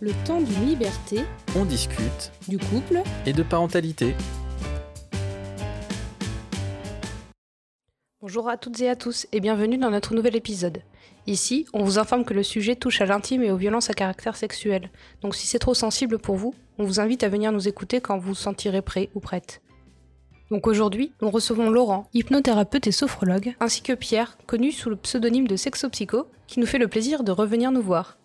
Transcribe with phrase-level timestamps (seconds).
[0.00, 1.20] Le temps d'une liberté,
[1.56, 4.14] On discute du couple, et de parentalité.
[8.20, 10.82] Bonjour à toutes et à tous et bienvenue dans notre nouvel épisode.
[11.28, 14.36] Ici, on vous informe que le sujet touche à l'intime et aux violences à caractère
[14.36, 14.90] sexuel.
[15.22, 18.18] Donc si c'est trop sensible pour vous, on vous invite à venir nous écouter quand
[18.18, 19.62] vous vous sentirez prêt ou prête.
[20.50, 25.46] Donc aujourd'hui, nous recevons Laurent, hypnothérapeute et sophrologue, ainsi que Pierre, connu sous le pseudonyme
[25.46, 28.18] de Sexopsycho, qui nous fait le plaisir de revenir nous voir.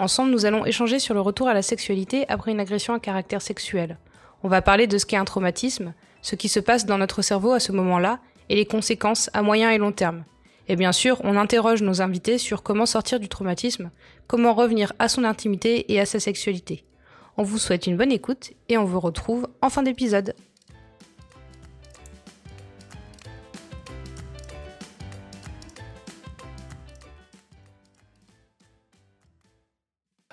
[0.00, 3.42] Ensemble, nous allons échanger sur le retour à la sexualité après une agression à caractère
[3.42, 3.98] sexuel.
[4.42, 7.52] On va parler de ce qu'est un traumatisme, ce qui se passe dans notre cerveau
[7.52, 8.18] à ce moment-là,
[8.48, 10.24] et les conséquences à moyen et long terme.
[10.68, 13.90] Et bien sûr, on interroge nos invités sur comment sortir du traumatisme,
[14.26, 16.82] comment revenir à son intimité et à sa sexualité.
[17.36, 20.34] On vous souhaite une bonne écoute et on vous retrouve en fin d'épisode.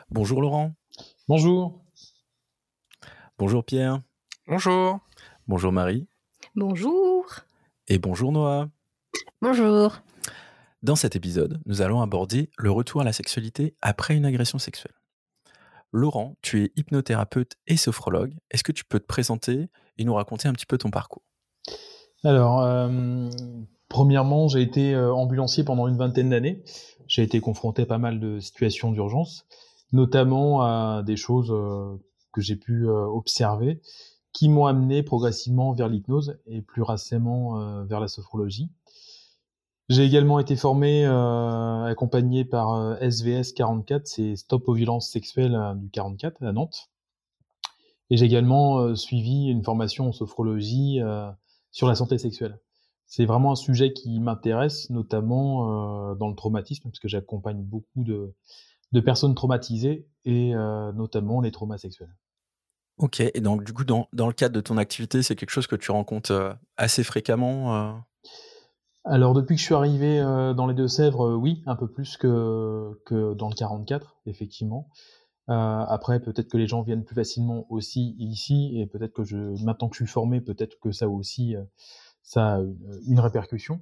[0.09, 0.73] Bonjour Laurent.
[1.27, 1.81] Bonjour.
[3.37, 4.01] Bonjour Pierre.
[4.47, 4.99] Bonjour.
[5.47, 6.07] Bonjour Marie.
[6.55, 7.25] Bonjour
[7.89, 8.69] Et bonjour Noah.
[9.41, 9.99] Bonjour.
[10.81, 14.93] Dans cet épisode, nous allons aborder le retour à la sexualité après une agression sexuelle.
[15.91, 18.33] Laurent, tu es hypnothérapeute et sophrologue.
[18.49, 21.23] Est-ce que tu peux te présenter et nous raconter un petit peu ton parcours?
[22.23, 23.29] Alors, euh,
[23.89, 26.63] premièrement, j'ai été euh, ambulancier pendant une vingtaine d'années.
[27.07, 29.45] J'ai été confronté à pas mal de situations d'urgence,
[29.91, 31.97] notamment à des choses euh,
[32.33, 33.81] que j'ai pu euh, observer
[34.33, 38.69] qui m'ont amené progressivement vers l'hypnose et plus récemment euh, vers la sophrologie.
[39.89, 46.43] J'ai également été formé, accompagné par SVS 44, c'est Stop aux violences sexuelles du 44
[46.43, 46.89] à Nantes.
[48.09, 50.99] Et j'ai également suivi une formation en sophrologie
[51.71, 52.59] sur la santé sexuelle.
[53.05, 58.35] C'est vraiment un sujet qui m'intéresse, notamment dans le traumatisme, parce que j'accompagne beaucoup de,
[58.91, 62.15] de personnes traumatisées et euh, notamment les traumas sexuels.
[62.97, 65.67] Ok, et donc du coup, dans, dans le cadre de ton activité, c'est quelque chose
[65.67, 67.93] que tu rencontres euh, assez fréquemment euh?
[69.05, 73.35] Alors depuis que je suis arrivé dans les Deux-Sèvres, oui, un peu plus que, que
[73.35, 74.89] dans le 44, effectivement.
[75.47, 79.87] Après, peut-être que les gens viennent plus facilement aussi ici, et peut-être que je, maintenant
[79.87, 81.55] que je suis formé, peut-être que ça aussi,
[82.21, 83.79] ça a une, une répercussion.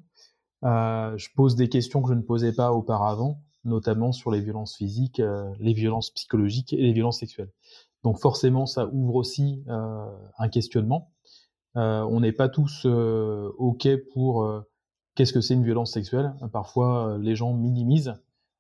[0.62, 5.20] Je pose des questions que je ne posais pas auparavant, notamment sur les violences physiques,
[5.20, 7.52] euh, les violences psychologiques et les violences sexuelles.
[8.04, 10.06] Donc forcément, ça ouvre aussi euh,
[10.38, 11.12] un questionnement.
[11.76, 14.48] Euh, on n'est pas tous ok pour
[15.16, 16.34] qu'est-ce que c'est une violence sexuelle.
[16.54, 18.14] Parfois, les gens minimisent,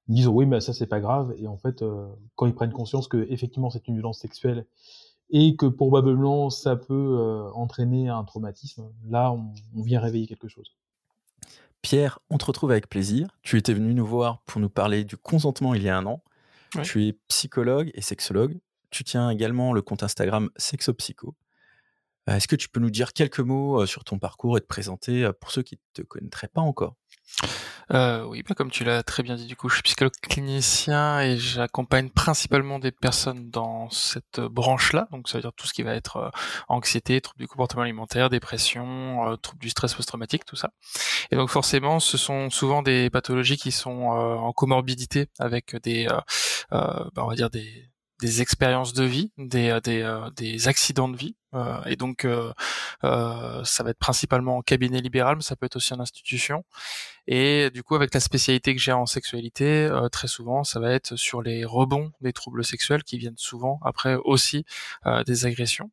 [0.07, 1.33] disent oui, mais ça c'est pas grave.
[1.37, 4.65] Et en fait, euh, quand ils prennent conscience que effectivement c'est une violence sexuelle
[5.29, 10.75] et que probablement ça peut entraîner un traumatisme, là on vient réveiller quelque chose.
[11.85, 13.27] Pierre, on te retrouve avec plaisir.
[13.43, 16.23] Tu étais venu nous voir pour nous parler du consentement il y a un an.
[16.73, 16.81] Ouais.
[16.81, 18.57] Tu es psychologue et sexologue.
[18.89, 21.35] Tu tiens également le compte Instagram Sexopsycho.
[22.29, 25.29] Euh, Est-ce que tu peux nous dire quelques mots sur ton parcours et te présenter
[25.39, 26.95] pour ceux qui ne te connaîtraient pas encore?
[27.91, 31.37] Oui, bah, comme tu l'as très bien dit, du coup, je suis psychologue clinicien et
[31.37, 35.07] j'accompagne principalement des personnes dans cette branche-là.
[35.11, 36.31] Donc, ça veut dire tout ce qui va être
[36.67, 40.71] anxiété, troubles du comportement alimentaire, dépression, euh, troubles du stress post-traumatique, tout ça.
[41.29, 46.07] Et donc, forcément, ce sont souvent des pathologies qui sont en comorbidité avec des,
[46.71, 52.25] bah, on va dire des expériences de vie, des accidents de vie, Euh, et donc
[52.25, 52.51] euh,
[53.03, 56.63] euh, ça va être principalement en cabinet libéral, mais ça peut être aussi en institution.
[57.27, 61.15] Et du coup, avec la spécialité que j'ai en sexualité, très souvent, ça va être
[61.15, 64.63] sur les rebonds des troubles sexuels qui viennent souvent après aussi
[65.25, 65.89] des agressions.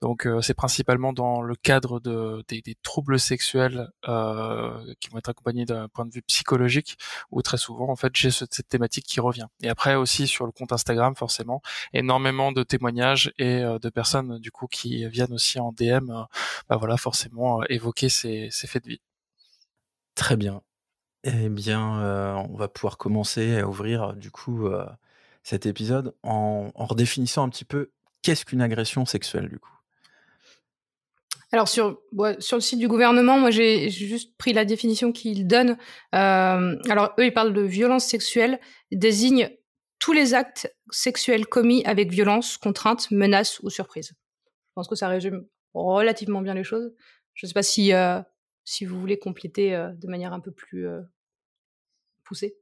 [0.00, 5.28] Donc, euh, c'est principalement dans le cadre de, des, troubles sexuels euh, qui vont être
[5.28, 6.98] accompagnés d'un point de vue psychologique,
[7.30, 9.46] où très souvent, en fait, j'ai ce- cette thématique qui revient.
[9.62, 11.62] Et après aussi sur le compte Instagram, forcément,
[11.92, 16.06] énormément de témoignages et euh, de personnes du coup qui viennent aussi en DM,
[16.68, 19.00] bah voilà, forcément évoquer ces, faits de vie.
[20.14, 20.62] Très bien.
[21.24, 21.80] Eh bien,
[22.48, 24.68] on va pouvoir commencer à ouvrir du coup
[25.42, 27.90] cet épisode en redéfinissant un petit peu
[28.26, 29.70] qu'est-ce qu'une agression sexuelle du coup?
[31.52, 32.02] Alors sur,
[32.40, 35.78] sur le site du gouvernement, moi j'ai juste pris la définition qu'ils donnent.
[36.12, 38.58] Euh, alors eux, ils parlent de violence sexuelle,
[38.90, 39.56] désigne
[40.00, 44.08] tous les actes sexuels commis avec violence, contrainte, menace ou surprise.
[44.08, 46.92] Je pense que ça résume relativement bien les choses.
[47.34, 48.20] Je ne sais pas si, euh,
[48.64, 50.88] si vous voulez compléter euh, de manière un peu plus
[52.24, 52.56] poussée.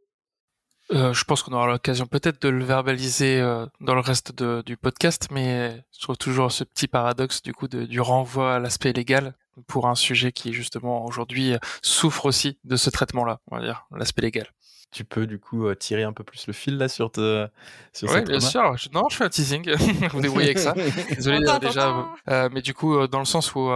[0.93, 4.63] Euh, je pense qu'on aura l'occasion peut-être de le verbaliser euh, dans le reste de-
[4.67, 8.59] du podcast, mais je trouve toujours ce petit paradoxe du coup de- du renvoi à
[8.59, 9.35] l'aspect légal
[9.67, 14.21] pour un sujet qui justement aujourd'hui souffre aussi de ce traitement-là, on va dire, l'aspect
[14.23, 14.47] légal.
[14.95, 17.49] Tu peux du coup euh, tirer un peu plus le fil là sur, te,
[17.93, 18.77] sur Oui, bien sûr.
[18.93, 19.69] non, je fais un teasing.
[20.13, 20.73] vous débrouillez avec ça.
[21.11, 22.07] Désolé déjà.
[22.31, 23.69] Euh, mais du coup, euh, dans le sens où,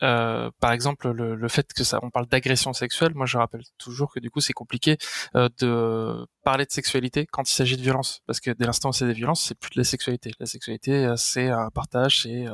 [0.00, 4.12] par exemple, le, le, fait que ça, on parle d'agression sexuelle, moi je rappelle toujours
[4.12, 4.96] que du coup c'est compliqué
[5.34, 9.06] de parler de sexualité quand il s'agit de violence, parce que dès l'instant où c'est
[9.06, 10.30] des violences, c'est plus de la sexualité.
[10.38, 12.44] La sexualité, c'est un partage, c'est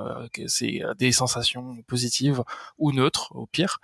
[0.46, 2.42] c'est des sensations positives
[2.78, 3.78] ou neutres au pire.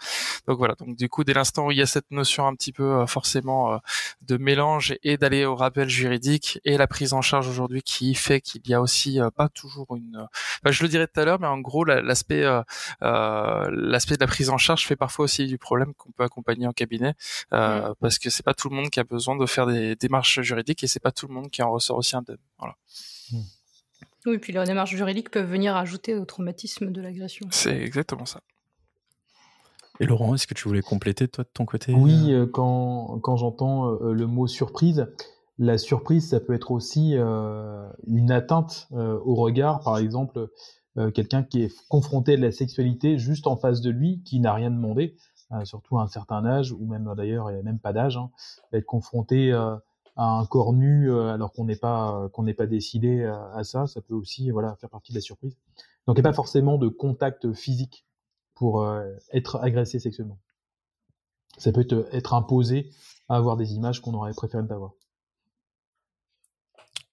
[0.46, 0.74] Donc voilà.
[0.74, 3.78] Donc du coup, dès l'instant où il y a cette notion un petit peu forcément
[4.23, 8.41] de mélange et d'aller au rappel juridique et la prise en charge aujourd'hui qui fait
[8.41, 10.26] qu'il y a aussi euh, pas toujours une
[10.64, 12.62] je le dirais tout à l'heure mais en gros l'aspect euh,
[13.03, 16.67] euh, l'aspect de la prise en charge fait parfois aussi du problème qu'on peut accompagner
[16.67, 17.14] en cabinet
[17.53, 20.41] euh, parce que c'est pas tout le monde qui a besoin de faire des démarches
[20.41, 22.76] juridiques et c'est pas tout le monde qui en ressort aussi indemne voilà
[23.32, 23.41] mmh.
[24.26, 27.47] Oui, et puis les démarches juridiques peuvent venir ajouter au traumatisme de l'agression.
[27.53, 28.41] C'est exactement ça.
[29.98, 33.37] Et Laurent, est-ce que tu voulais compléter toi de ton côté Oui, euh, quand, quand
[33.37, 35.06] j'entends euh, le mot surprise,
[35.58, 40.48] la surprise, ça peut être aussi euh, une atteinte au regard, par exemple,
[41.14, 44.70] quelqu'un qui est confronté à la sexualité juste en face de lui, qui n'a rien
[44.70, 45.16] demandé,
[45.64, 48.31] surtout à un certain âge, ou même d'ailleurs, il n'y a même pas d'âge, hein,
[48.72, 49.81] être confronté à
[50.16, 54.00] un corps nu alors qu'on n'est pas qu'on n'est pas décidé à, à, ça, ça
[54.02, 55.56] peut aussi voilà faire partie de la surprise.
[56.06, 58.06] Donc il n'y a pas forcément de contact physique
[58.56, 60.41] pour euh, être agressé sexuellement.
[61.58, 62.91] Ça peut être, imposé
[63.29, 64.93] à avoir des images qu'on aurait préféré ne pas voir.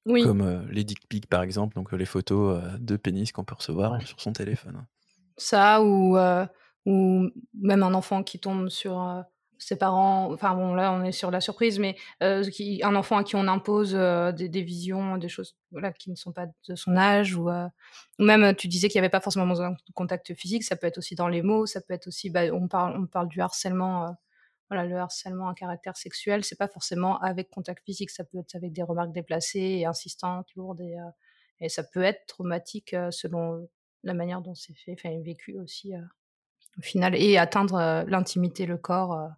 [0.06, 0.24] Oui.
[0.24, 3.56] Comme euh, les dick pics par exemple, donc euh, les photos de pénis qu'on peut
[3.56, 4.86] recevoir sur son téléphone.
[5.38, 6.18] Ça ou,
[6.86, 9.24] ou même un enfant qui tombe sur
[9.64, 12.44] ses parents, enfin bon là on est sur la surprise, mais euh,
[12.84, 16.32] un enfant à qui on impose euh, des, visions, des choses voilà, qui ne sont
[16.32, 17.68] pas de son âge, ou, euh,
[18.20, 20.98] même tu disais qu'il n'y avait pas forcément besoin de contact physique, ça peut être
[20.98, 24.16] aussi dans les mots, ça peut être aussi, bah, on, parle, on parle du harcèlement,
[24.70, 28.56] voilà, le harcèlement à caractère sexuel, c'est pas forcément avec contact physique, ça peut être
[28.56, 30.96] avec des remarques déplacées et insistantes, lourdes, et,
[31.60, 33.68] et ça peut être traumatique selon
[34.04, 35.94] la manière dont c'est fait, enfin vécu aussi
[36.78, 39.30] au final, et atteindre l'intimité, le corps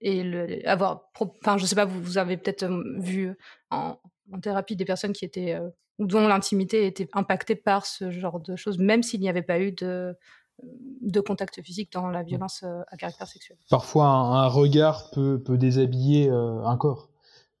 [0.00, 3.36] et le, avoir, enfin, je sais pas, vous, vous avez peut-être euh, vu
[3.70, 3.98] en,
[4.32, 5.68] en, thérapie des personnes qui étaient euh,
[5.98, 9.60] ou dont l'intimité était impactée par ce genre de choses, même s'il n'y avait pas
[9.60, 10.14] eu de,
[10.62, 12.26] de contact physique dans la mmh.
[12.26, 13.56] violence à caractère sexuel.
[13.70, 17.08] Parfois, un, regard peut, peut déshabiller un corps,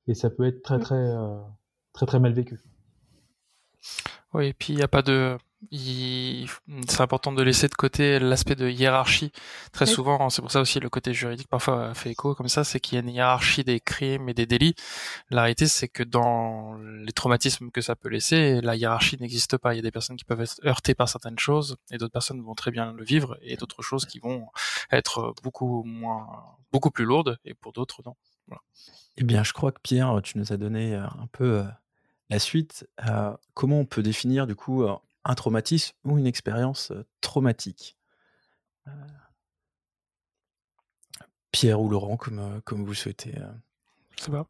[0.06, 0.80] et ça peut être très mmh.
[0.80, 1.16] très
[1.94, 2.60] très très mal vécu.
[4.34, 5.38] Oui, et puis il n'y a pas de
[5.72, 9.32] c'est important de laisser de côté l'aspect de hiérarchie.
[9.72, 12.80] Très souvent, c'est pour ça aussi le côté juridique parfois fait écho comme ça, c'est
[12.80, 14.74] qu'il y a une hiérarchie des crimes et des délits.
[15.30, 19.74] La réalité, c'est que dans les traumatismes que ça peut laisser, la hiérarchie n'existe pas.
[19.74, 22.42] Il y a des personnes qui peuvent être heurtées par certaines choses et d'autres personnes
[22.42, 24.48] vont très bien le vivre et d'autres choses qui vont
[24.92, 26.26] être beaucoup moins,
[26.72, 28.14] beaucoup plus lourdes et pour d'autres non.
[29.16, 31.64] Eh bien, je crois que Pierre, tu nous as donné euh, un peu euh,
[32.28, 32.86] la suite.
[33.08, 34.84] Euh, comment on peut définir du coup
[35.26, 37.96] un traumatisme ou une expérience traumatique.
[41.50, 43.34] Pierre ou Laurent, comme, comme vous souhaitez.
[44.16, 44.46] Ça va.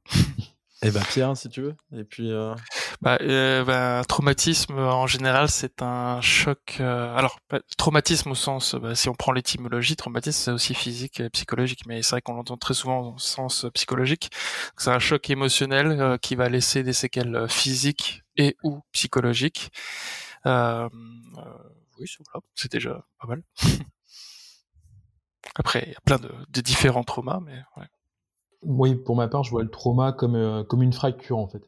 [0.82, 1.74] Eh ben Pierre, si tu veux.
[1.96, 2.30] Et puis.
[3.00, 3.18] Bah,
[3.64, 6.76] bah, traumatisme en général, c'est un choc.
[6.80, 11.30] alors, bah, traumatisme au sens, bah, si on prend l'étymologie, traumatisme c'est aussi physique et
[11.30, 14.30] psychologique, mais c'est vrai qu'on l'entend très souvent au sens psychologique.
[14.76, 19.70] C'est un choc émotionnel qui va laisser des séquelles physiques et ou psychologiques.
[20.46, 20.88] Euh,
[21.38, 21.42] euh,
[21.98, 22.06] oui,
[22.54, 23.42] c'est déjà pas mal.
[25.56, 27.58] Après, il y a plein de, différents traumas, mais
[28.62, 31.62] Oui, pour ma part, je vois le trauma comme, euh, comme une fracture, en fait.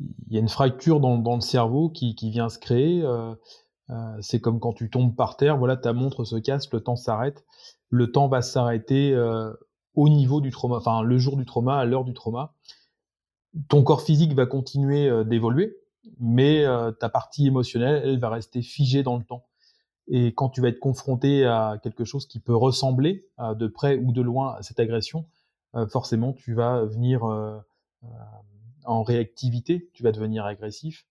[0.00, 3.02] Il y a une fracture dans, le cerveau qui, qui, vient se créer.
[4.20, 7.44] c'est comme quand tu tombes par terre, voilà, ta montre se casse, le temps s'arrête.
[7.88, 9.16] Le temps va s'arrêter
[9.94, 12.52] au niveau du trauma, enfin le jour du trauma, à l'heure du trauma.
[13.70, 15.74] Ton corps physique va continuer d'évoluer,
[16.18, 19.46] mais euh, ta partie émotionnelle, elle va rester figée dans le temps.
[20.08, 24.12] Et quand tu vas être confronté à quelque chose qui peut ressembler de près ou
[24.12, 25.26] de loin à cette agression,
[25.74, 27.58] euh, forcément tu vas venir euh,
[28.84, 31.06] en réactivité, tu vas devenir agressif.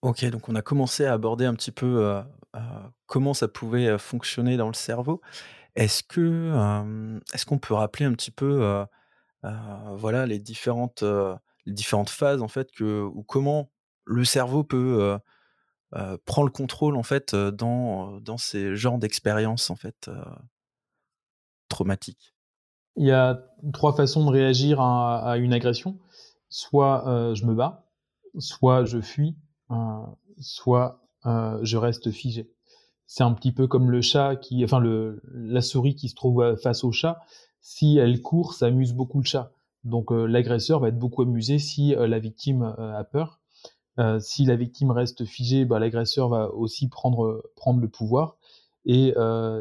[0.00, 2.22] Ok, donc on a commencé à aborder un petit peu
[3.06, 5.20] comment ça pouvait fonctionner dans le cerveau.
[5.76, 8.84] Est-ce que est-ce qu'on peut rappeler un petit peu
[9.42, 11.04] voilà les différentes
[11.66, 13.70] les différentes phases en fait que ou comment
[14.04, 15.18] le cerveau peut
[16.24, 20.10] prendre le contrôle en fait dans, dans ces genres d'expériences en fait
[21.68, 22.34] traumatiques.
[22.96, 23.42] Il y a
[23.72, 25.98] trois façons de réagir à, une agression.
[26.48, 27.86] Soit je me bats,
[28.38, 29.36] soit je fuis,
[30.38, 32.50] soit je reste figé.
[33.06, 36.56] C'est un petit peu comme le chat qui, enfin le, la souris qui se trouve
[36.56, 37.20] face au chat.
[37.60, 39.52] Si elle court, ça amuse beaucoup le chat.
[39.84, 43.41] Donc l'agresseur va être beaucoup amusé si la victime a peur.
[44.20, 48.36] Si la victime reste figée, bah, l'agresseur va aussi prendre, prendre le pouvoir.
[48.84, 49.14] Et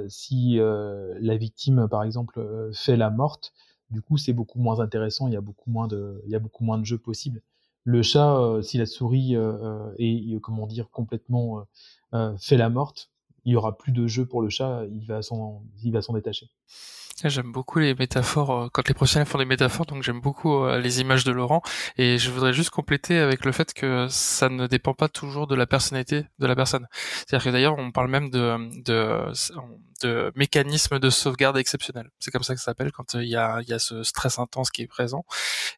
[0.07, 3.53] si la victime, par exemple, fait la morte,
[3.89, 5.27] du coup, c'est beaucoup moins intéressant.
[5.27, 7.41] Il y a beaucoup moins de, il y a beaucoup moins de jeux possibles.
[7.83, 9.35] Le chat, si la souris
[9.97, 11.65] est, comment dire, complètement
[12.39, 13.09] fait la morte,
[13.43, 14.85] il y aura plus de jeu pour le chat.
[14.91, 15.63] Il va s'en
[16.13, 16.49] détacher.
[17.29, 20.79] J'aime beaucoup les métaphores euh, quand les professionnels font des métaphores, donc j'aime beaucoup euh,
[20.79, 21.61] les images de Laurent.
[21.97, 25.55] Et je voudrais juste compléter avec le fait que ça ne dépend pas toujours de
[25.55, 26.87] la personnalité de la personne.
[26.91, 29.31] C'est-à-dire que d'ailleurs, on parle même de, de,
[30.01, 32.09] de mécanisme de sauvegarde exceptionnel.
[32.19, 34.39] C'est comme ça que ça s'appelle quand euh, il y a, y a ce stress
[34.39, 35.25] intense qui est présent.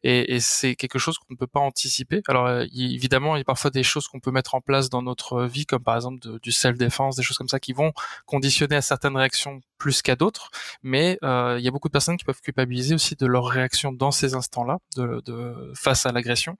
[0.02, 2.22] Et, et c'est quelque chose qu'on ne peut pas anticiper.
[2.28, 5.44] Alors évidemment, il y a parfois des choses qu'on peut mettre en place dans notre
[5.44, 7.92] vie, comme par exemple du self-défense, des choses comme ça qui vont
[8.26, 10.50] conditionner à certaines réactions plus qu'à d'autres.
[10.82, 13.92] Mais euh, il y a beaucoup de personnes qui peuvent culpabiliser aussi de leur réaction
[13.92, 16.56] dans ces instants-là, de, de, face à l'agression.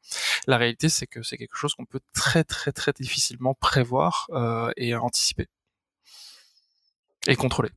[0.47, 4.71] La réalité, c'est que c'est quelque chose qu'on peut très très très difficilement prévoir euh,
[4.77, 5.49] et anticiper
[7.27, 7.71] et contrôler.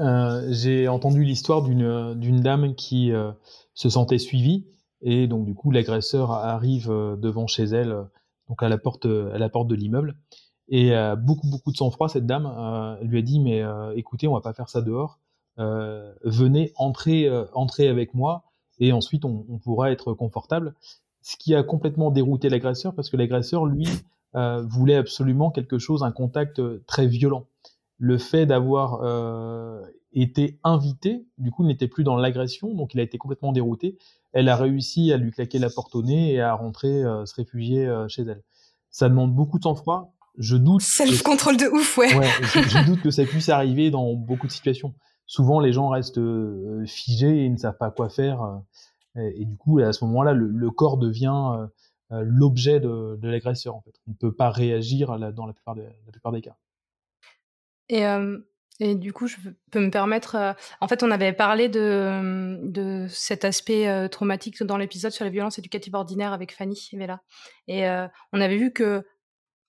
[0.00, 3.30] Euh, j'ai entendu l'histoire d'une dame qui euh,
[3.74, 4.66] se sentait suivie
[5.02, 7.96] et donc du coup l'agresseur arrive euh, devant chez elle,
[8.48, 10.16] donc à la porte à la porte de l'immeuble
[10.68, 12.46] et beaucoup beaucoup de sang-froid cette dame
[13.02, 13.62] lui a dit mais
[13.96, 15.18] écoutez on va pas faire ça dehors,
[15.58, 18.44] venez entrer entrer avec moi
[18.78, 20.74] et ensuite on, on, pourra être confortable.
[21.20, 23.86] Ce qui a complètement dérouté l'agresseur parce que l'agresseur lui
[24.62, 27.46] voulait absolument quelque chose, un contact très violent
[27.98, 29.80] le fait d'avoir euh,
[30.12, 33.98] été invité, du coup, n'était plus dans l'agression, donc il a été complètement dérouté.
[34.32, 37.34] Elle a réussi à lui claquer la porte au nez et à rentrer euh, se
[37.34, 38.42] réfugier euh, chez elle.
[38.90, 40.14] Ça demande beaucoup de sang-froid.
[40.36, 40.82] Je doute.
[40.82, 42.16] Self-contrôle de ouf, ouais.
[42.16, 44.94] ouais je, je, doute que ça puisse arriver dans beaucoup de situations.
[45.26, 46.20] Souvent, les gens restent
[46.86, 48.60] figés et ne savent pas quoi faire.
[49.16, 51.66] Et, et du coup, à ce moment-là, le, le, corps devient
[52.10, 53.76] l'objet de, de l'agresseur.
[53.76, 56.42] En fait, on ne peut pas réagir là, dans la plupart, des, la plupart des
[56.42, 56.56] cas.
[57.88, 58.02] Et,
[58.80, 59.36] et du coup, je
[59.70, 60.56] peux me permettre.
[60.80, 65.58] En fait, on avait parlé de, de cet aspect traumatique dans l'épisode sur la violence
[65.58, 67.20] éducative ordinaire avec Fanny Vella.
[67.68, 67.86] Et
[68.32, 69.04] on avait vu que,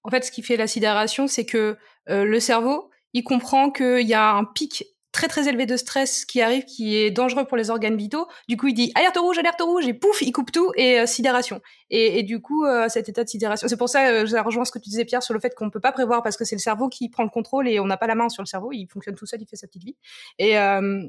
[0.03, 4.13] en fait, ce qui fait la sidération, c'est que le cerveau, il comprend qu'il y
[4.13, 7.69] a un pic très très élevé de stress qui arrive, qui est dangereux pour les
[7.69, 8.27] organes vitaux.
[8.49, 11.05] Du coup, il dit alerte rouge, alerte rouge, et pouf, il coupe tout et euh,
[11.05, 11.61] sidération.
[11.89, 14.71] Et, du coup, euh, cet état de sidération, c'est pour ça, euh, je rejoins ce
[14.71, 16.61] que tu disais Pierre sur le fait qu'on peut pas prévoir parce que c'est le
[16.61, 18.87] cerveau qui prend le contrôle et on n'a pas la main sur le cerveau, il
[18.87, 19.95] fonctionne tout seul, il fait sa petite vie.
[20.37, 21.07] Et euh,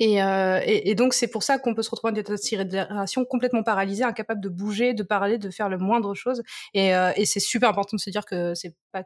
[0.00, 3.64] et, et, donc c'est pour ça qu'on peut se retrouver en état de sidération complètement
[3.64, 6.42] paralysé, incapable de bouger, de parler, de faire le moindre chose.
[6.74, 9.02] Et, et c'est super important de se dire que c'est pas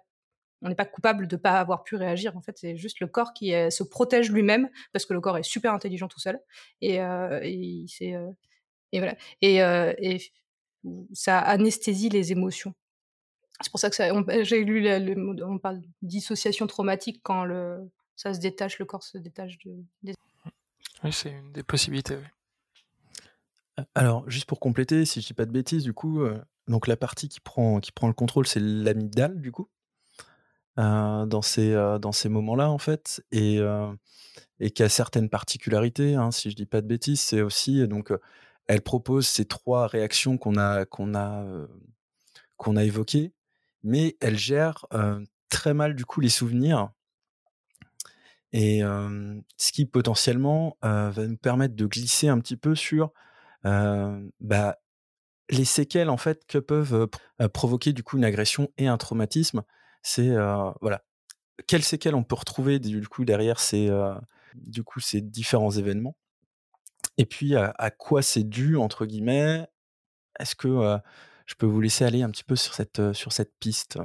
[0.63, 2.37] on n'est pas coupable de pas avoir pu réagir.
[2.37, 5.43] En fait, c'est juste le corps qui se protège lui-même parce que le corps est
[5.43, 6.41] super intelligent tout seul
[6.81, 8.31] et, euh, et c'est euh,
[8.93, 10.21] et voilà et, euh, et,
[11.13, 12.75] ça anesthésie les émotions.
[13.61, 18.35] C'est pour ça que j'ai lu le, le, on parle dissociation traumatique quand le ça
[18.35, 19.85] se détache, le corps se détache de.
[20.03, 20.15] Des...
[21.05, 22.17] Oui, c'est une des possibilités.
[22.17, 23.85] Oui.
[23.95, 26.97] Alors, juste pour compléter, si je dis pas de bêtises, du coup, euh, donc la
[26.97, 29.69] partie qui prend qui prend le contrôle, c'est l'amygdale, du coup?
[30.79, 33.93] Euh, dans ces, euh, ces moments-là, en fait, et, euh,
[34.59, 38.13] et qui a certaines particularités, hein, si je dis pas de bêtises, c'est aussi, donc,
[38.69, 41.45] elle propose ces trois réactions qu'on a, qu'on a,
[42.57, 43.33] qu'on a évoquées,
[43.83, 44.87] mais elle gère
[45.51, 46.91] très mal, du coup, les souvenirs.
[48.53, 48.81] Et
[49.57, 53.13] ce qui potentiellement va nous permettre de glisser un petit peu sur
[53.65, 54.79] bah,
[55.51, 57.09] les séquelles en fait que peuvent
[57.53, 59.65] provoquer du coup une agression et un traumatisme
[60.03, 61.05] c'est euh, voilà.
[61.67, 64.15] Quelles séquelles on peut retrouver du coup derrière ces euh,
[64.55, 66.17] du coup ces différents événements?
[67.19, 69.67] Et puis à, quoi c'est dû entre guillemets?
[70.39, 70.99] Est-ce que euh,
[71.47, 73.99] je peux vous laisser aller un petit peu sur cette sur cette piste?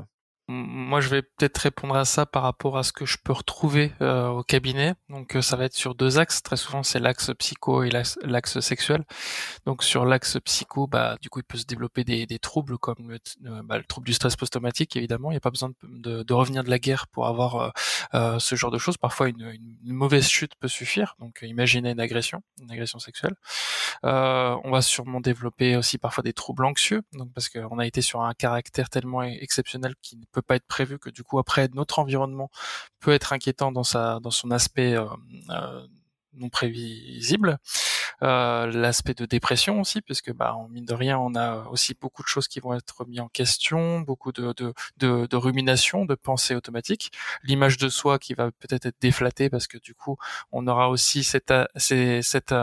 [0.50, 3.92] Moi, je vais peut-être répondre à ça par rapport à ce que je peux retrouver
[4.02, 4.94] euh, au cabinet.
[5.10, 6.42] Donc, euh, ça va être sur deux axes.
[6.42, 9.04] Très souvent, c'est l'axe psycho et l'axe sexuel.
[9.66, 13.10] Donc, sur l'axe psycho, bah, du coup, il peut se développer des, des troubles comme
[13.10, 14.96] le, euh, bah, le, trouble du stress post-traumatique.
[14.96, 17.56] Évidemment, il n'y a pas besoin de, de, de, revenir de la guerre pour avoir
[17.56, 17.70] euh,
[18.14, 18.96] euh ce genre de choses.
[18.98, 19.42] Parfois, une,
[19.84, 21.16] une, mauvaise chute peut suffire.
[21.20, 23.36] Donc, imaginez une agression, une agression sexuelle.
[24.04, 27.02] on va sûrement développer aussi parfois des troubles anxieux.
[27.12, 30.68] Donc, parce qu'on a été sur un caractère tellement exceptionnel qui ne peut pas être
[30.68, 32.50] prévu, que du coup après notre environnement
[33.00, 35.06] peut être inquiétant dans sa dans son aspect euh,
[35.50, 35.86] euh,
[36.34, 37.60] non prévisible.
[38.22, 42.28] L'aspect de dépression aussi, puisque bah, en mine de rien, on a aussi beaucoup de
[42.28, 46.56] choses qui vont être mises en question, beaucoup de, de, de, de rumination, de pensée
[46.56, 47.12] automatique,
[47.44, 50.18] l'image de soi qui va peut-être être déflattée parce que du coup,
[50.52, 52.54] on aura aussi cette, cette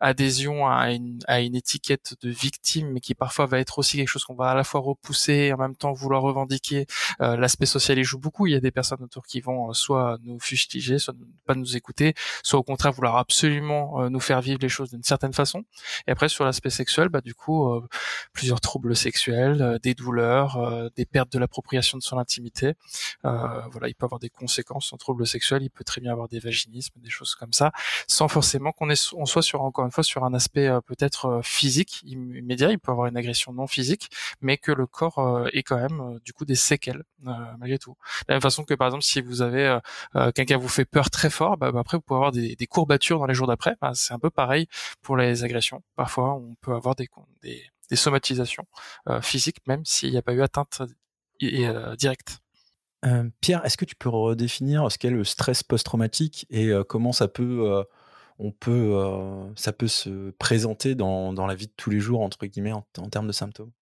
[0.00, 4.08] adhésion à une, à une étiquette de victime, mais qui parfois va être aussi quelque
[4.08, 6.86] chose qu'on va à la fois repousser et en même temps vouloir revendiquer.
[7.18, 8.46] L'aspect social il joue beaucoup.
[8.46, 11.76] Il y a des personnes autour qui vont soit nous fustiger, soit ne pas nous
[11.76, 15.64] écouter, soit au contraire vouloir absolument nous faire vivre les choses d'une certaine façon.
[16.06, 17.86] Et après sur l'aspect sexuel, bah du coup euh,
[18.32, 22.74] plusieurs troubles sexuels, euh, des douleurs, euh, des pertes de l'appropriation de son intimité.
[23.22, 25.62] voilà, il peut avoir des conséquences en troubles sexuels.
[25.62, 27.72] Il peut très bien avoir des vaginismes, des choses comme ça,
[28.06, 32.70] sans forcément qu'on on soit sur encore une fois sur un aspect peut-être physique immédiat.
[32.70, 34.10] Il peut avoir une agression non physique,
[34.40, 37.02] mais que le corps ait quand même du coup des séquelles
[37.58, 37.92] malgré tout.
[37.92, 39.78] De la même façon que par exemple si vous avez
[40.34, 43.18] quelqu'un vous fait peur très fort, bah, bah, après vous pouvez avoir des, des courbatures
[43.18, 43.76] dans les jours d'après.
[43.80, 44.66] Bah, c'est un peu pareil
[45.02, 45.82] pour les agressions.
[45.96, 47.08] Parfois, on peut avoir des,
[47.94, 48.64] somatisations
[49.08, 50.82] euh, physiques, même s'il n'y a pas eu atteinte
[51.42, 52.38] euh, directe.
[53.04, 57.28] Euh, Pierre, est-ce que tu peux redéfinir ce qu'est le stress post-traumatique et comment ça
[57.28, 57.84] peut,
[58.38, 62.72] on peut, ça peut se présenter dans, la vie de tous les jours entre guillemets
[62.72, 63.72] en termes de symptômes?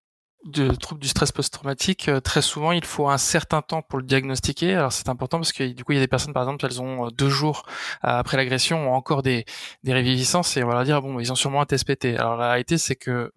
[0.44, 4.04] De troubles du stress post-traumatique, euh, très souvent il faut un certain temps pour le
[4.04, 4.74] diagnostiquer.
[4.74, 6.80] Alors c'est important parce que du coup il y a des personnes par exemple elles
[6.80, 7.64] ont euh, deux jours
[8.04, 9.44] euh, après l'agression ont encore des,
[9.84, 12.16] des réviviscences et on va leur dire bon ils ont sûrement un TSPT.
[12.18, 13.32] Alors la réalité c'est que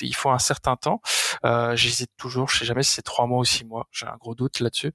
[0.00, 1.00] il faut un certain temps.
[1.44, 3.86] Euh, J'hésite toujours, je sais jamais si c'est trois mois ou six mois.
[3.90, 4.92] J'ai un gros doute là-dessus.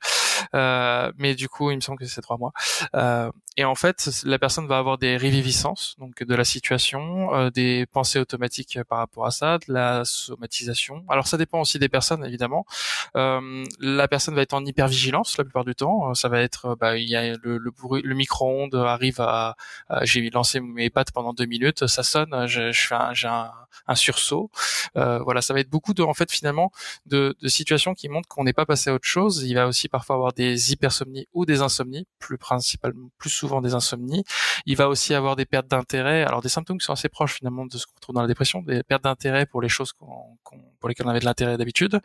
[0.53, 2.51] Euh, mais du coup, il me semble que c'est trois mois.
[2.95, 7.49] Euh, et en fait, la personne va avoir des réviviscences, donc de la situation, euh,
[7.49, 11.05] des pensées automatiques par rapport à ça, de la somatisation.
[11.07, 12.65] Alors ça dépend aussi des personnes, évidemment.
[13.13, 16.13] La personne va être en hypervigilance la plupart du temps.
[16.13, 19.55] Ça va être, bah, il y a le, le, bruit, le micro-ondes arrive à,
[20.03, 23.51] j'ai lancé mes pattes pendant deux minutes, ça sonne, je, je fais j'ai un,
[23.87, 24.51] un sursaut.
[24.97, 26.71] Euh, voilà, ça va être beaucoup de, en fait, finalement,
[27.05, 29.43] de, de situations qui montrent qu'on n'est pas passé à autre chose.
[29.43, 33.73] Il va aussi parfois avoir des hypersomnies ou des insomnies, plus principalement, plus souvent des
[33.73, 34.23] insomnies.
[34.65, 36.23] Il va aussi avoir des pertes d'intérêt.
[36.23, 38.61] Alors des symptômes qui sont assez proches finalement de ce qu'on trouve dans la dépression,
[38.61, 40.37] des pertes d'intérêt pour les choses qu'on,
[40.79, 41.99] pour lesquelles on avait de l'intérêt d'habitude.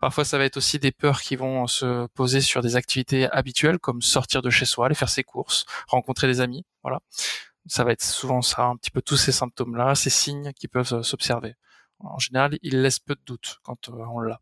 [0.00, 3.78] Parfois, ça va être aussi des peurs qui vont se poser sur des activités habituelles
[3.78, 6.64] comme sortir de chez soi, aller faire ses courses, rencontrer des amis.
[6.82, 7.00] Voilà
[7.68, 10.92] ça va être souvent ça, un petit peu tous ces symptômes-là, ces signes qui peuvent
[10.92, 11.56] euh, s'observer
[12.00, 14.40] en général, il laisse peu de doute quand euh, on l'a.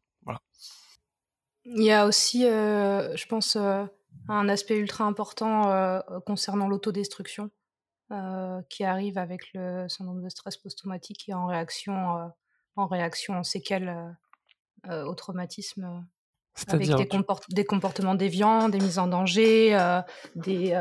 [1.65, 3.85] Il y a aussi, euh, je pense, euh,
[4.29, 7.51] un aspect ultra important concernant l'autodestruction
[8.71, 12.33] qui arrive avec le syndrome de stress post-traumatique et en réaction,
[12.77, 14.17] en réaction en séquelles
[14.89, 16.07] au traumatisme.
[16.69, 17.09] Avec des,
[17.51, 19.77] des, comportements déviants, des mises en danger,
[20.37, 20.73] des,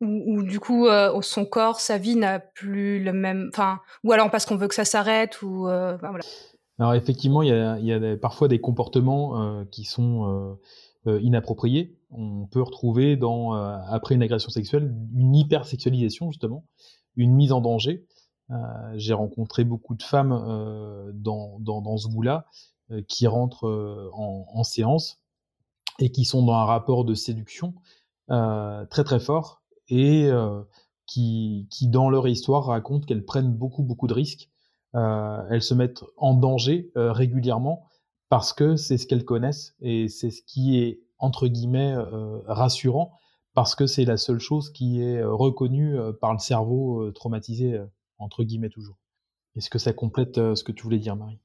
[0.00, 4.30] ou, du coup euh, son corps, sa vie n'a plus le même, enfin, ou alors
[4.30, 6.24] parce qu'on veut que ça s'arrête, ou euh, voilà.
[6.78, 10.58] Alors effectivement, il y a, parfois des comportements euh, qui sont
[11.06, 11.98] inappropriés.
[12.10, 16.64] On peut retrouver dans après une agression sexuelle une hypersexualisation justement,
[17.16, 18.06] une mise en danger.
[18.94, 20.30] J'ai rencontré beaucoup de femmes
[21.14, 22.46] dans, dans, ce goût-là
[23.06, 25.20] qui rentrent en, en, séance
[25.98, 27.74] et qui sont dans un rapport de séduction
[28.28, 30.62] très très fort et euh,
[31.06, 34.50] qui, qui, dans leur histoire, racontent qu'elles prennent beaucoup, beaucoup de risques.
[34.94, 37.88] Euh, elles se mettent en danger euh, régulièrement
[38.28, 41.94] parce que c'est ce qu'elles connaissent et c'est ce qui est, entre guillemets,
[42.46, 43.18] rassurant
[43.54, 47.80] parce que c'est la seule chose qui est reconnue par le cerveau traumatisé,
[48.18, 48.96] entre guillemets toujours.
[49.56, 51.38] Est-ce que ça complète ce que tu voulais dire, Marie?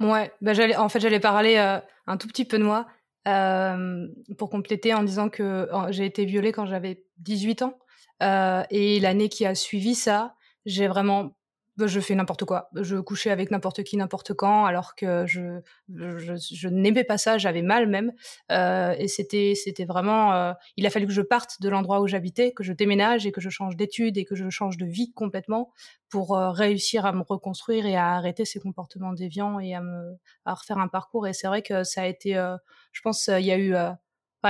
[0.00, 2.86] Ouais, bah en fait, j'allais parler un tout petit peu de moi.
[3.28, 7.78] Euh, pour compléter en disant que j'ai été violée quand j'avais 18 ans.
[8.22, 10.34] Euh, et l'année qui a suivi ça,
[10.66, 11.36] j'ai vraiment
[11.76, 12.68] bah, je fais n'importe quoi.
[12.74, 17.62] Je couchais avec n'importe qui, n'importe quand, alors que je, je, n'aimais pas ça, j'avais
[17.62, 18.12] mal même.
[18.50, 20.34] Euh, et c'était, c'était vraiment.
[20.34, 23.32] Euh, il a fallu que je parte de l'endroit où j'habitais, que je déménage et
[23.32, 25.70] que je change d'études et que je change de vie complètement
[26.10, 30.18] pour euh, réussir à me reconstruire et à arrêter ces comportements déviants et à me
[30.44, 31.26] à refaire un parcours.
[31.26, 32.34] Et c'est vrai que ça a été.
[32.92, 33.74] Je pense il y a eu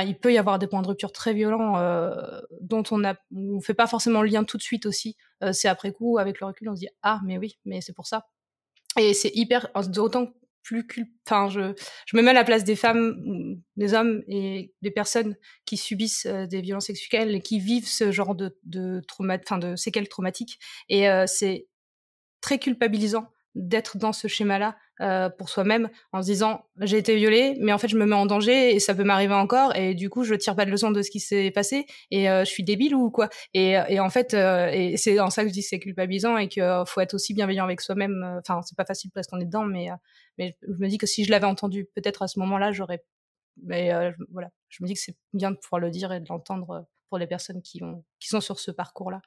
[0.01, 3.03] il peut y avoir des points de rupture très violents euh, dont on
[3.35, 5.17] on fait pas forcément le lien tout de suite aussi.
[5.43, 7.93] Euh, c'est après coup, avec le recul, on se dit ah mais oui, mais c'est
[7.93, 8.27] pour ça.
[8.99, 10.87] Et c'est hyper, d'autant plus,
[11.27, 11.75] enfin je,
[12.15, 16.47] me mets à la place des femmes, des hommes et des personnes qui subissent euh,
[16.47, 20.59] des violences sexuelles et qui vivent ce genre de, de enfin de séquelles traumatiques.
[20.89, 21.67] Et c'est
[22.41, 27.57] très culpabilisant d'être dans ce schéma-là euh, pour soi-même en se disant j'ai été violée
[27.61, 30.09] mais en fait je me mets en danger et ça peut m'arriver encore et du
[30.09, 32.65] coup je tire pas de leçon de ce qui s'est passé et euh, je suis
[32.65, 33.29] débile ou quoi?
[33.53, 36.37] Et, et en fait euh, et c'est en ça que je dis que c'est culpabilisant
[36.37, 39.47] et qu'il faut être aussi bienveillant avec soi-même enfin c'est pas facile parce qu'on est
[39.47, 39.89] dedans mais
[40.39, 43.05] mais je me dis que si je l'avais entendu peut-être à ce moment-là j'aurais
[43.63, 43.93] mais
[44.31, 47.19] voilà je me dis que c'est bien de pouvoir le dire et de l'entendre pour
[47.19, 49.21] les personnes qui ont qui sont sur ce parcours-là.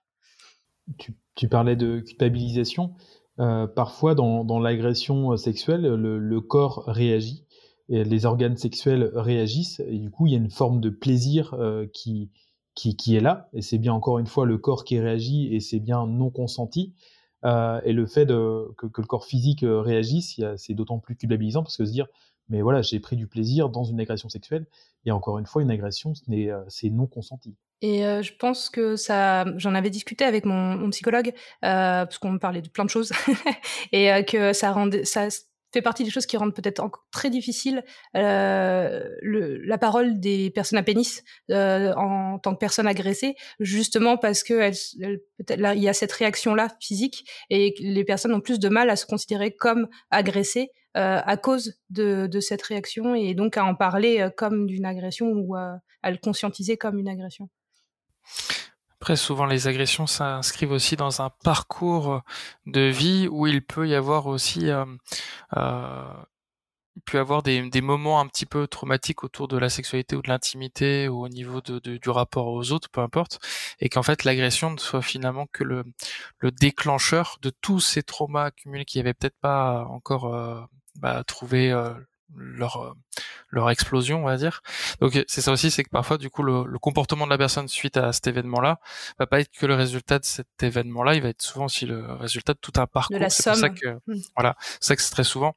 [0.98, 2.96] Tu, tu parlais de culpabilisation
[3.40, 7.46] euh, parfois, dans, l'agression euh, sexuelle, le, corps réagit,
[7.90, 11.54] et les organes sexuels réagissent, et du coup, il y a une forme de plaisir
[11.56, 12.32] euh, qui,
[12.76, 15.80] qui, est là, et c'est bien encore une fois le corps qui réagit, et c'est
[15.80, 16.94] bien non consenti.
[17.44, 21.86] et le fait de, que, le corps physique réagisse, c'est d'autant plus culpabilisant parce que
[21.86, 22.08] se dire,
[22.50, 24.66] mais voilà, j'ai pris du plaisir dans une agression sexuelle,
[25.06, 26.14] et encore une fois, une agression,
[26.68, 27.56] c'est non consenti.
[27.82, 32.70] Et je pense que ça, j'en avais discuté avec mon, psychologue parce qu'on parlait de
[32.70, 33.12] plein de choses
[33.92, 35.28] et que ça rendait, ça
[35.76, 37.84] fait partie des choses qui rendent peut-être encore très difficile
[38.14, 44.54] le, la parole des personnes à pénis en tant que personne agressée, justement parce que
[44.54, 45.20] elle,
[45.60, 48.96] là, il y a cette réaction-là physique et les personnes ont plus de mal à
[48.96, 54.30] se considérer comme agressées à cause de, de, cette réaction et donc à en parler
[54.38, 57.50] comme d'une agression ou à le conscientiser comme une agression.
[59.02, 62.22] Après, souvent, les agressions s'inscrivent aussi dans un parcours
[62.66, 64.86] de vie où il peut y avoir aussi, euh,
[65.58, 66.14] euh,
[67.14, 71.24] avoir des, moments un petit peu traumatiques autour de la sexualité ou de l'intimité ou
[71.24, 73.40] au niveau du rapport aux autres, peu importe,
[73.80, 75.84] et qu'en fait l'agression ne soit finalement que le,
[76.40, 80.62] le déclencheur de tous ces traumas accumulés qui n'avaient peut-être pas encore euh,
[80.96, 81.94] bah, trouvé euh,
[82.36, 82.94] leur euh,
[83.50, 84.62] leur explosion on va dire.
[85.02, 87.98] Donc c'est ça aussi c'est que parfois du coup le, comportement de la personne suite
[87.98, 88.80] à cet événement là
[89.20, 91.86] va pas être que le résultat de cet événement là il va être souvent aussi
[91.86, 93.18] le résultat de tout un parcours.
[93.30, 94.20] C'est pour ça que hmm.
[94.36, 95.56] voilà c'est ça que c'est très souvent.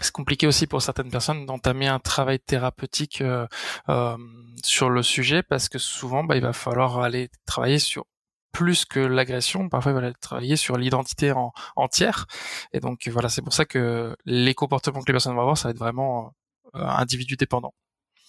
[0.00, 3.46] C'est compliqué aussi pour certaines personnes d'entamer un travail thérapeutique euh,
[3.88, 4.16] euh,
[4.64, 8.06] sur le sujet parce que souvent bah, il va falloir aller travailler sur
[8.52, 9.68] plus que l'agression.
[9.68, 12.26] Parfois, il va travailler sur l'identité en, entière.
[12.72, 15.68] Et donc, voilà, c'est pour ça que les comportements que les personnes vont avoir, ça
[15.68, 16.34] va être vraiment
[16.74, 17.74] euh, individu dépendant.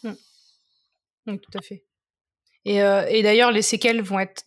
[0.03, 0.13] Mmh.
[1.27, 1.83] Oui, tout à fait.
[2.65, 4.45] Et, euh, et d'ailleurs, les séquelles vont être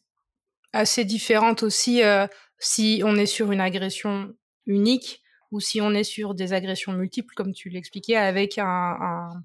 [0.72, 2.26] assez différentes aussi euh,
[2.58, 4.34] si on est sur une agression
[4.66, 9.42] unique ou si on est sur des agressions multiples, comme tu l'expliquais, avec un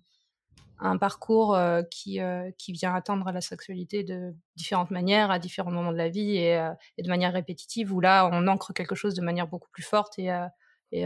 [0.98, 5.91] parcours euh, qui, euh, qui vient atteindre la sexualité de différentes manières, à différents moments
[5.91, 9.13] de la vie et, euh, et de manière répétitive, où là, on ancre quelque chose
[9.13, 10.36] de manière beaucoup plus forte et,
[10.91, 11.04] et,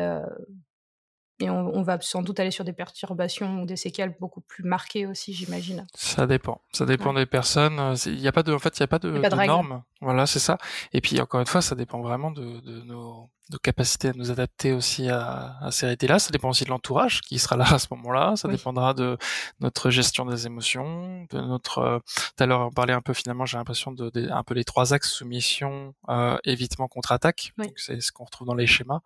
[1.40, 5.06] et on, va sans doute aller sur des perturbations ou des séquelles beaucoup plus marquées
[5.06, 5.86] aussi, j'imagine.
[5.94, 6.62] Ça dépend.
[6.72, 7.96] Ça dépend des personnes.
[8.06, 9.84] Il n'y a pas de, en fait, il n'y a pas de, de normes.
[10.00, 10.58] Voilà, c'est ça.
[10.94, 14.32] Et puis, encore une fois, ça dépend vraiment de, de nos, de capacité à nous
[14.32, 16.20] adapter aussi à, à ces réalités-là.
[16.20, 18.36] Ça dépend aussi de l'entourage qui sera là à ce moment-là.
[18.36, 19.18] Ça dépendra de
[19.60, 21.78] notre gestion des émotions, de notre.
[21.80, 22.00] Euh,
[22.38, 23.46] tout à l'heure, on parlait un peu finalement.
[23.46, 27.54] J'ai l'impression de, un peu les trois axes soumission, euh, évitement, contre-attaque.
[27.76, 29.02] C'est ce qu'on retrouve dans les schémas,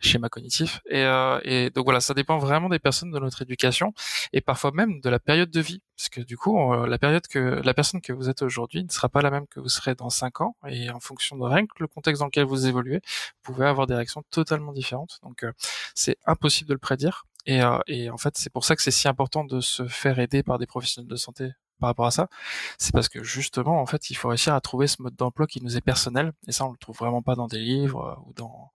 [0.00, 0.80] schémas cognitifs.
[0.90, 3.92] Et, euh, et donc voilà, ça dépend vraiment des personnes, de notre éducation
[4.32, 7.38] et parfois même de la période de vie, parce que du coup, la période que
[7.38, 10.10] la personne que vous êtes aujourd'hui ne sera pas la même que vous serez dans
[10.10, 10.56] cinq ans.
[10.68, 13.00] Et en fonction de rien que le contexte dans lequel vous évoluez,
[13.44, 15.18] vous pouvez avoir des réactions totalement différentes.
[15.22, 15.52] Donc euh,
[15.94, 17.24] c'est impossible de le prédire.
[17.46, 20.18] Et, euh, et en fait, c'est pour ça que c'est si important de se faire
[20.18, 22.28] aider par des professionnels de santé par rapport à ça.
[22.78, 25.62] C'est parce que justement, en fait, il faut réussir à trouver ce mode d'emploi qui
[25.62, 26.32] nous est personnel.
[26.48, 28.72] Et ça, on le trouve vraiment pas dans des livres euh, ou dans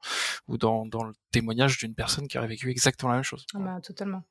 [0.48, 3.46] ou dans, dans le témoignage d'une personne qui aurait vécu exactement la même chose.
[3.54, 4.24] Ah bah, totalement.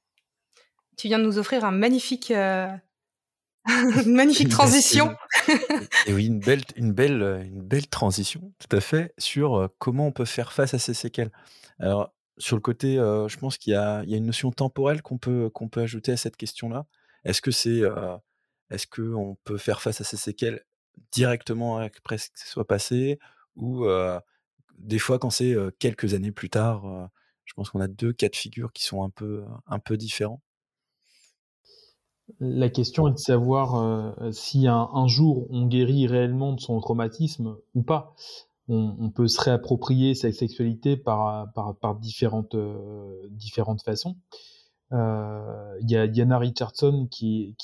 [1.01, 2.31] Tu viens de nous offrir un magnifique
[3.67, 5.17] une magnifique transition.
[6.07, 10.09] et oui, une belle, une, belle, une belle transition, tout à fait, sur euh, comment
[10.09, 11.31] on peut faire face à ces séquelles.
[11.79, 15.17] Alors, sur le côté, euh, je pense qu'il y, y a, une notion temporelle qu'on
[15.17, 16.85] peut, qu'on peut ajouter à cette question-là.
[17.25, 18.19] Est-ce que c'est, euh,
[18.69, 20.67] est-ce qu'on peut faire face à ces séquelles
[21.11, 23.19] directement après que ce soit passé,
[23.57, 23.87] ou
[24.77, 26.83] des fois quand c'est quelques années plus tard,
[27.47, 30.43] je pense qu'on a deux cas de figure qui sont un peu, un peu différents.
[32.39, 37.57] La question est de savoir euh, si un, jour on guérit réellement de son traumatisme
[37.75, 38.15] ou pas.
[38.73, 44.17] On, peut se réapproprier sa sexualité par, euh, différentes façons.
[44.93, 47.57] Euh, il y a Diana Richardson qui,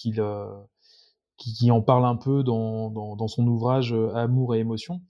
[1.70, 5.00] en parle un peu dans, son ouvrage Amour et émotion.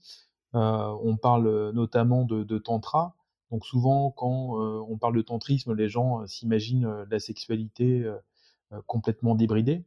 [0.53, 3.15] on parle notamment de, de tantra.
[3.49, 8.05] Donc souvent, quand on parle de tantrisme, les gens s'imaginent la sexualité
[8.85, 9.83] complètement débridé,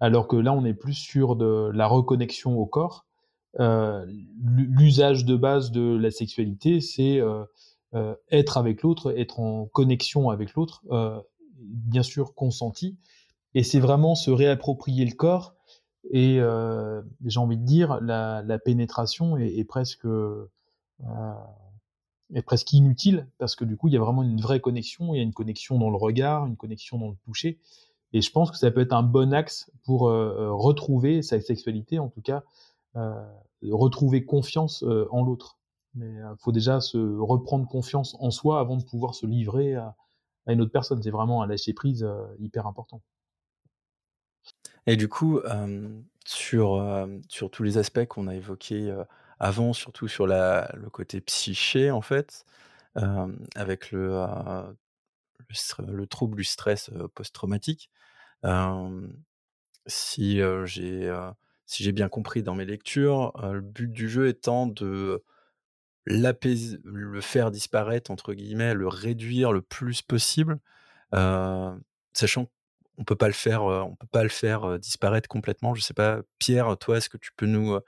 [0.00, 3.06] alors que là on est plus sur de la reconnexion au corps.
[3.60, 4.04] Euh,
[4.44, 10.54] l'usage de base de la sexualité, c'est euh, être avec l'autre, être en connexion avec
[10.54, 10.82] l'autre,
[11.58, 12.96] bien sûr consenti.
[13.54, 15.54] Et c'est vraiment se réapproprier le corps.
[16.10, 16.40] Et
[17.24, 20.06] j'ai envie de dire, la, la pénétration est, est presque
[22.34, 25.18] est presque inutile parce que du coup il y a vraiment une vraie connexion, il
[25.18, 27.58] y a une connexion dans le regard, une connexion dans le toucher,
[28.12, 31.40] et je pense que ça peut être un bon axe pour euh, euh, retrouver sa
[31.40, 32.42] sexualité, en tout cas
[32.96, 33.22] euh,
[33.70, 35.58] retrouver confiance en l'autre.
[35.94, 39.96] Mais il faut déjà se reprendre confiance en soi avant de pouvoir se livrer à,
[40.46, 41.02] une autre personne.
[41.02, 43.02] C'est vraiment un lâcher prise hyper important.
[44.86, 45.40] Et du coup,
[46.24, 48.96] sur, sur tous les aspects qu'on a évoqués
[49.40, 52.46] avant, surtout sur le côté psyché, en fait,
[53.56, 54.24] avec le,
[55.78, 57.90] le, trouble du stress post-traumatique.
[59.86, 60.40] Si
[61.84, 65.22] j'ai bien compris dans mes lectures, le but du jeu étant de
[66.06, 70.58] le faire disparaître entre guillemets, le réduire le plus possible,
[71.12, 72.46] sachant
[72.96, 75.74] qu'on peut pas le faire, on peut pas le faire disparaître complètement.
[75.74, 77.80] Je sais pas, Pierre, toi, est-ce que tu peux nous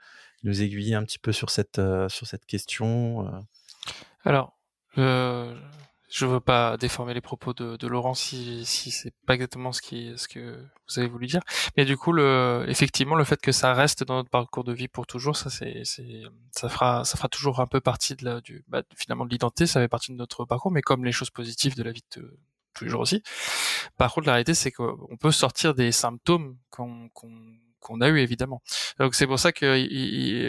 [0.43, 1.81] aiguiller un petit peu sur cette,
[2.47, 3.45] question?
[4.23, 4.57] Alors,
[4.97, 5.55] euh,
[6.11, 9.81] je veux pas déformer les propos de, de Laurent si, si c'est pas exactement ce,
[9.81, 10.57] qui, ce que
[10.89, 11.41] vous avez voulu dire.
[11.77, 14.89] Mais du coup, le, effectivement, le fait que ça reste dans notre parcours de vie
[14.89, 18.41] pour toujours, ça, c'est, c'est, ça fera, ça fera toujours un peu partie de la,
[18.41, 21.29] du, bah, finalement, de l'identité, ça fait partie de notre parcours, mais comme les choses
[21.29, 22.37] positives de la vie de
[22.73, 23.23] tous les jours aussi.
[23.97, 27.31] Par contre, la réalité, c'est qu'on peut sortir des symptômes qu'on, qu'on
[27.81, 28.61] qu'on a eu évidemment.
[28.99, 29.75] Donc c'est pour ça que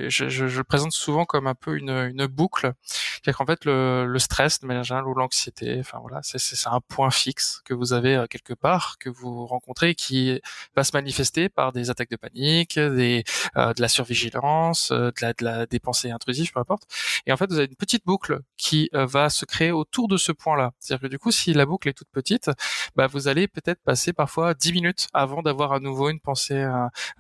[0.09, 2.73] je, je, je, présente souvent comme un peu une, une boucle,
[3.25, 6.81] c'est qu'en fait le, le, stress de manière générale ou l'anxiété, enfin voilà, c'est un
[6.81, 10.41] point fixe que vous avez euh, quelque part, que vous rencontrez, qui
[10.77, 13.25] va se manifester par des attaques de panique, des,
[13.57, 16.85] euh, de la survigilance, euh, de, la, de la des pensées intrusives, peu importe.
[17.27, 20.33] Et en fait vous avez une petite boucle qui va se créer autour de ce
[20.33, 20.73] point-là.
[20.79, 22.51] C'est-à-dire que du coup si la boucle est toute petite,
[22.97, 26.65] bah, vous allez peut-être passer parfois 10 minutes avant d'avoir à nouveau une pensée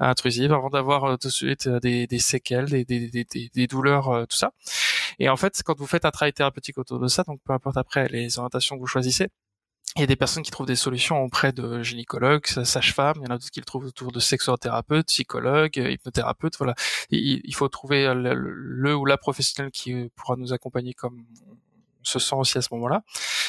[0.09, 3.67] intrusive avant d'avoir euh, tout de suite euh, des, des séquelles, des, des, des, des
[3.67, 4.53] douleurs, euh, tout ça.
[5.19, 7.77] Et en fait, quand vous faites un travail thérapeutique autour de ça, donc peu importe
[7.77, 9.29] après les orientations que vous choisissez,
[9.97, 13.27] il y a des personnes qui trouvent des solutions auprès de gynécologues, sages-femmes, il y
[13.27, 16.75] en a d'autres qui le trouvent autour de sexothérapeutes, psychologues, hypnothérapeutes, voilà.
[17.11, 21.27] Il, faut trouver le, le, ou la professionnelle qui pourra nous accompagner comme
[22.03, 23.03] se sent aussi à ce moment-là.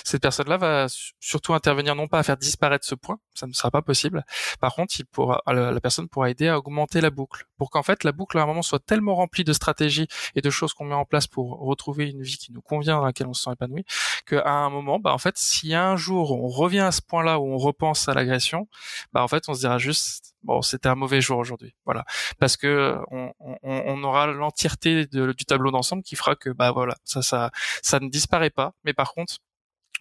[0.04, 0.88] Cette personne-là va
[1.20, 4.24] surtout intervenir non pas à faire disparaître ce point, ça ne sera pas possible.
[4.60, 8.04] Par contre, il pourra, la personne pourra aider à augmenter la boucle, pour qu'en fait
[8.04, 10.96] la boucle à un moment soit tellement remplie de stratégies et de choses qu'on met
[10.96, 13.86] en place pour retrouver une vie qui nous convient, dans laquelle on se sent épanoui,
[14.26, 17.46] qu'à un moment, bah en fait, si un jour on revient à ce point-là où
[17.46, 18.68] on repense à l'agression,
[19.14, 22.04] bah en fait, on se dira juste bon, c'était un mauvais jour aujourd'hui, voilà,
[22.38, 26.98] parce que on, on, on aura l'entièreté du tableau d'ensemble qui fera que bah voilà,
[27.06, 27.50] ça ça
[27.82, 29.38] ça ne disparaît pas, mais par contre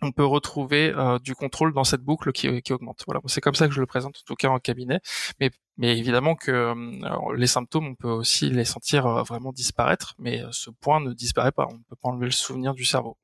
[0.03, 3.03] on peut retrouver euh, du contrôle dans cette boucle qui, qui augmente.
[3.07, 5.01] Voilà, c'est comme ça que je le présente en tout cas en cabinet.
[5.41, 10.43] Mais, évidemment que euh, les symptômes, on peut aussi les sentir euh, vraiment disparaître, mais
[10.51, 11.67] ce point ne disparaît pas.
[11.71, 13.17] On ne peut pas enlever le souvenir du cerveau.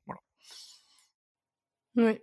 [1.95, 2.19] Oui.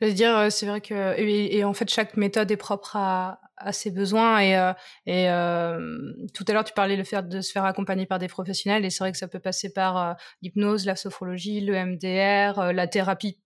[0.00, 3.72] Je veux dire, c'est vrai que et, en fait chaque méthode est propre à, à
[3.72, 4.72] ses besoins et euh,
[5.06, 8.84] et euh, tout à l'heure tu parlais fait de se faire accompagner par des professionnels
[8.84, 12.86] et c'est vrai que ça peut passer par euh, l'hypnose, la sophrologie, le MDR, la
[12.86, 13.40] thérapie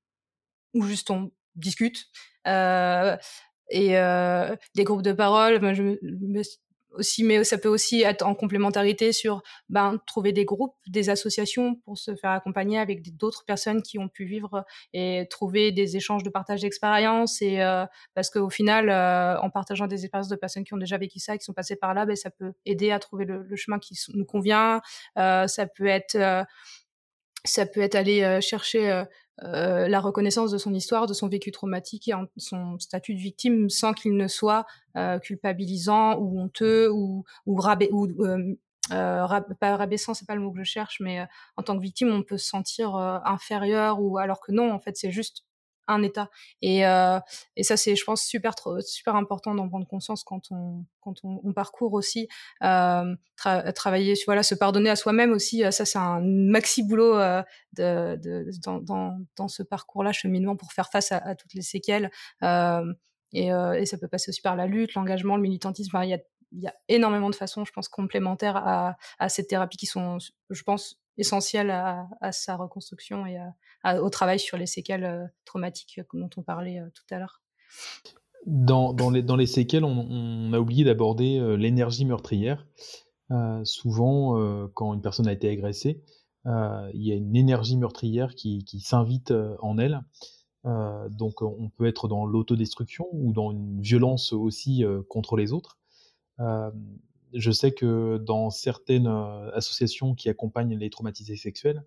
[0.75, 2.07] où juste on discute
[3.73, 3.93] et
[4.75, 5.61] des groupes de parole.
[5.61, 6.43] Moi, je me,
[6.93, 11.77] aussi, mais ça peut aussi être en complémentarité sur ben, trouver des groupes, des associations
[11.77, 16.23] pour se faire accompagner avec d'autres personnes qui ont pu vivre et trouver des échanges
[16.23, 17.43] de partage d'expérience.
[17.43, 20.99] Et euh, parce qu'au final, euh, en partageant des expériences de personnes qui ont déjà
[20.99, 23.79] vécu ça, qui sont passées par là, ben, ça peut aider à trouver le, chemin
[23.79, 24.81] qui nous convient.
[25.19, 26.17] Euh, ça peut être
[27.45, 29.05] ça peut être aller chercher
[29.43, 33.71] euh, la reconnaissance de son histoire, de son vécu traumatique et son statut de victime
[33.71, 34.67] sans qu'il ne soit
[34.97, 38.55] euh, culpabilisant ou honteux ou, ou, rabais, euh,
[38.91, 42.23] pas rabaissant, c'est pas le mot que je cherche, mais en tant que victime, on
[42.23, 45.45] peut se sentir inférieur ou alors que non, en fait, c'est juste
[45.91, 46.31] un état.
[46.63, 47.19] Et, euh,
[47.57, 51.53] et ça, c'est, je pense, super, super important d'en prendre conscience quand on, quand on,
[51.53, 52.29] parcourt aussi.
[52.63, 53.15] Euh,
[53.75, 55.65] travailler, voilà, se pardonner à soi-même aussi.
[55.65, 57.15] Euh, ça, c'est un maxi boulot
[57.77, 62.11] de, dans, dans, ce parcours-là, cheminement, pour faire face à, toutes les séquelles.
[63.33, 63.51] Et,
[63.87, 65.99] ça peut passer aussi par la lutte, l'engagement, le militantisme.
[66.03, 66.19] il y a
[66.53, 70.19] y a énormément de façons, je pense, complémentaires à, à cette thérapie qui sont,
[70.51, 73.39] je pense, essentielles à, sa reconstruction et
[74.01, 77.43] au travail sur les séquelles euh, traumatiques dont on parlait euh, tout à l'heure.
[78.47, 82.67] Dans, les, séquelles, on, a oublié d'aborder euh, l'énergie meurtrière.
[83.65, 86.03] souvent, quand une personne a été agressée,
[86.47, 90.01] il y a une énergie meurtrière qui s'invite en elle.
[90.65, 95.79] donc on peut être dans l'autodestruction ou dans une violence aussi contre les autres.
[97.33, 99.07] Je sais que dans certaines
[99.55, 101.85] associations qui accompagnent les traumatisés sexuels,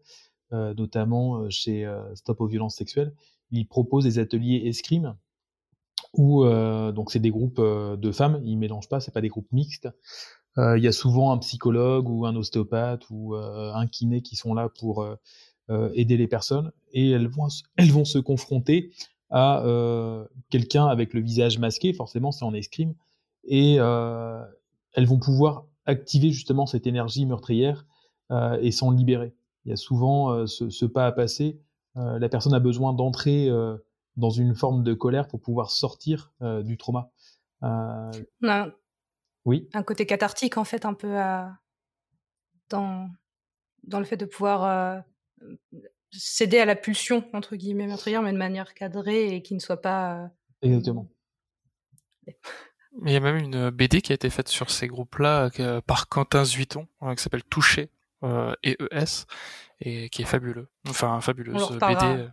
[0.51, 3.13] notamment chez Stop aux violences sexuelles,
[3.51, 5.15] ils proposent des ateliers escrime
[6.13, 9.89] où donc c'est des groupes de femmes, ils mélangent pas, c'est pas des groupes mixtes.
[10.57, 14.69] Il y a souvent un psychologue ou un ostéopathe ou un kiné qui sont là
[14.69, 15.07] pour
[15.69, 18.91] aider les personnes et elles vont, elles vont se confronter
[19.31, 19.63] à
[20.51, 22.93] quelqu'un avec le visage masqué, forcément c'est en escrime,
[23.45, 23.77] et
[24.93, 27.85] elles vont pouvoir activer justement cette énergie meurtrière
[28.61, 29.35] et s'en libérer.
[29.65, 31.59] Il y a souvent ce, ce, pas à passer.
[31.95, 33.49] la personne a besoin d'entrer
[34.15, 37.11] dans une forme de colère pour pouvoir sortir du trauma.
[37.61, 38.71] Non.
[39.45, 39.69] Oui.
[39.73, 41.15] Un côté cathartique en fait un peu
[42.69, 43.09] dans
[43.83, 45.03] dans le fait de pouvoir
[46.11, 49.81] céder à la pulsion entre guillemets meurtrière, mais de manière cadrée et qui ne soit
[49.81, 50.29] pas.
[50.61, 51.09] Exactement.
[53.01, 55.49] Il y a même une BD qui a été faite sur ces groupes-là
[55.85, 57.89] par Quentin Zuiton, hein, qui s'appelle Touché
[58.23, 59.25] euh, et ES,
[59.81, 60.67] et qui est fabuleux.
[60.87, 62.27] Enfin, fabuleuse BD.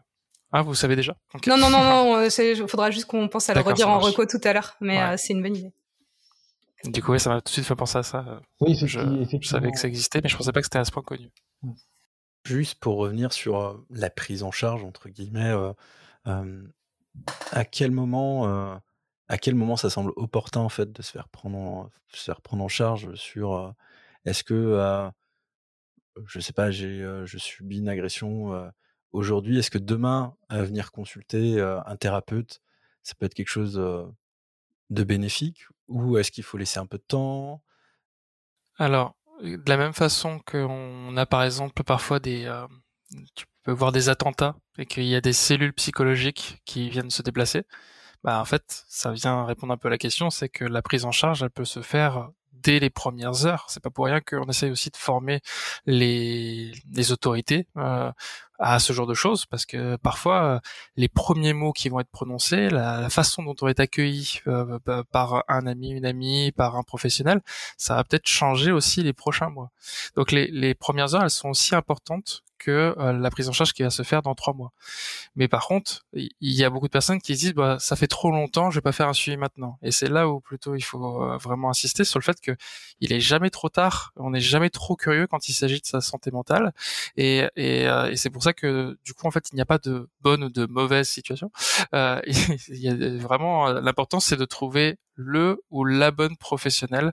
[0.52, 3.60] Ah, vous savez déjà Non, non, non, non, il faudra juste qu'on pense à le
[3.60, 5.72] redire en reco tout à l'heure, mais c'est une bonne idée.
[6.84, 8.40] Du coup, ça m'a tout de suite fait penser à ça.
[8.60, 10.90] Oui, je, je, savais que ça existait, mais je pensais pas que c'était à ce
[10.90, 11.30] point connu.
[12.44, 15.54] Juste pour revenir sur la prise en charge, entre guillemets,
[16.24, 18.80] à quel moment
[19.30, 22.40] à quel moment ça semble opportun en fait de se faire prendre en, se faire
[22.40, 23.74] prendre en charge sur
[24.24, 25.10] est-ce que
[26.26, 28.70] je sais pas j'ai je subis une agression
[29.12, 32.60] aujourd'hui est-ce que demain venir consulter un thérapeute
[33.04, 33.74] ça peut être quelque chose
[34.90, 37.62] de bénéfique ou est-ce qu'il faut laisser un peu de temps?
[38.78, 42.52] Alors de la même façon qu'on a par exemple parfois des
[43.34, 47.22] tu peux voir des attentats et qu'il y a des cellules psychologiques qui viennent se
[47.22, 47.64] déplacer
[48.24, 51.04] bah en fait, ça vient répondre un peu à la question, c'est que la prise
[51.04, 52.30] en charge, elle peut se faire
[52.62, 53.66] dès les premières heures.
[53.68, 55.40] C'est pas pour rien qu'on essaye aussi de former
[55.86, 58.12] les, les autorités euh,
[58.58, 60.58] à ce genre de choses, parce que parfois euh,
[60.96, 64.78] les premiers mots qui vont être prononcés, la, façon dont on être accueilli euh,
[65.10, 67.40] par un ami, une amie, par un professionnel,
[67.78, 69.70] ça va peut-être changer aussi les prochains mois.
[70.16, 73.72] Donc les, les premières heures, elles sont aussi importantes que euh, la prise en charge
[73.72, 74.72] qui va se faire dans trois mois.
[75.34, 78.30] Mais par contre, il y a beaucoup de personnes qui disent bah ça fait trop
[78.30, 79.78] longtemps, je vais pas faire un suivi maintenant.
[79.82, 82.52] Et c'est là où plutôt il faut euh, vraiment insister sur le fait que
[83.00, 86.00] il est jamais trop tard, on n'est jamais trop curieux quand il s'agit de sa
[86.00, 86.72] santé mentale.
[87.16, 89.66] Et, et, euh, et c'est pour ça que du coup en fait il n'y a
[89.66, 91.50] pas de bonne ou de mauvaise situation.
[91.94, 92.20] Euh,
[92.68, 97.12] y a vraiment l'important c'est de trouver le ou la bonne professionnelle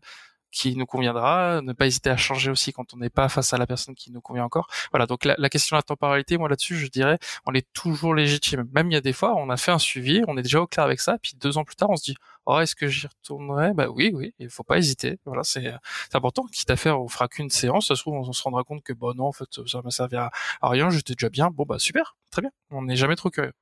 [0.51, 3.57] qui nous conviendra, ne pas hésiter à changer aussi quand on n'est pas face à
[3.57, 4.67] la personne qui nous convient encore.
[4.91, 8.67] Voilà, donc la, question de la temporalité, moi là-dessus, je dirais, on est toujours légitime.
[8.73, 10.67] Même il y a des fois, on a fait un suivi, on est déjà au
[10.67, 13.07] clair avec ça, puis deux ans plus tard, on se dit, oh, est-ce que j'y
[13.07, 13.73] retournerai?
[13.73, 15.19] Bah oui, oui, il faut pas hésiter.
[15.25, 15.73] Voilà, c'est
[16.13, 16.45] important.
[16.51, 18.93] Quitte à faire, on fera qu'une séance, ça se trouve, on se rendra compte que
[18.93, 20.31] bon non, en fait, ça m'a servi à,
[20.61, 21.49] à rien, j'étais déjà bien.
[21.51, 22.51] Bon bah super, très bien.
[22.71, 23.53] On n'est jamais trop curieux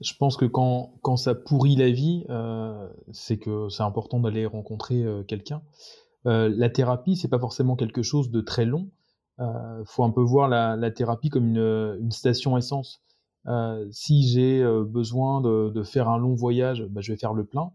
[0.00, 4.44] je pense que quand, quand ça pourrit la vie, euh, c'est que c'est important d'aller
[4.46, 5.62] rencontrer euh, quelqu'un.
[6.26, 8.90] Euh, la thérapie, c'est pas forcément quelque chose de très long.
[9.40, 13.02] Euh, faut un peu voir la, thérapie comme une, une station essence.
[13.92, 17.70] Si j'ai besoin de, de, faire un long voyage, bah, je vais faire le plein.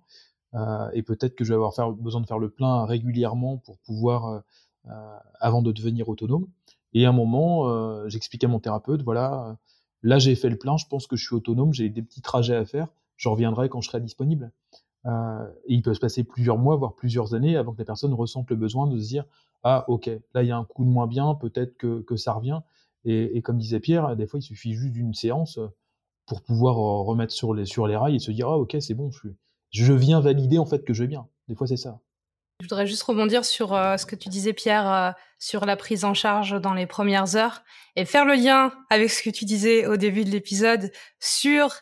[0.94, 4.44] et peut-être que je vais avoir besoin de faire le plein régulièrement pour pouvoir,
[5.40, 6.46] avant de devenir autonome.
[6.94, 9.56] Et à un moment, j'explique à mon thérapeute, voilà
[10.04, 12.56] Là, j'ai fait le plein, je pense que je suis autonome, j'ai des petits trajets
[12.56, 12.88] à faire,
[13.18, 14.52] je reviendrai quand je serai disponible.
[15.06, 18.14] Euh, et il peut se passer plusieurs mois, voire plusieurs années, avant que la personne
[18.14, 19.26] ressente le besoin de se dire
[19.64, 22.34] Ah, ok, là, il y a un coup de moins bien, peut-être que, que ça
[22.34, 22.62] revient.
[23.06, 25.60] Et, et, comme disait Pierre, des fois, il suffit juste d'une séance
[26.28, 28.94] pour pouvoir euh, remettre sur les, sur les rails et se dire Ah, ok, c'est
[28.94, 29.30] bon, je,
[29.72, 31.28] je viens valider en fait que je vais bien.
[31.48, 32.00] Des fois, c'est ça.
[32.62, 36.06] Je voudrais juste rebondir sur euh, ce que tu disais, Pierre, euh, sur la prise
[36.06, 37.64] en charge dans les premières heures
[37.96, 41.74] et faire le lien avec ce que tu disais au début de l'épisode sur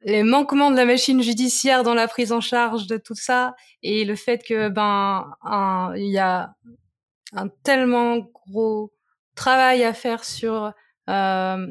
[0.00, 4.06] les manquements de la machine judiciaire dans la prise en charge de tout ça et
[4.06, 5.30] le fait que ben
[5.96, 6.54] il y a
[7.34, 8.92] un tellement gros
[9.34, 10.72] travail à faire sur
[11.10, 11.66] euh,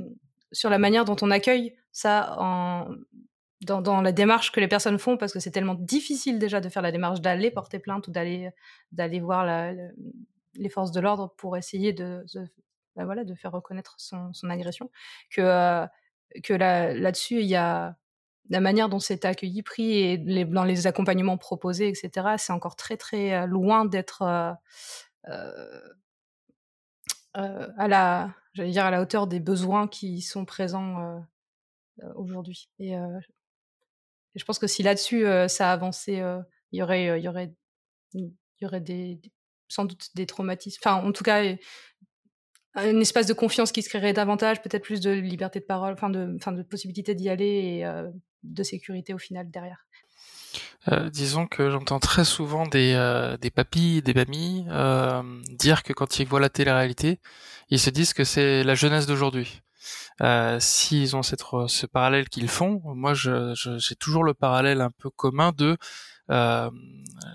[0.51, 2.87] sur la manière dont on accueille ça en
[3.65, 6.81] dans, la démarche que les personnes font parce que c'est tellement difficile déjà de faire
[6.81, 8.49] la démarche d'aller porter plainte ou d'aller
[8.91, 9.45] d'aller voir
[10.55, 12.25] les forces de l'ordre pour essayer de,
[12.95, 14.91] bah voilà de faire reconnaître son, agression
[15.31, 15.87] que euh,
[16.43, 17.95] que là là-dessus il y a
[18.49, 22.97] la manière dont c'est accueilli pris et dans les accompagnements proposés etc c'est encore très
[22.97, 24.21] très euh, loin d'être
[25.29, 25.81] euh,
[27.35, 31.23] à la, j'allais dire à la hauteur des besoins qui sont présents
[32.15, 32.69] aujourd'hui.
[34.35, 36.21] Je pense que si là-dessus ça avançait,
[36.71, 37.51] il y aurait, il y aurait,
[39.67, 40.79] sans doute des traumatismes.
[40.83, 41.43] Enfin, en tout cas,
[42.75, 46.09] un espace de confiance qui se créerait davantage, peut-être plus de liberté de parole, enfin
[46.09, 47.85] de, possibilité d'y aller et
[48.43, 49.85] de sécurité au final derrière.
[50.91, 55.93] Euh, disons que j'entends très souvent des, euh, des papis, des mamies euh, dire que
[55.93, 57.19] quand ils voient la télé-réalité,
[57.69, 59.61] ils se disent que c'est la jeunesse d'aujourd'hui.
[60.21, 64.91] Euh, S'ils ont cette, ce parallèle qu'ils font, moi j'ai je, toujours le parallèle un
[64.91, 65.77] peu commun de
[66.31, 66.69] euh,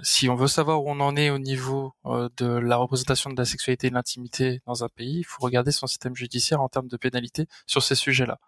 [0.03, 3.37] si on veut savoir où on en est au niveau euh, de la représentation de
[3.37, 6.69] la sexualité et de l'intimité dans un pays, il faut regarder son système judiciaire en
[6.69, 8.39] termes de pénalité sur ces sujets-là.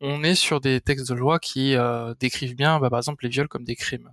[0.00, 1.76] On est sur des textes de loi qui
[2.20, 4.10] décrivent bien, bah, par exemple, les viols comme des crimes.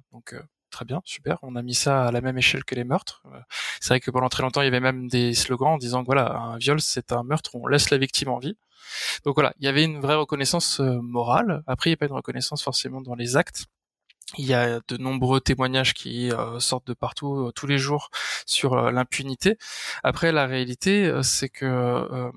[0.70, 1.38] Très bien, super.
[1.42, 3.24] On a mis ça à la même échelle que les meurtres.
[3.82, 6.36] C'est vrai que pendant très longtemps, il y avait même des slogans en disant voilà,
[6.38, 8.58] un viol, c'est un meurtre on laisse la victime en vie.
[9.26, 11.64] Donc voilà, il y avait une vraie reconnaissance morale.
[11.68, 13.66] Après, il n'y a pas une reconnaissance forcément dans les actes.
[14.38, 18.10] Il y a de nombreux témoignages qui euh, sortent de partout euh, tous les jours
[18.46, 19.58] sur euh, l'impunité.
[20.04, 22.32] Après, la réalité, c'est que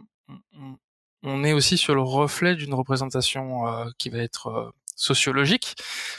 [1.22, 3.64] on, est aussi sur le reflet d'une représentation
[3.98, 5.74] qui va être sociologique,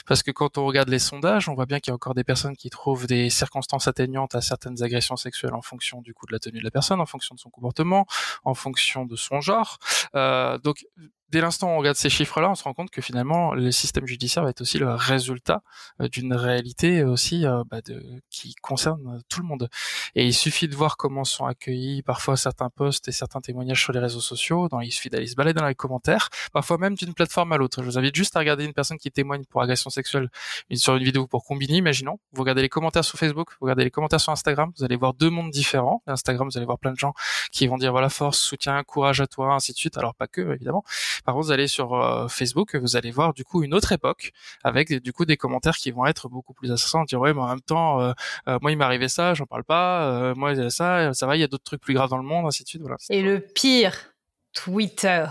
[0.06, 2.24] parce que quand on regarde les sondages, on voit bien qu'il y a encore des
[2.24, 6.32] personnes qui trouvent des circonstances atténuantes à certaines agressions sexuelles en fonction du coup de
[6.32, 8.06] la tenue de la personne, en fonction de son comportement,
[8.44, 9.78] en fonction de son genre.
[10.14, 10.86] Euh, donc
[11.34, 14.06] dès l'instant où on regarde ces chiffres-là, on se rend compte que finalement, le système
[14.06, 15.62] judiciaire va être aussi le résultat
[16.00, 19.68] euh, d'une réalité aussi euh, bah, de, qui concerne tout le monde.
[20.14, 23.92] Et il suffit de voir comment sont accueillis parfois certains posts et certains témoignages sur
[23.92, 24.68] les réseaux sociaux.
[24.68, 27.82] Dans, il suffit d'aller se balader dans les commentaires, parfois même d'une plateforme à l'autre.
[27.82, 30.28] Je vous invite juste à regarder une personne qui témoigne pour agression sexuelle
[30.72, 32.20] sur une vidéo pour combiner, imaginons.
[32.32, 35.14] Vous regardez les commentaires sur Facebook, vous regardez les commentaires sur Instagram, vous allez voir
[35.14, 36.00] deux mondes différents.
[36.06, 37.12] Instagram, vous allez voir plein de gens
[37.50, 39.98] qui vont dire voilà force, soutien, courage à toi, ainsi de suite.
[39.98, 40.84] Alors pas que évidemment.
[41.24, 44.32] Par contre, vous allez sur euh, Facebook, vous allez voir du coup une autre époque
[44.62, 47.48] avec du coup des commentaires qui vont être beaucoup plus assassins, dire ouais, mais en
[47.48, 48.12] même temps, euh,
[48.48, 51.44] euh, moi il m'est arrivé ça, j'en parle pas, moi ça, ça va, il y
[51.44, 52.82] a d'autres trucs plus graves dans le monde, ainsi de suite.
[52.82, 52.96] Voilà.
[53.10, 54.14] Et le pire,
[54.52, 55.26] Twitter.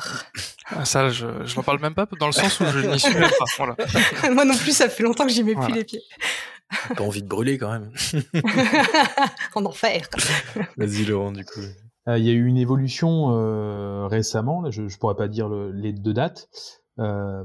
[0.68, 3.14] Ah, ça, je, je n'en parle même pas dans le sens où je n'y suis
[3.14, 3.46] même pas.
[3.58, 3.76] Voilà.
[4.34, 6.02] moi non plus, ça fait longtemps que j'y mets plus les pieds.
[6.96, 7.92] Pas envie de brûler quand même.
[9.56, 10.08] en enfer.
[10.78, 11.62] Vas-y Laurent, du coup.
[12.08, 15.94] Euh, il y a eu une évolution euh, récemment, je ne pourrais pas dire les
[15.94, 16.50] deux dates.
[17.00, 17.44] Euh,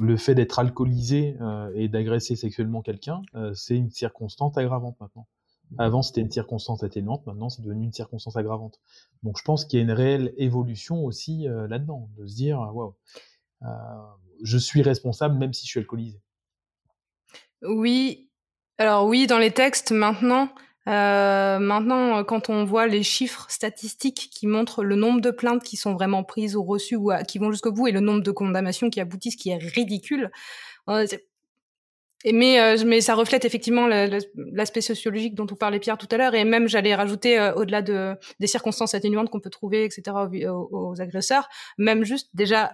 [0.00, 1.36] le fait d'être alcoolisé
[1.74, 3.22] et d'agresser sexuellement quelqu'un,
[3.54, 5.28] c'est une circonstance aggravante maintenant.
[5.76, 8.80] Avant, c'était une circonstance atténuante, maintenant, c'est devenu une circonstance aggravante.
[9.22, 12.94] Donc, je pense qu'il y a une réelle évolution aussi là-dedans, de se dire, waouh,
[14.42, 16.20] je suis responsable même si je suis alcoolisé.
[17.62, 18.30] Oui,
[18.78, 20.48] alors oui, dans les textes maintenant,
[20.88, 25.76] euh, maintenant, quand on voit les chiffres statistiques qui montrent le nombre de plaintes qui
[25.76, 28.88] sont vraiment prises ou reçues ou qui vont jusqu'au bout et le nombre de condamnations
[28.88, 30.30] qui aboutissent, qui est ridicule.
[30.88, 31.06] Euh,
[32.24, 36.44] mais, euh, ça reflète effectivement l'aspect sociologique dont on parlait Pierre tout à l'heure, et
[36.44, 40.16] même j'allais rajouter au-delà de, des circonstances atténuantes qu'on peut trouver, etc.
[40.50, 42.72] Aux, agresseurs, même juste déjà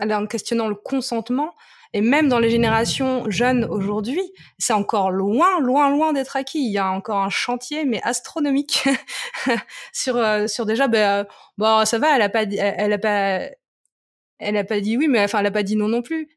[0.00, 1.54] en questionnant le consentement,
[1.96, 4.20] et même dans les générations jeunes aujourd'hui,
[4.58, 6.58] c'est encore loin, loin, loin d'être acquis.
[6.58, 8.86] Il y a encore un chantier, mais astronomique,
[9.94, 11.26] sur euh, sur déjà, ben,
[11.56, 13.48] bon, ça va, elle a pas, elle, a pas,
[14.38, 16.28] elle a pas dit oui, mais enfin, elle a pas dit non non plus.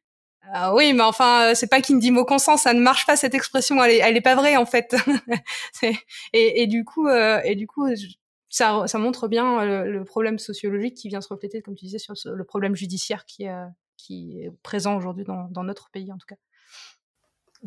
[0.54, 3.18] Ah oui, mais enfin, c'est pas qui me dit mot consent, ça ne marche pas
[3.18, 4.96] cette expression, elle est, pas vraie en fait.
[6.34, 7.86] et, du coup, euh, et du coup,
[8.48, 12.00] ça, ça montre bien euh, le, problème sociologique qui vient se refléter, comme tu disais,
[12.00, 13.54] sur le problème judiciaire qui est,
[14.10, 16.36] qui est présent aujourd'hui dans, notre pays en tout cas.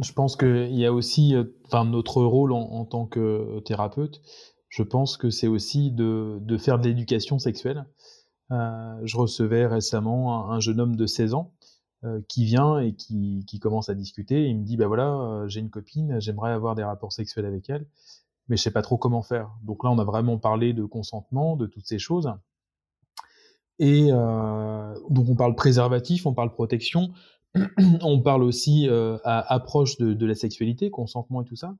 [0.01, 4.23] Je pense qu'il y a aussi, euh, enfin, notre rôle en, tant que thérapeute,
[4.69, 7.87] je pense que c'est aussi de, faire de l'éducation sexuelle.
[8.51, 11.53] Euh, je recevais récemment un, jeune homme de 16 ans
[12.05, 14.49] euh, qui vient et qui, commence à discuter.
[14.49, 17.87] Il me dit, bah voilà, j'ai une copine, j'aimerais avoir des rapports sexuels avec elle,
[18.49, 19.51] mais je sais pas trop comment faire.
[19.63, 22.33] Donc là, on a vraiment parlé de consentement, de toutes ces choses.
[23.83, 27.11] Et euh, donc on parle préservatif, on parle protection,
[28.03, 31.75] on parle aussi euh, à approche de, la sexualité, consentement et tout ça.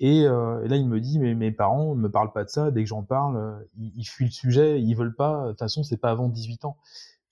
[0.00, 2.72] Et, euh, là, il me dit, mais mes parents ne me parlent pas de ça.
[2.72, 5.44] Dès que j'en parle, ils, fuient le sujet, ils veulent pas.
[5.44, 6.78] De toute façon, c'est pas avant 18 ans.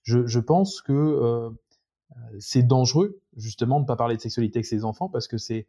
[0.03, 1.51] Je, pense que
[2.39, 5.67] c'est dangereux, justement, de ne pas parler de sexualité avec ses enfants parce que c'est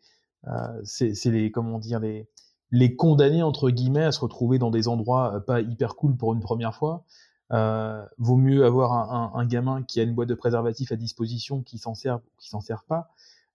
[0.84, 2.28] c'est les comment dire les
[2.70, 6.40] les condamner entre guillemets à se retrouver dans des endroits pas hyper cool pour une
[6.40, 7.04] première fois,
[7.52, 10.96] euh, vaut mieux avoir un, un, un, gamin qui a une boîte de préservatifs à
[10.96, 13.10] disposition, qui s'en sert ou qui s'en sert pas,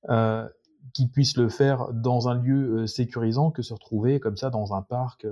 [0.09, 0.47] euh,
[0.93, 4.73] qui puisse le faire dans un lieu euh, sécurisant que se retrouver comme ça dans
[4.73, 5.27] un parc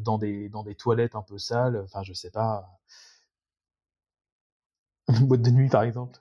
[0.00, 1.80] dans des dans des toilettes un peu sales.
[1.84, 2.78] Enfin, je sais pas.
[5.08, 6.20] Une boîte de nuit, par exemple.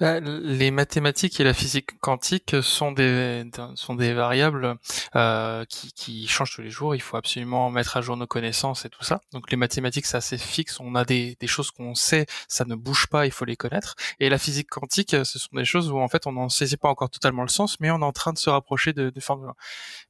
[0.00, 3.44] Bah, les mathématiques et la physique quantique sont des
[3.74, 4.76] sont des variables
[5.16, 6.94] euh, qui, qui changent tous les jours.
[6.94, 9.20] Il faut absolument mettre à jour nos connaissances et tout ça.
[9.32, 10.78] Donc les mathématiques c'est assez fixe.
[10.80, 13.26] On a des, des choses qu'on sait, ça ne bouge pas.
[13.26, 13.94] Il faut les connaître.
[14.20, 16.88] Et la physique quantique, ce sont des choses où en fait on n'en saisit pas
[16.88, 19.50] encore totalement le sens, mais on est en train de se rapprocher de, de formules.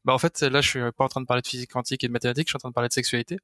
[0.05, 2.09] Bah en fait là je suis pas en train de parler de physique quantique et
[2.09, 2.49] de mathématiques.
[2.49, 3.38] Je suis en train de parler de sexualité.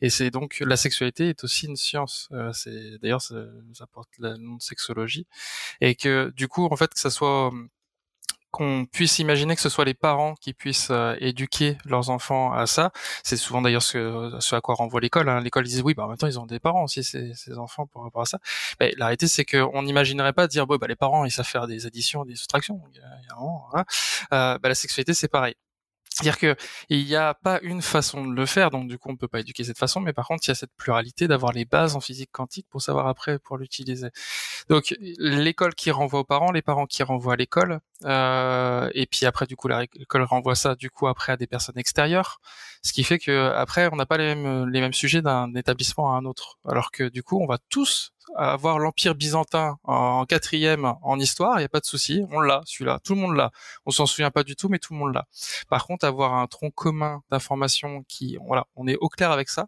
[0.00, 2.28] Et c'est donc la sexualité est aussi une science.
[2.32, 3.34] Euh, c'est d'ailleurs ça,
[3.74, 5.26] ça porte le nom de sexologie
[5.80, 7.50] et que du coup en fait que ça soit
[8.50, 12.66] qu'on puisse imaginer que ce soit les parents qui puissent euh, éduquer leurs enfants à
[12.66, 12.90] ça.
[13.22, 15.28] C'est souvent d'ailleurs ce, ce, à quoi renvoie l'école.
[15.28, 15.40] Hein.
[15.40, 18.22] L'école disent oui, bah en ils ont des parents aussi ces, ces enfants par rapport
[18.22, 18.38] à ça.
[18.80, 21.66] Mais la réalité c'est qu'on n'imaginerait pas dire bon bah les parents ils savent faire
[21.66, 22.80] des additions, des soustractions.
[22.92, 23.00] Il
[24.32, 25.54] euh, la sexualité c'est pareil.
[26.20, 26.56] C'est-à-dire que
[26.88, 29.28] il n'y a pas une façon de le faire, donc du coup on ne peut
[29.28, 31.96] pas éduquer cette façon, mais par contre il y a cette pluralité d'avoir les bases
[31.96, 34.08] en physique quantique pour savoir après pour l'utiliser.
[34.68, 39.26] Donc l'école qui renvoie aux parents, les parents qui renvoient à l'école, euh, et puis
[39.26, 42.40] après du coup l'école renvoie ça du coup après à des personnes extérieures,
[42.82, 46.14] ce qui fait que après on n'a pas les mêmes les mêmes sujets d'un établissement
[46.14, 50.94] à un autre, alors que du coup on va tous avoir l'empire byzantin en quatrième
[51.02, 53.50] en histoire, il n'y a pas de souci, on l'a, celui-là, tout le monde l'a.
[53.86, 55.26] On s'en souvient pas du tout, mais tout le monde l'a.
[55.68, 59.66] Par contre, avoir un tronc commun d'informations qui, voilà, on est au clair avec ça,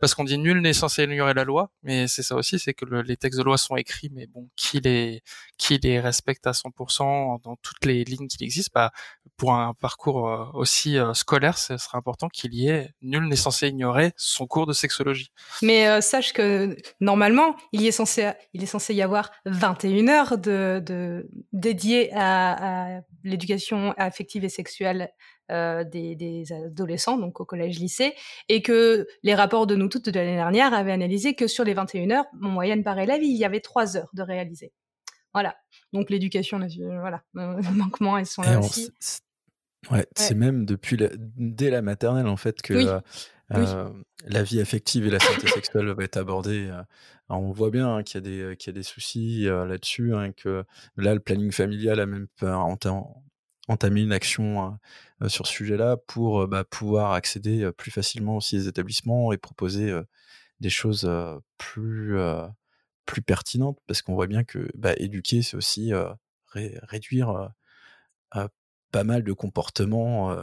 [0.00, 2.84] parce qu'on dit nul n'est censé ignorer la loi, mais c'est ça aussi, c'est que
[2.84, 5.22] les textes de loi sont écrits, mais bon, qui les,
[5.58, 8.90] qui les respecte à 100% dans toutes les lignes qu'il existe, bah,
[9.36, 13.36] pour un parcours euh, aussi euh, scolaire, ce serait important qu'il y ait nul n'est
[13.36, 15.32] censé ignorer son cours de sexologie.
[15.62, 20.38] Mais euh, sache que normalement, il est censé, il est censé y avoir 21 heures
[20.38, 25.10] de, de dédiées à, l'éducation affective et sexuelle
[25.50, 28.14] des, des, adolescents, donc au collège-lycée,
[28.48, 31.74] et que les rapports de nous toutes de l'année dernière avaient analysé que sur les
[31.74, 34.72] 21 heures, en moyenne par élève, il y avait 3 heures de réaliser.
[35.32, 35.56] Voilà.
[35.92, 36.58] Donc l'éducation,
[37.00, 38.92] voilà, le manquement, elles sont là aussi.
[39.90, 40.06] Ouais, ouais.
[40.14, 42.86] c'est même depuis la, dès la maternelle en fait que oui.
[43.52, 44.02] Euh, oui.
[44.26, 46.68] la vie affective et la santé sexuelle va être abordée.
[47.28, 50.64] Alors, on voit bien hein, qu'il y, y, a des soucis euh, là-dessus, hein, que
[50.96, 52.28] là, le planning familial a même
[53.68, 54.78] entamé une action
[55.22, 59.92] euh, sur ce sujet-là pour bah, pouvoir accéder plus facilement aussi aux établissements et proposer
[60.60, 61.10] des choses
[61.58, 62.16] plus,
[63.10, 65.92] plus pertinentes, parce qu'on voit bien que bah, éduquer, c'est aussi
[66.48, 67.50] ré réduire
[68.92, 70.34] pas mal de comportements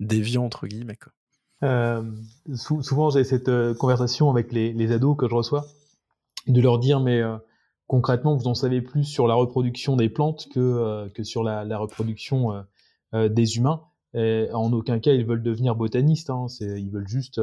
[0.00, 0.96] déviants, entre guillemets.
[0.96, 1.12] Quoi.
[1.62, 2.02] Euh,
[2.54, 5.66] souvent, j'ai cette euh, conversation avec les, ados que je reçois,
[6.46, 7.36] de leur dire, mais euh,
[7.86, 12.64] concrètement, vous en savez plus sur la reproduction des plantes que, que sur la, reproduction
[13.12, 13.82] des humains.
[14.14, 17.40] En aucun cas, ils veulent devenir botanistes, hein, ils veulent juste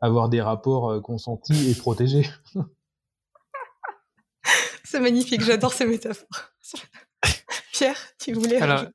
[0.00, 2.26] avoir des rapports consentis et protégés.
[4.90, 6.50] C'est magnifique, j'adore ces métaphores.
[7.72, 8.60] Pierre, tu voulais...
[8.60, 8.86] Alors,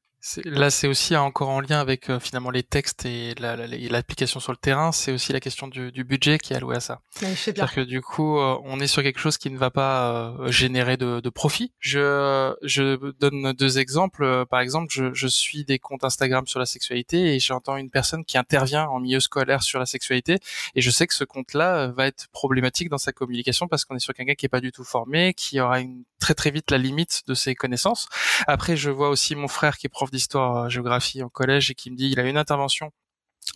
[0.45, 4.51] Là, c'est aussi encore en lien avec euh, finalement les textes et l'application la, sur
[4.51, 4.91] le terrain.
[4.91, 7.01] C'est aussi la question du, du, budget qui est alloué à ça.
[7.11, 10.51] C'est-à-dire que du coup, euh, on est sur quelque chose qui ne va pas euh,
[10.51, 11.73] générer de, de, profit.
[11.79, 14.45] Je, je donne deux exemples.
[14.49, 18.25] Par exemple, je, je, suis des comptes Instagram sur la sexualité et j'entends une personne
[18.25, 20.39] qui intervient en milieu scolaire sur la sexualité
[20.75, 23.99] et je sais que ce compte-là va être problématique dans sa communication parce qu'on est
[23.99, 26.77] sur quelqu'un qui est pas du tout formé, qui aura une, très très vite la
[26.77, 28.07] limite de ses connaissances.
[28.47, 31.91] Après, je vois aussi mon frère qui est prof d'histoire géographie au collège et qui
[31.91, 32.91] me dit il a une intervention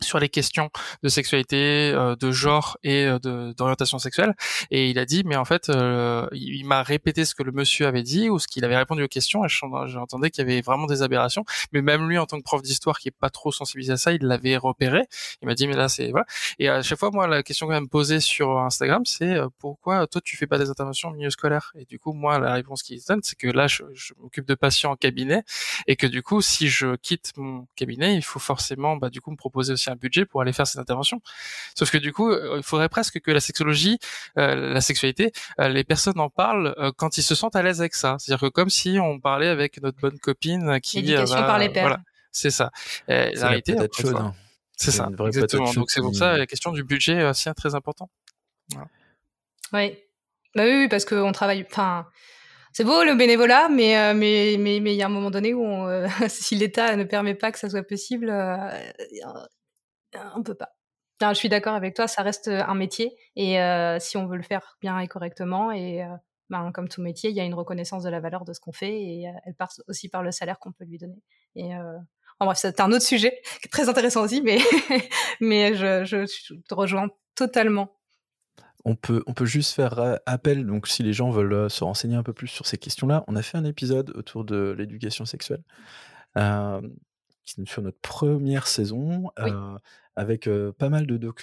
[0.01, 0.69] sur les questions
[1.03, 3.19] de sexualité, euh, de genre et euh,
[3.53, 4.35] d'orientation sexuelle.
[4.71, 7.87] Et il a dit, mais en fait, euh, il, m'a répété ce que le monsieur
[7.87, 9.43] avait dit ou ce qu'il avait répondu aux questions.
[9.45, 11.43] Et j'entendais qu'il y avait vraiment des aberrations.
[11.71, 14.11] Mais même lui, en tant que prof d'histoire, qui est pas trop sensibilisé à ça,
[14.11, 15.03] il l'avait repéré.
[15.41, 16.25] Il m'a dit, mais là, c'est voilà.
[16.59, 20.21] Et à chaque fois, moi, la question que me posée sur Instagram, c'est pourquoi toi
[20.21, 21.71] tu fais pas des interventions au milieu scolaire?
[21.75, 24.55] Et du coup, moi, la réponse qu'il donne, c'est que là, je, je m'occupe de
[24.55, 25.43] patients en cabinet
[25.87, 29.31] et que du coup, si je quitte mon cabinet, il faut forcément, bah, du coup,
[29.31, 31.21] me proposer aussi un budget pour aller faire cette intervention.
[31.75, 33.99] Sauf que du coup, euh, il faudrait presque que la sexologie,
[34.37, 37.79] euh, la sexualité, euh, les personnes en parlent euh, quand ils se sentent à l'aise
[37.79, 38.17] avec ça.
[38.19, 41.01] C'est-à-dire que comme si on parlait avec notre bonne copine qui...
[41.01, 41.83] L'éducation par les pairs.
[41.83, 42.01] Voilà,
[42.31, 42.71] c'est ça.
[43.07, 44.33] la réalité, hein.
[44.75, 45.09] c'est ça.
[45.25, 45.73] Exactement.
[45.73, 48.09] Donc c'est pour ça la question du budget est aussi très important.
[48.71, 48.87] Voilà.
[49.73, 49.97] Oui.
[50.55, 51.65] Bah oui, oui, parce qu'on travaille.
[51.69, 52.07] Enfin,
[52.73, 55.53] c'est beau le bénévolat, mais euh, mais mais mais il y a un moment donné
[55.53, 58.69] où on, euh, si l'État ne permet pas que ça soit possible, euh,
[60.35, 60.71] on peut pas.
[61.21, 64.43] je suis d'accord avec toi, ça reste un métier et euh, si on veut le
[64.43, 66.03] faire bien et correctement et
[66.49, 68.71] ben, comme tout métier, il y a une reconnaissance de la valeur de ce qu'on
[68.71, 71.21] fait et elle passe aussi par le salaire qu'on peut lui donner.
[71.55, 71.71] Et
[72.39, 73.41] En bref, c'est un autre sujet
[73.71, 74.57] très intéressant aussi, mais
[75.41, 76.25] mais je,
[76.67, 77.95] te rejoins totalement.
[78.85, 82.23] On peut, on peut juste faire appel, donc si les gens veulent se renseigner un
[82.23, 85.63] peu plus sur ces questions-là, on a fait un épisode autour de l'éducation sexuelle,
[86.37, 86.81] euh,
[87.65, 89.31] sur notre première saison,
[90.15, 91.33] avec pas mal de, de,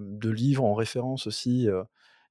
[0.00, 1.68] de, livres en référence aussi,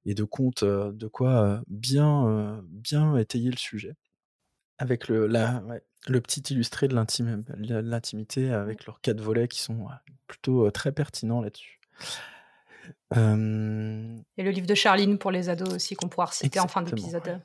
[0.06, 3.96] et de comptes, de quoi bien, bien étayer le sujet.
[4.78, 5.64] Avec le, la,
[6.08, 9.88] le petit illustré de l'intimité, avec leurs quatre volets qui sont
[10.28, 11.80] plutôt très pertinents là-dessus.
[13.16, 13.16] Et
[14.44, 17.42] le livre de Charline pour les ados aussi qu'on pourra citer en fin d'épisode.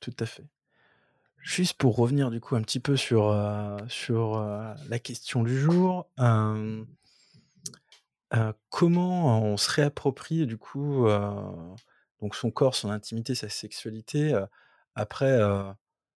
[0.00, 0.44] Tout à fait.
[1.42, 3.36] Juste pour revenir du coup un petit peu sur,
[3.88, 4.40] sur
[4.88, 6.08] la question du jour,
[8.70, 11.06] comment on se réapproprie du coup
[12.20, 14.40] donc son corps, son intimité, sa sexualité
[14.94, 15.40] après,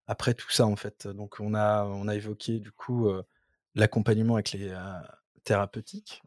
[0.05, 1.07] après tout ça en fait?
[1.07, 3.09] Donc on a, on a évoqué du coup
[3.73, 4.77] l'accompagnement avec les
[5.43, 6.21] thérapeutiques.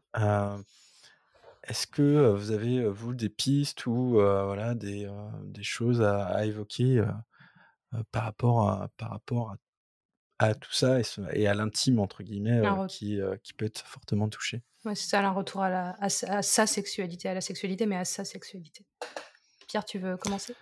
[1.63, 5.09] Est-ce que vous avez vous des pistes ou voilà des,
[5.45, 7.01] des choses à évoquer
[8.11, 9.55] par rapport à, par rapport
[10.39, 10.99] à, tout ça
[11.33, 14.63] et, à l'intime entre guillemets qui, qui peut être fortement touché.
[14.85, 18.05] Ouais, c'est ça, un retour à, la, à, sa sexualité, à la sexualité, mais à
[18.05, 18.85] sa sexualité.
[19.67, 20.55] Pierre, tu veux commencer?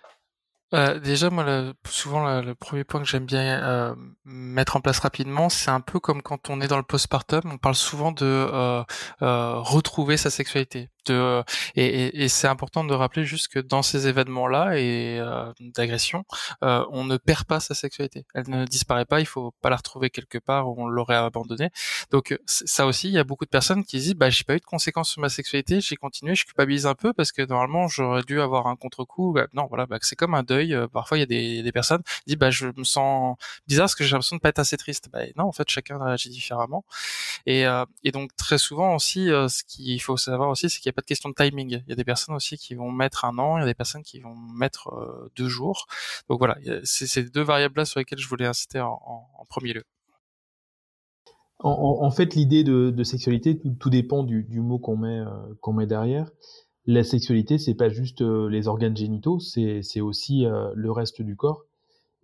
[0.74, 5.48] Euh, déjà, moi, souvent, le premier point que j'aime bien euh, mettre en place rapidement,
[5.48, 8.84] c'est un peu comme quand on est dans le postpartum, on parle souvent de euh,
[9.20, 10.90] retrouver sa sexualité.
[11.08, 11.42] De,
[11.74, 15.20] et, et, c'est important de rappeler juste que dans ces événements-là et
[15.60, 16.24] d'agression,
[16.62, 18.26] on ne perd pas sa sexualité.
[18.34, 19.20] Elle ne disparaît pas.
[19.20, 21.70] Il faut pas la retrouver quelque part où on l'aurait abandonnée.
[22.10, 24.60] Donc ça aussi, il y a beaucoup de personnes qui disent, bah j'ai pas eu
[24.60, 28.22] de conséquences sur ma sexualité, j'ai continué, je culpabilise un peu parce que normalement j'aurais
[28.22, 29.32] dû avoir un contre-coup.
[29.32, 31.72] Bah, non, voilà, bah, c'est comme un deuil euh, parfois, il y a des, des
[31.72, 33.36] personnes qui disent bah je me sens
[33.66, 35.08] bizarre parce que j'ai l'impression de pas être assez triste.
[35.12, 36.84] Bah, non, en fait, chacun réagit différemment.
[37.46, 40.88] Et, euh, et donc très souvent aussi, euh, ce qu'il faut savoir aussi, c'est qu'il
[40.88, 41.80] n'y a pas de question de timing.
[41.86, 43.74] Il y a des personnes aussi qui vont mettre un an, il y a des
[43.74, 45.86] personnes qui vont mettre deux jours.
[46.28, 49.84] Donc voilà, c'est ces deux variables-là sur lesquelles je voulais insister en, premier lieu.
[51.60, 55.20] En, fait, l'idée de, sexualité, tout, dépend du, mot qu'on met,
[55.60, 56.28] qu'on met derrière
[56.88, 61.36] la sexualité, c'est pas juste euh, les organes génitaux, c'est aussi euh, le reste du
[61.36, 61.66] corps.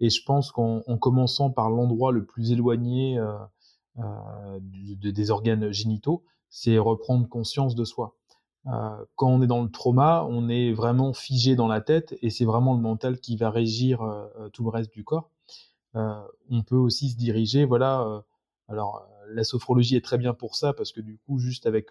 [0.01, 6.79] Et je pense qu'en commençant par l'endroit le plus éloigné euh, des organes génitaux, c'est
[6.79, 8.17] reprendre conscience de soi.
[8.65, 12.47] Quand on est dans le trauma, on est vraiment figé dans la tête et c'est
[12.47, 14.01] vraiment le mental qui va régir
[14.53, 15.31] tout le reste du corps.
[15.95, 18.25] on peut aussi se diriger, voilà.
[18.69, 21.91] alors la sophrologie est très bien pour ça parce que du coup, juste avec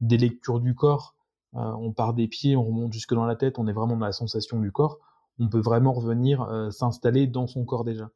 [0.00, 1.14] des lectures du corps,
[1.54, 4.06] euh, on part des pieds, on remonte jusque dans la tête, on est vraiment dans
[4.06, 4.98] la sensation du corps,
[5.38, 8.10] on peut vraiment revenir euh, s'installer dans son corps déjà.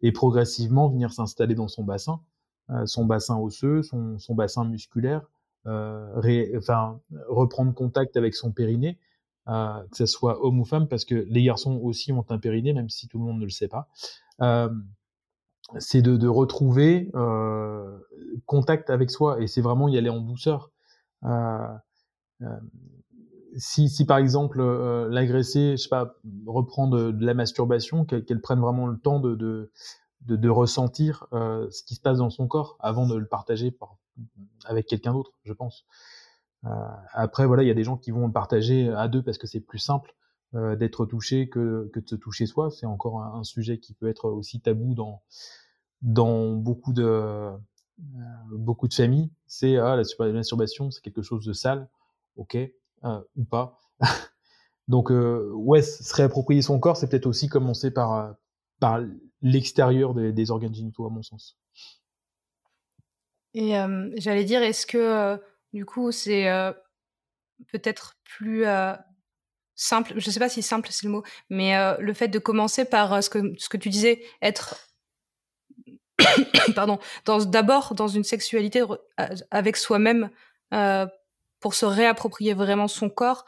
[0.00, 2.20] Et progressivement venir s'installer dans son bassin,
[2.70, 5.28] euh, son bassin osseux, son, son bassin musculaire,
[6.56, 8.98] enfin, reprendre contact avec son périnée,
[9.46, 12.88] que ce soit homme ou femme, parce que les garçons aussi ont un périnée, même
[12.88, 13.88] si tout le monde ne le sait pas.
[15.78, 17.10] c'est de, retrouver
[18.46, 20.70] contact avec soi, et c'est vraiment y aller en douceur.
[21.24, 21.66] Euh,
[22.42, 22.46] euh,
[23.56, 26.14] si, par exemple euh, l'agressé, je sais pas,
[26.46, 29.70] reprend de, la masturbation, qu'elle prenne vraiment le temps de,
[30.48, 33.70] ressentir euh, ce qui se passe dans son corps avant de le partager
[34.64, 35.86] avec quelqu'un d'autre, je pense.
[37.12, 39.46] après, voilà, il y a des gens qui vont le partager à deux parce que
[39.46, 40.14] c'est plus simple
[40.52, 42.70] d'être touché que, de se toucher soi.
[42.70, 45.22] C'est encore un, sujet qui peut être aussi tabou dans,
[46.02, 47.50] dans beaucoup de,
[48.90, 49.30] familles.
[49.46, 51.88] C'est ah, la masturbation, c'est quelque chose de sale
[52.38, 52.56] ok,
[53.04, 53.78] euh, ou pas.
[54.88, 58.32] Donc, euh, ouais, se réapproprier son corps, c'est peut-être aussi commencer euh,
[58.80, 59.00] par
[59.42, 61.58] l'extérieur des, organes génitaux, à mon sens.
[63.54, 63.72] Et
[64.16, 65.40] j'allais dire, est-ce que
[65.72, 66.46] du coup, c'est
[67.72, 68.64] peut-être plus
[69.74, 72.84] simple, je ne sais pas si simple c'est le mot, mais le fait de commencer
[72.84, 74.88] par ce, que, ce que tu disais, être
[76.74, 76.98] pardon,
[77.46, 78.82] d'abord dans une sexualité
[79.50, 80.30] avec soi-même
[81.60, 83.44] pour se réapproprier vraiment son corps,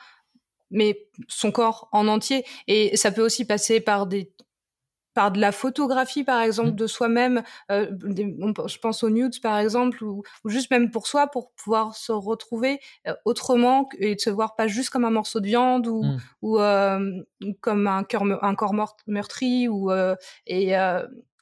[0.70, 2.44] mais son corps en entier.
[2.66, 4.32] Et ça peut aussi passer par des
[5.14, 6.76] par de la photographie par exemple mmh.
[6.76, 11.52] de soi-même euh, je pense aux nudes par exemple ou, juste même pour soi pour
[11.52, 15.46] pouvoir se retrouver euh, autrement et de se voir pas juste comme un morceau de
[15.46, 16.18] viande ou, mmh.
[16.42, 17.22] ou euh,
[17.60, 18.74] comme un cœur un corps
[19.06, 19.90] meurtri ou
[20.46, 20.74] et,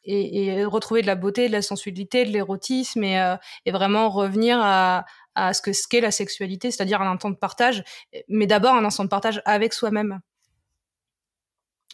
[0.04, 4.58] et, et retrouver de la beauté de la sensualité de l'érotisme et, et vraiment revenir
[4.60, 5.04] à,
[5.38, 7.84] à ce que ce qu'est la sexualité, c'est-à-dire un instant de partage,
[8.28, 10.20] mais d'abord un instant de partage avec soi-même.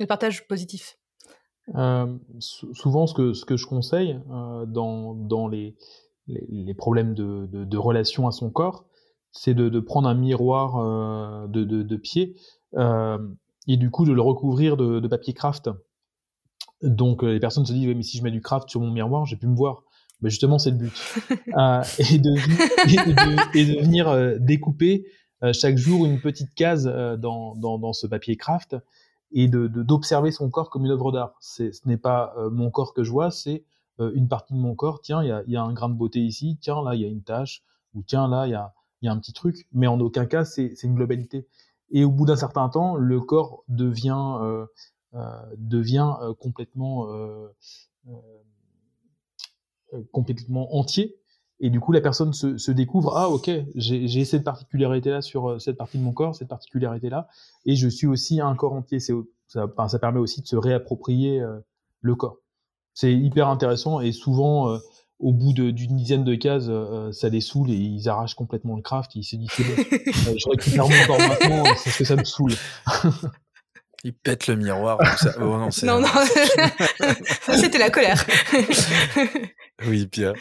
[0.00, 0.96] Le partage positif.
[1.74, 5.76] Euh, souvent, ce que, ce que je conseille euh, dans, dans les,
[6.26, 8.84] les, problèmes de, de, relation à son corps,
[9.32, 12.36] c'est de, de, prendre un miroir de, de, pied
[12.76, 15.70] et du coup de le recouvrir de, papier craft.
[16.82, 19.36] Donc les personnes se disent mais si je mets du craft sur mon miroir, j'ai
[19.36, 19.84] pu me voir.
[20.20, 20.92] Mais justement, c'est le but.
[21.98, 25.06] et, de, et, venir découper
[25.52, 28.76] chaque jour une petite case dans, dans, dans, ce papier craft
[29.34, 31.34] et de d'observer son corps comme une œuvre d'art.
[31.40, 33.64] Ce n'est pas mon corps que je vois, c'est
[34.00, 35.94] euh, une partie de mon corps, tiens, il y a, y a, un grain de
[35.94, 37.62] beauté ici, tiens, là, il y a une tache,
[37.94, 40.44] ou tiens, là, il y a, y a un petit truc, mais en aucun cas,
[40.44, 41.46] c'est une globalité.
[41.90, 44.66] Et au bout d'un certain temps, le corps devient, euh,
[45.14, 47.48] euh, devient euh, complètement, euh,
[50.12, 51.16] complètement entier.
[51.60, 55.76] Et du coup, la personne se, se découvre, ah ok, j'ai cette particularité-là sur cette
[55.76, 57.28] partie de mon corps, cette particularité-là,
[57.64, 58.98] et je suis aussi un corps entier.
[58.98, 59.14] Ça,
[59.88, 61.42] ça permet aussi de se réapproprier
[62.00, 62.38] le corps.
[62.94, 64.78] C'est hyper intéressant et souvent, euh,
[65.18, 68.82] au bout d'une dizaine de cases, euh, ça les saoule et ils arrachent complètement le
[68.82, 69.16] craft.
[69.16, 72.54] Ils se disent, euh, je récupère mon corps maintenant, c'est ce que ça me saoule.
[74.06, 74.98] Ils pètent le miroir.
[75.18, 75.32] Ça...
[75.38, 76.08] Oh, non, non, non.
[77.56, 78.22] c'était la colère.
[79.86, 80.34] oui, Pierre.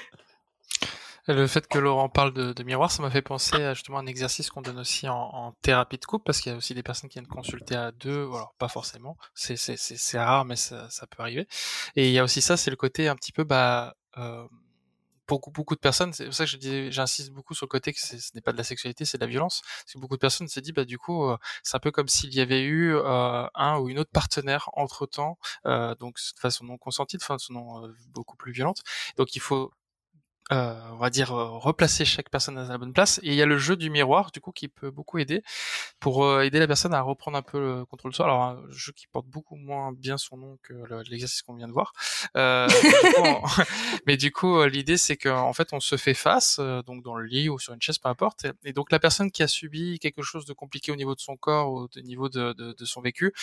[1.27, 4.05] Le fait que Laurent parle de, de miroir, ça m'a fait penser à justement un
[4.05, 6.83] exercice qu'on donne aussi en, en, thérapie de couple, parce qu'il y a aussi des
[6.83, 9.55] personnes qui viennent consulter à deux, alors pas forcément, c'est,
[10.19, 11.47] rare, mais ça, ça, peut arriver.
[11.95, 14.45] Et il y a aussi ça, c'est le côté un petit peu, bah, euh,
[15.27, 17.93] beaucoup beaucoup de personnes, c'est pour ça que je dis, j'insiste beaucoup sur le côté
[17.93, 19.61] que ce n'est pas de la sexualité, c'est de la violence.
[19.61, 22.07] Parce que beaucoup de personnes se disent, bah du coup, euh, c'est un peu comme
[22.07, 26.39] s'il y avait eu euh, un ou une autre partenaire entre temps, euh, donc de
[26.39, 28.83] façon non consentie, de façon non, euh, beaucoup plus violente.
[29.17, 29.71] Donc il faut
[30.51, 33.19] euh, on va dire euh, replacer chaque personne à la bonne place.
[33.23, 35.41] Et il y a le jeu du miroir du coup qui peut beaucoup aider
[35.99, 38.25] pour euh, aider la personne à reprendre un peu le contrôle de soi.
[38.25, 40.73] Alors un jeu qui porte beaucoup moins bien son nom que
[41.09, 41.93] l'exercice qu'on vient de voir.
[42.35, 42.67] Euh,
[44.05, 47.49] mais du coup l'idée c'est qu'en fait on se fait face donc dans le lit
[47.49, 48.45] ou sur une chaise peu importe.
[48.65, 51.37] Et, donc la personne qui a subi quelque chose de compliqué au niveau de son
[51.37, 53.33] corps ou au niveau de, de, de son vécu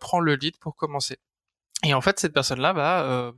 [0.00, 1.18] prend le lead pour commencer
[1.84, 3.32] et en fait, cette personne-là va euh,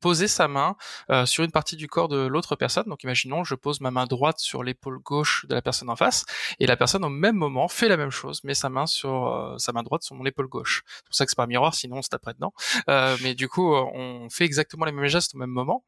[0.00, 0.76] poser sa main
[1.10, 2.86] euh, sur une partie du corps de l'autre personne.
[2.86, 6.24] Donc, imaginons, je pose ma main droite sur l'épaule gauche de la personne en face,
[6.58, 9.58] et la personne au même moment fait la même chose, met sa main sur euh,
[9.58, 10.84] sa main droite sur mon épaule gauche.
[10.86, 12.54] C'est pour ça que c'est pas un miroir, sinon on se taperait dedans.
[13.22, 15.84] mais du coup, on fait exactement les mêmes gestes au même moment,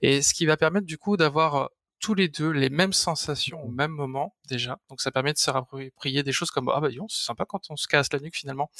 [0.00, 1.70] et ce qui va permettre du coup d'avoir
[2.02, 4.78] tous les deux les mêmes sensations au même moment déjà.
[4.90, 7.76] Donc ça permet de se rapproprier des choses comme ah bah c'est sympa quand on
[7.76, 8.70] se casse la nuque finalement.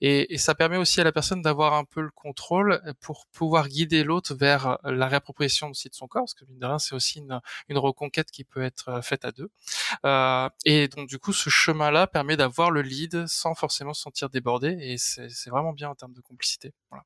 [0.00, 3.68] Et, et ça permet aussi à la personne d'avoir un peu le contrôle pour pouvoir
[3.68, 6.94] guider l'autre vers la réappropriation aussi de son corps, parce que mine de rien c'est
[6.94, 9.50] aussi une, une, reconquête qui peut être euh, faite à deux.
[10.06, 14.30] Euh, et donc du coup ce chemin-là permet d'avoir le lead sans forcément se sentir
[14.30, 16.72] débordé et c'est vraiment bien en termes de complicité.
[16.88, 17.04] Voilà.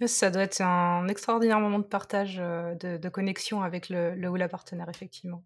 [0.00, 4.34] Ça doit être un extraordinaire moment de partage, euh, de, connexion avec le, le, ou
[4.34, 5.44] la partenaire, effectivement.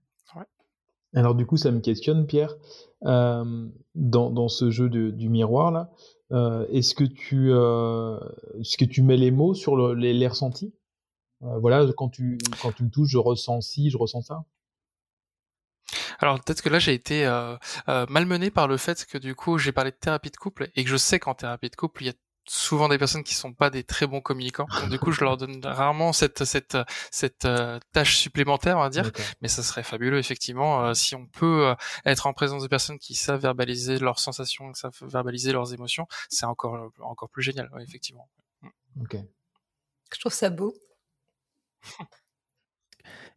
[1.14, 2.55] Alors du coup, ça me questionne, Pierre,
[3.05, 5.90] euh, dans, dans, ce jeu du miroir là,
[6.32, 7.51] euh, est-ce que tu
[8.61, 10.74] est-ce que tu mets les mots sur le, les, les, ressentis?
[11.40, 14.44] Voilà, quand tu quand tu me touches, je ressens ci, je ressens ça?
[16.18, 17.24] Alors peut-être que là j'ai été
[17.86, 20.90] malmené par le fait que du coup j'ai parlé de thérapie de couple et que
[20.90, 22.14] je sais qu'en thérapie de couple il y a
[22.49, 24.66] souvent des personnes qui sont pas des très bons communicants.
[24.80, 26.76] Donc, du coup, je leur donne rarement cette cette
[27.11, 29.11] cette euh, tâche supplémentaire, on va dire.
[29.40, 31.74] Mais ça serait fabuleux effectivement euh, si on peut euh,
[32.05, 36.07] être en présence de personnes qui savent verbaliser leurs sensations, qui savent verbaliser leurs émotions.
[36.28, 38.28] C'est encore encore plus génial, effectivement.
[39.01, 39.16] Ok.
[40.12, 40.74] Je trouve ça beau.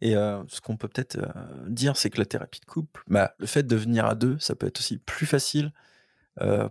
[0.03, 1.19] Et ce qu'on peut peut-être
[1.67, 4.55] dire, c'est que la thérapie de couple, bah, le fait de venir à deux, ça
[4.55, 5.69] peut être aussi plus facile euh,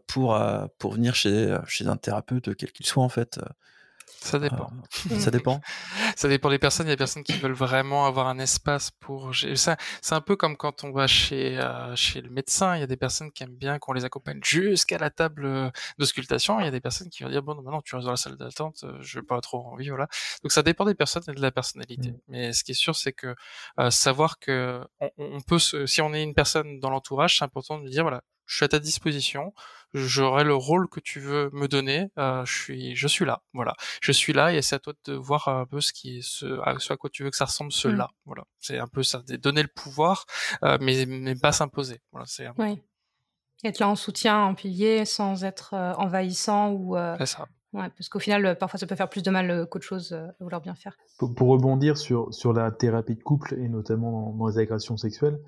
[0.06, 3.40] pour, euh, pour venir chez, chez un thérapeute, quel qu'il soit en fait.
[4.20, 4.70] Ça dépend.
[5.10, 5.60] Euh, ça dépend.
[6.16, 6.86] ça dépend des personnes.
[6.86, 9.34] Il y a des personnes qui veulent vraiment avoir un espace pour.
[9.54, 12.76] Ça, c'est un peu comme quand on va chez euh, chez le médecin.
[12.76, 16.60] Il y a des personnes qui aiment bien qu'on les accompagne jusqu'à la table d'auscultation.
[16.60, 18.36] Il y a des personnes qui vont dire bon, maintenant tu restes dans la salle
[18.36, 18.84] d'attente.
[19.00, 20.08] Je n'ai pas trop envie, voilà.
[20.42, 22.10] Donc ça dépend des personnes et de la personnalité.
[22.10, 22.18] Mmh.
[22.28, 23.34] Mais ce qui est sûr, c'est que
[23.88, 27.78] savoir que on, on peut, se, si on est une personne dans l'entourage, c'est important
[27.78, 29.54] de dire voilà, je suis à ta disposition,
[29.94, 33.74] j'aurai le rôle que tu veux me donner, euh, je suis je suis là, voilà,
[34.02, 36.60] je suis là et c'est à toi de voir un peu ce qui est ce
[36.64, 38.22] à, ce à quoi tu veux que ça ressemble cela, mmh.
[38.26, 40.26] voilà, c'est un peu ça, donner le pouvoir,
[40.64, 42.48] euh, mais mais pas s'imposer, voilà, c'est.
[42.58, 42.80] Oui.
[43.62, 46.96] Être là en soutien, en pilier, sans être euh, envahissant ou.
[47.18, 47.46] C'est ça.
[47.72, 50.60] Ouais, parce qu'au final, parfois, ça peut faire plus de mal qu'autre chose à vouloir
[50.60, 50.96] bien faire.
[51.18, 55.38] Pour, pour, rebondir sur, sur la thérapie de couple, et notamment dans, les agressions sexuelles,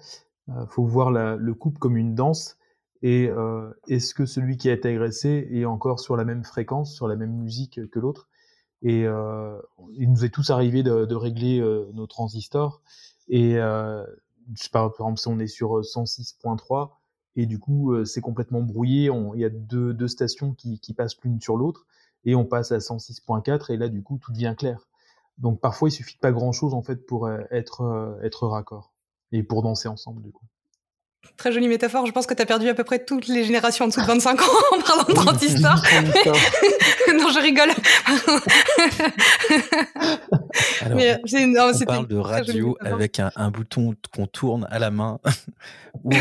[0.46, 2.58] il faut voir la, le couple comme une danse
[3.02, 6.94] et euh, est-ce que celui qui a été agressé est encore sur la même fréquence,
[6.94, 8.28] sur la même musique que l'autre?
[8.82, 9.58] Et euh,
[9.92, 12.82] il nous est tous arrivé de, de régler euh, nos transistors
[13.28, 14.04] Et euh,
[14.54, 16.90] je pas, par exemple, si on est sur 106.3
[17.34, 21.16] et du coup c'est complètement brouillé, il y a deux, deux stations qui, qui passent
[21.24, 21.86] l'une sur l'autre
[22.26, 24.86] et on passe à 106.4 et là du coup tout devient clair.
[25.38, 28.92] Donc parfois il suffit de pas grand chose en fait pour être être raccord
[29.32, 30.44] et pour danser ensemble du coup.
[31.36, 32.06] Très jolie métaphore.
[32.06, 34.06] Je pense que tu as perdu à peu près toutes les générations en dessous de
[34.06, 35.74] 25 ans en parlant de transistor.
[37.14, 37.70] non, je rigole.
[40.82, 44.90] Alors, Mais, non, on parle de radio avec un, un bouton qu'on tourne à la
[44.90, 45.18] main.
[46.04, 46.16] Moi,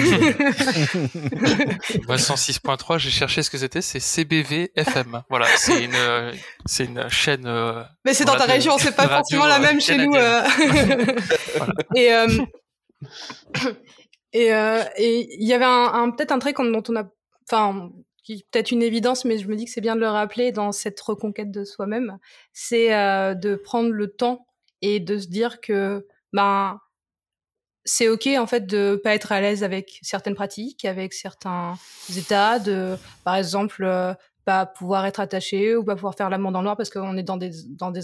[2.17, 3.81] 106.3, j'ai cherché ce que c'était.
[3.81, 5.23] C'est CBV FM.
[5.29, 6.31] Voilà, c'est une,
[6.65, 7.45] c'est une chaîne.
[7.45, 10.13] Euh, Mais c'est dans ta région, c'est pas forcément la même chez nous.
[10.15, 10.41] Euh.
[11.55, 11.73] voilà.
[11.95, 12.27] Et euh,
[14.33, 17.05] et euh, et il y avait un, un peut-être un trait dont on a,
[17.49, 17.91] enfin,
[18.23, 20.71] qui peut-être une évidence, mais je me dis que c'est bien de le rappeler dans
[20.71, 22.17] cette reconquête de soi-même,
[22.53, 24.45] c'est euh, de prendre le temps
[24.81, 26.79] et de se dire que ben
[27.83, 31.73] c'est ok en fait de pas être à l'aise avec certaines pratiques, avec certains
[32.15, 34.13] états, de par exemple euh,
[34.45, 37.23] pas pouvoir être attaché ou pas pouvoir faire l'amour dans le noir parce qu'on est
[37.23, 38.01] dans des dans des,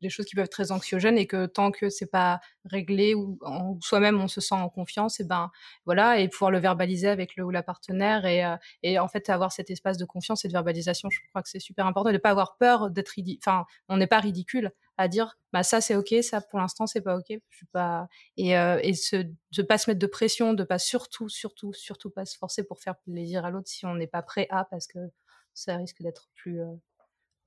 [0.00, 3.38] des, choses qui peuvent être très anxiogènes et que tant que c'est pas réglé ou
[3.82, 5.50] soi-même on se sent en confiance et ben
[5.84, 9.28] voilà et pouvoir le verbaliser avec le ou la partenaire et euh, et en fait
[9.28, 12.18] avoir cet espace de confiance et de verbalisation je crois que c'est super important de
[12.18, 16.14] pas avoir peur d'être enfin on n'est pas ridicule à dire bah ça c'est ok
[16.22, 19.78] ça pour l'instant c'est pas ok je suis pas et euh, et se de pas
[19.78, 23.44] se mettre de pression de pas surtout surtout surtout pas se forcer pour faire plaisir
[23.44, 24.98] à l'autre si on n'est pas prêt à parce que
[25.54, 26.74] ça risque d'être plus euh,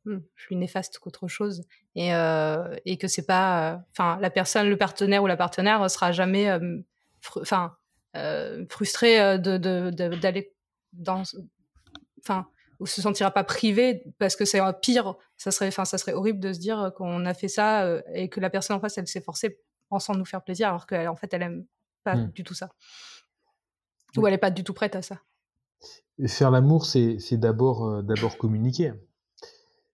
[0.05, 1.63] hmm, plus néfaste qu'autre chose
[1.95, 6.11] et euh, et que c'est pas enfin la personne le partenaire ou la partenaire sera
[6.11, 6.49] jamais
[7.39, 7.77] enfin
[8.69, 11.23] frustré de d'aller de, dans
[12.19, 12.47] enfin
[12.79, 16.39] ou se sentira pas privé parce que c'est pire ça serait enfin ça serait horrible
[16.39, 19.21] de se dire qu'on a fait ça et que la personne en face elle s'est
[19.21, 21.65] forcée pensant nous faire plaisir alors qu'en fait elle aime
[22.03, 22.31] pas mmh.
[22.31, 22.69] du tout ça.
[24.15, 25.21] Ou elle est pas du tout prête à ça
[26.25, 28.93] faire l'amour, c'est d'abord euh, d'abord communiquer.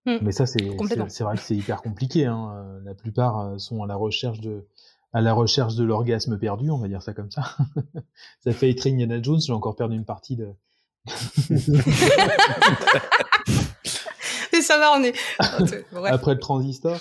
[0.05, 0.17] Mmh.
[0.21, 2.25] Mais ça, c'est vrai que c'est hyper compliqué.
[2.25, 2.51] Hein.
[2.55, 4.67] Euh, la plupart euh, sont à la recherche de
[5.13, 7.55] à la recherche de l'orgasme perdu, on va dire ça comme ça.
[8.43, 10.49] ça fait être Indiana Jones, j'ai encore perdu une partie de.
[14.53, 15.13] Et ça va, on est.
[16.05, 16.97] Après le transistor.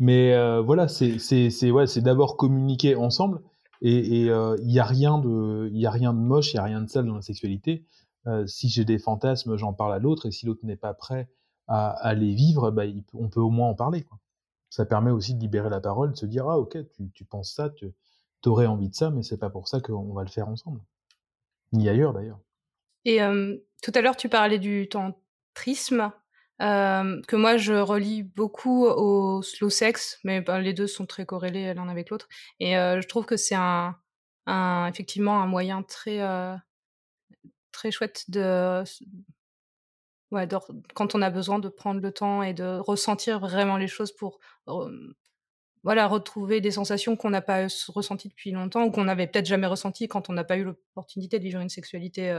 [0.00, 3.40] Mais voilà, c'est ouais, d'abord communiquer ensemble.
[3.84, 6.58] Et il euh, y a rien de il y a rien de moche, il y
[6.58, 7.84] a rien de sale dans la sexualité.
[8.26, 11.28] Euh, si j'ai des fantasmes, j'en parle à l'autre, et si l'autre n'est pas prêt
[11.66, 14.06] à, à les vivre, bah, on peut au moins en parler.
[14.70, 16.78] Ça permet aussi de libérer la parole, de se dire ah ok,
[17.14, 17.92] tu, penses ça, tu
[18.46, 20.80] aurais envie de ça, mais c'est pas pour ça qu'on va le faire ensemble,
[21.72, 22.40] ni ailleurs d'ailleurs.
[23.04, 23.20] Et
[23.82, 26.10] tout à l'heure, tu parlais du tantrisme,
[26.58, 31.72] que moi je relis beaucoup au slow sex, mais ben, les deux sont très corrélés
[31.74, 32.28] l'un avec l'autre.
[32.58, 33.94] Et je trouve que c'est un,
[34.88, 36.56] effectivement un moyen très euh,
[37.74, 38.82] très chouette de,
[40.30, 40.48] ouais,
[40.94, 44.38] quand on a besoin de prendre le temps et de ressentir vraiment les choses pour
[45.82, 49.66] voilà retrouver des sensations qu'on n'a pas ressenties depuis longtemps ou qu'on n'avait peut-être jamais
[49.66, 52.30] ressenties quand on n'a pas eu l'opportunité de vivre une sexualité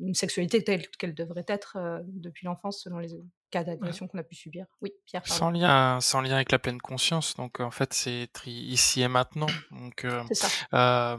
[0.00, 3.10] une sexualité telle qu'elle devrait être euh, depuis l'enfance selon les
[3.50, 4.66] cas d'agression qu'on a pu subir.
[4.80, 5.26] Oui, Pierre.
[5.26, 7.36] Sans lien, sans lien avec la pleine conscience.
[7.36, 9.46] Donc en fait, c'est ici et maintenant.
[9.70, 10.22] Donc euh,
[10.74, 11.18] euh,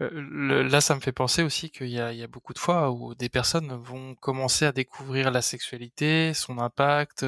[0.00, 3.28] là, ça me fait penser aussi qu'il y y a beaucoup de fois où des
[3.28, 7.24] personnes vont commencer à découvrir la sexualité, son impact,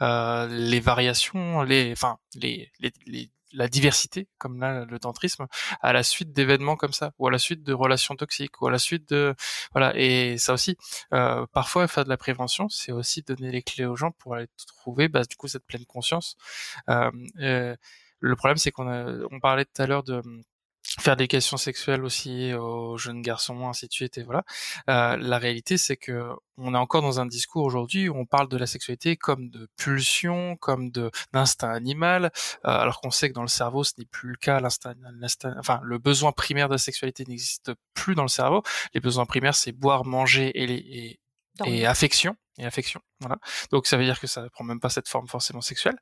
[0.00, 5.46] les variations, les, enfin les, les, les la diversité, comme là le tantrisme,
[5.82, 8.70] à la suite d'événements comme ça, ou à la suite de relations toxiques, ou à
[8.70, 9.34] la suite de
[9.72, 9.92] voilà.
[9.96, 10.76] Et ça aussi,
[11.12, 14.46] euh, parfois faire de la prévention, c'est aussi donner les clés aux gens pour aller
[14.66, 16.36] trouver, bah, du coup, cette pleine conscience.
[16.88, 17.76] Euh, euh,
[18.20, 18.88] le problème, c'est qu'on
[19.30, 20.22] on parlait tout à l'heure de
[20.98, 24.44] faire des questions sexuelles aussi aux jeunes garçons, ainsi de suite, et voilà.
[24.88, 28.48] Euh, la réalité, c'est que on est encore dans un discours aujourd'hui où on parle
[28.48, 32.30] de la sexualité comme de pulsion, comme de d'instinct animal, euh,
[32.64, 34.60] alors qu'on sait que dans le cerveau, ce n'est plus le cas.
[34.60, 38.62] L'instinct, enfin, le besoin primaire de la sexualité n'existe plus dans le cerveau.
[38.94, 41.20] Les besoins primaires, c'est boire, manger et, les, et
[41.66, 43.38] et affection et affection voilà.
[43.70, 45.96] Donc ça veut dire que ça prend même pas cette forme forcément sexuelle.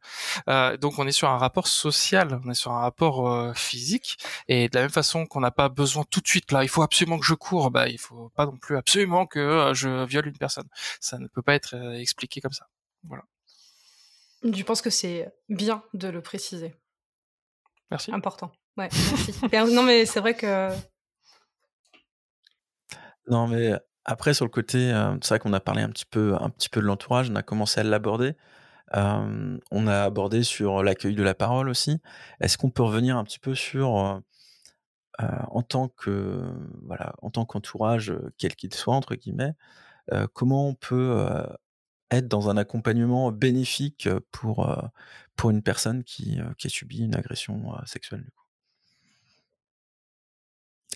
[0.48, 4.18] Euh, donc on est sur un rapport social on est sur un rapport euh, physique.
[4.48, 6.82] Et de la même façon qu'on n'a pas besoin tout de suite là il faut
[6.82, 10.26] absolument que je cours bah il faut pas non plus absolument que euh, je viole
[10.28, 10.68] une personne.
[11.00, 12.66] Ça ne peut pas être euh, expliqué comme ça.
[13.04, 13.24] Voilà.
[14.42, 16.74] Je pense que c'est bien de le préciser.
[17.90, 18.12] Merci.
[18.12, 18.52] Important.
[18.76, 18.88] Ouais
[19.50, 19.72] merci.
[19.72, 20.68] non mais c'est vrai que
[23.28, 23.72] non mais
[24.06, 26.68] après, sur le côté, euh, c'est vrai qu'on a parlé un petit peu, un petit
[26.68, 28.34] peu de l'entourage, on a commencé à l'aborder.
[28.94, 32.00] on a abordé sur l'accueil de la parole aussi.
[32.40, 34.22] Est-ce qu'on peut revenir un petit peu sur
[35.18, 36.42] en tant que
[36.84, 39.54] voilà, en tant qu'entourage, quel qu'il soit entre guillemets,
[40.34, 41.26] comment on peut
[42.10, 44.68] être dans un accompagnement bénéfique pour
[45.36, 48.45] pour une personne qui, qui a subi une agression sexuelle du coup?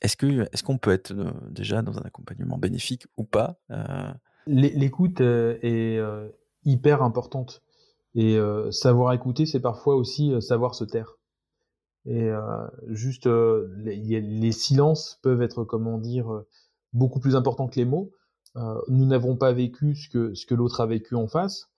[0.01, 1.13] Est-ce que est-ce qu'on peut être
[1.51, 3.59] déjà dans un accompagnement bénéfique ou pas
[4.47, 6.01] L'écoute est
[6.65, 7.63] hyper importante
[8.15, 8.39] et
[8.71, 11.17] savoir écouter, c'est parfois aussi savoir se taire.
[12.07, 12.31] Et
[12.89, 16.43] juste les, les, silences peuvent être comment dire
[16.93, 18.11] beaucoup plus importants que les mots.
[18.89, 21.69] nous n'avons pas vécu ce que ce que l'autre a vécu en face,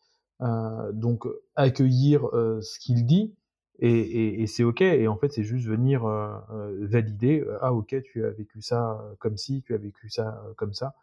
[0.93, 3.35] donc accueillir ce qu'il dit
[3.83, 4.81] et, et, et c'est ok.
[4.81, 7.41] Et en fait, c'est juste venir euh, euh, valider.
[7.41, 10.95] Euh, ah ok, tu as vécu ça comme si, tu as vécu ça comme ça.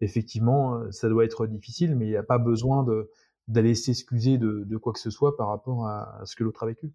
[0.00, 3.10] Effectivement, ça doit être difficile, mais il n'y a pas besoin de
[3.46, 6.66] d'aller s'excuser de, de, quoi que ce soit par rapport à, ce que l'autre a
[6.66, 6.92] vécu.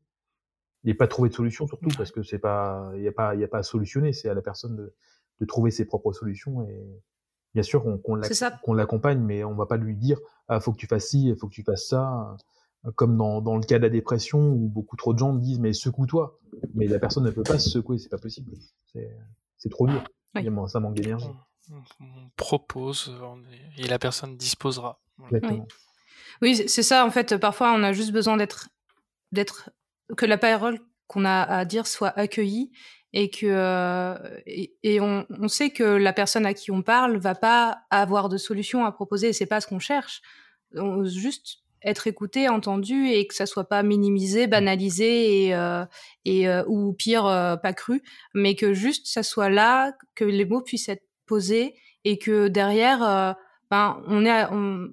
[0.83, 3.43] Et pas trouver de solution surtout parce que c'est pas, il n'y a pas, il
[3.43, 4.13] a pas à solutionner.
[4.13, 4.93] C'est à la personne de,
[5.39, 6.85] de trouver ses propres solutions et
[7.53, 10.19] bien sûr qu'on qu'on l'accompagne, mais on va pas lui dire
[10.49, 12.35] ah faut que tu fasses ci, faut que tu fasses ça
[12.95, 15.73] comme dans, dans, le cas de la dépression où beaucoup trop de gens disent mais
[15.73, 16.39] secoue-toi.
[16.75, 18.51] Mais la personne ne peut pas se secouer c'est pas possible.
[19.57, 20.03] C'est trop dur.
[20.67, 21.29] Ça manque d'énergie.
[21.71, 23.15] On, propose
[23.77, 24.99] et la personne disposera.
[26.41, 28.69] Oui, c'est ça en fait parfois on a juste besoin d'être
[29.31, 29.69] d'être
[30.17, 32.71] que la parole qu'on a à dire soit accueillie
[33.13, 34.15] et que euh,
[34.45, 38.37] et, on, on, sait que la personne à qui on parle va pas avoir de
[38.37, 40.21] solution à proposer c'est pas ce qu'on cherche.
[40.75, 45.85] On, juste être écouté, entendu et que ça soit pas minimisé, banalisé et, euh,
[46.25, 48.01] et euh, ou pire euh, pas cru,
[48.33, 53.35] mais que juste ça soit là, que les mots puissent être posés et que derrière,
[53.69, 54.89] ben on est on,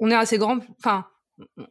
[0.00, 1.06] on est assez grand, enfin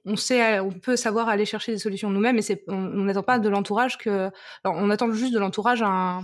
[0.05, 3.39] on sait, on peut savoir aller chercher des solutions nous-mêmes et c'est on n'attend pas
[3.39, 4.29] de l'entourage que,
[4.65, 6.23] on attend juste de l'entourage un,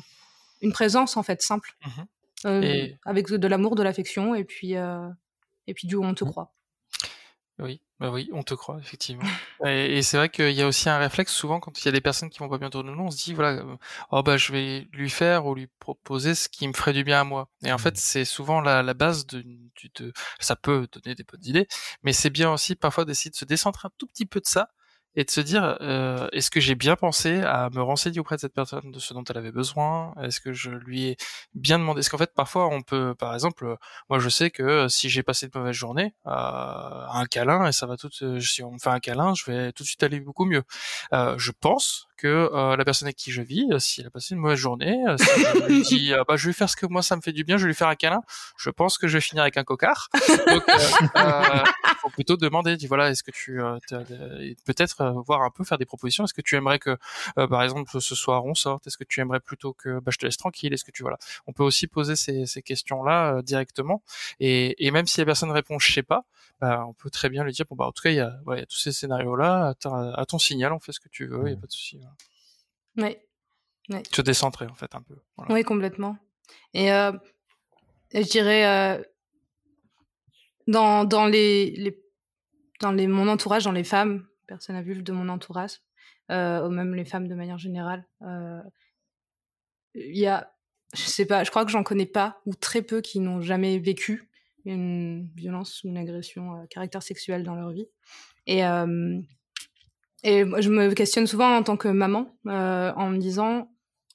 [0.61, 2.01] une présence en fait simple, mmh
[3.05, 6.29] avec de, l'amour, de l'affection et puis et puis du on te mmh.
[6.29, 6.54] croit.
[7.59, 9.23] Oui, bah oui, on te croit, effectivement.
[9.65, 12.01] et, c'est vrai qu'il y a aussi un réflexe, souvent, quand il y a des
[12.01, 13.77] personnes qui vont pas bien autour de nous, on se dit, voilà, euh,
[14.11, 17.21] oh bah je vais lui faire ou lui proposer ce qui me ferait du bien
[17.21, 17.49] à moi.
[17.63, 17.99] Et en fait, mmh.
[17.99, 19.45] c'est souvent la, la base de,
[19.99, 21.67] de, ça peut donner des bonnes idées,
[22.03, 24.69] mais c'est bien aussi parfois d'essayer de se décentrer un tout petit peu de ça
[25.15, 28.41] et de se dire euh, est-ce que j'ai bien pensé à me renseigner auprès de
[28.41, 30.13] cette personne de ce dont elle avait besoin?
[30.21, 31.17] Est-ce que je lui ai
[31.53, 31.99] bien demandé?
[31.99, 33.77] Est-ce qu'en fait parfois on peut, par exemple,
[34.09, 37.85] moi je sais que si j'ai passé une mauvaise journée, euh, un câlin et ça
[37.85, 40.45] va tout, si on me fait un câlin, je vais tout de suite aller beaucoup
[40.45, 40.63] mieux.
[41.13, 44.09] Euh, je pense que euh, la personne avec qui je vis, euh, si elle a
[44.09, 46.85] passé une mauvaise journée, euh, si je lui dis bah je vais faire ce que
[46.85, 48.21] moi ça me fait du bien, je vais lui faire un câlin,
[48.57, 50.09] je pense que je vais finir avec un cocard.
[50.47, 51.63] Donc euh,
[52.05, 53.59] faut plutôt demander, dis voilà, est-ce que tu
[54.65, 56.97] peut-être voir un peu faire des propositions, est-ce que tu aimerais que
[57.35, 60.25] par exemple ce soir on sorte, est-ce que tu aimerais plutôt que bah, je te
[60.25, 61.17] laisse tranquille, est-ce que tu voilà.
[61.47, 64.03] On peut aussi poser ces, ces questions-là directement
[64.39, 66.25] et, et même si la personne répond je sais pas,
[66.61, 68.39] bah, on peut très bien lui dire bon bah en tout cas il y a,
[68.45, 71.27] ouais, y a tous ces scénarios là à, ton signal on fait ce que tu
[71.27, 71.99] veux il y a pas de souci
[72.97, 73.21] ouais.
[73.89, 74.03] ouais.
[74.03, 75.53] te décentrer en fait un peu voilà.
[75.53, 76.17] oui complètement
[76.73, 77.11] et euh,
[78.13, 79.03] je dirais euh,
[80.67, 82.03] dans dans les, les
[82.81, 85.79] dans les mon entourage dans les femmes personnes adultes de mon entourage
[86.31, 88.61] euh, ou même les femmes de manière générale euh,
[89.93, 90.51] il y a
[90.93, 93.79] je sais pas je crois que j'en connais pas ou très peu qui n'ont jamais
[93.79, 94.29] vécu
[94.65, 97.87] une violence ou une agression à caractère sexuel dans leur vie.
[98.47, 99.19] Et, euh,
[100.23, 103.71] et je me questionne souvent en tant que maman euh, en me disant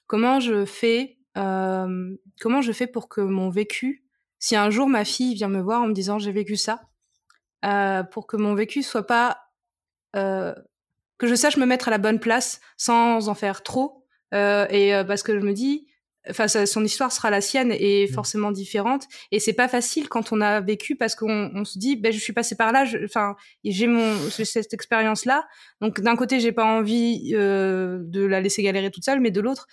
[0.06, 4.04] comment je fais euh, comment je fais pour que mon vécu,
[4.40, 6.80] si un jour ma fille vient me voir en me disant j'ai vécu ça,
[7.64, 9.38] euh, pour que mon vécu soit pas
[10.16, 10.54] euh,
[11.18, 14.92] que je sache me mettre à la bonne place sans en faire trop euh, et
[15.06, 15.86] parce que je me dis
[16.28, 18.14] enfin son histoire sera la sienne et mmh.
[18.14, 21.96] forcément différente et c'est pas facile quand on a vécu parce qu'on on se dit
[21.96, 25.46] ben je suis passé par là enfin j'ai mon cette expérience là
[25.82, 29.66] donc d'un côté j'ai pas envie de la laisser galérer toute seule mais de l'autre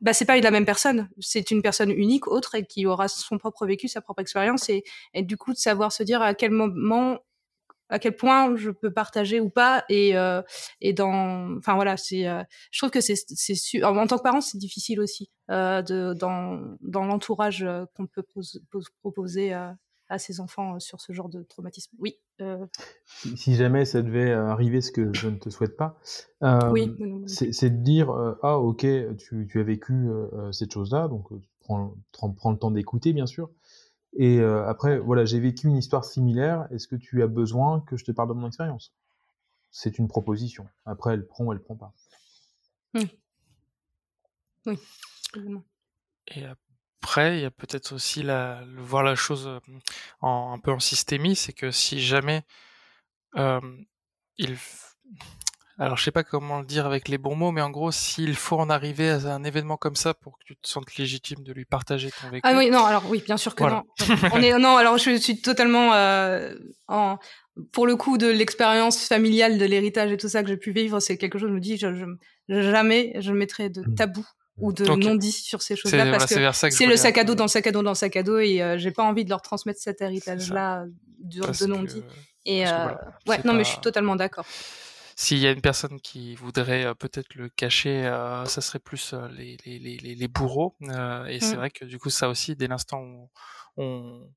[0.00, 1.08] bah c'est pas la même personne.
[1.20, 4.84] C'est une personne unique autre et qui aura son propre vécu sa propre expérience et,
[5.22, 7.18] du coup de savoir se dire à quel moment
[7.88, 10.42] à quel point je peux partager ou pas et euh,
[10.80, 12.42] et dans enfin voilà c'est euh,
[12.72, 16.60] je trouve que c'est c'est en tant que parent c'est difficile aussi euh, de dans
[16.80, 19.54] dans l'entourage euh, qu'on peut pose, pose, proposer
[20.08, 21.96] à, ses enfants euh, sur ce genre de traumatisme?
[21.98, 22.16] Oui
[23.16, 25.98] si jamais ça devait arriver ce que je ne te souhaite pas
[26.70, 26.94] oui,
[27.26, 28.10] c'est de dire
[28.42, 28.86] ah ok
[29.16, 30.06] tu, tu as vécu
[30.52, 31.28] cette chose là donc
[31.60, 33.48] prends, prends le temps d'écouter bien sûr
[34.18, 36.66] Et euh, après, voilà, j'ai vécu une histoire similaire.
[36.72, 38.94] Est-ce que tu as besoin que je te parle de mon expérience?
[39.70, 40.66] C'est une proposition.
[40.86, 41.92] Après, elle prend ou elle prend pas.
[42.94, 43.10] Oui.
[44.64, 44.78] Oui.
[46.28, 46.44] Et
[47.06, 49.48] après, il y a peut-être aussi la, le, voir la chose
[50.20, 52.42] en, un peu en systémie, c'est que si jamais
[53.36, 53.60] euh,
[54.38, 54.56] il
[55.78, 58.34] alors je sais pas comment le dire avec les bons mots, mais en gros, s'il
[58.34, 61.52] faut en arriver à un événement comme ça pour que tu te sentes légitime de
[61.52, 62.40] lui partager ton vécu.
[62.42, 63.84] Ah oui, non, alors oui, bien sûr que non.
[64.32, 66.54] On est non, alors je suis totalement euh,
[66.88, 67.18] en
[67.72, 70.98] pour le coup de l'expérience familiale, de l'héritage et tout ça que j'ai pu vivre,
[70.98, 71.50] c'est quelque chose.
[71.50, 71.94] Je me dis, je,
[72.48, 73.94] je jamais je mettrai de mmh.
[73.94, 74.26] tabou
[74.58, 77.48] ou de non-dit sur ces choses-là parce que, c'est le sac à dos dans le
[77.48, 79.42] sac à dos dans le sac à dos et euh, j'ai pas envie de leur
[79.42, 80.86] transmettre cet héritage-là
[81.18, 82.02] de, non-dit.
[82.46, 82.88] Et euh,
[83.26, 84.46] ouais, non, mais je suis totalement d'accord.
[85.18, 89.14] S'il y a une personne qui voudrait euh, peut-être le cacher, euh, ça serait plus
[89.14, 90.76] euh, les, les, les, les, bourreaux.
[90.82, 91.56] et c'est mmh.
[91.56, 93.30] vrai que du coup, ça aussi, dès l'instant où
[93.78, 94.30] on,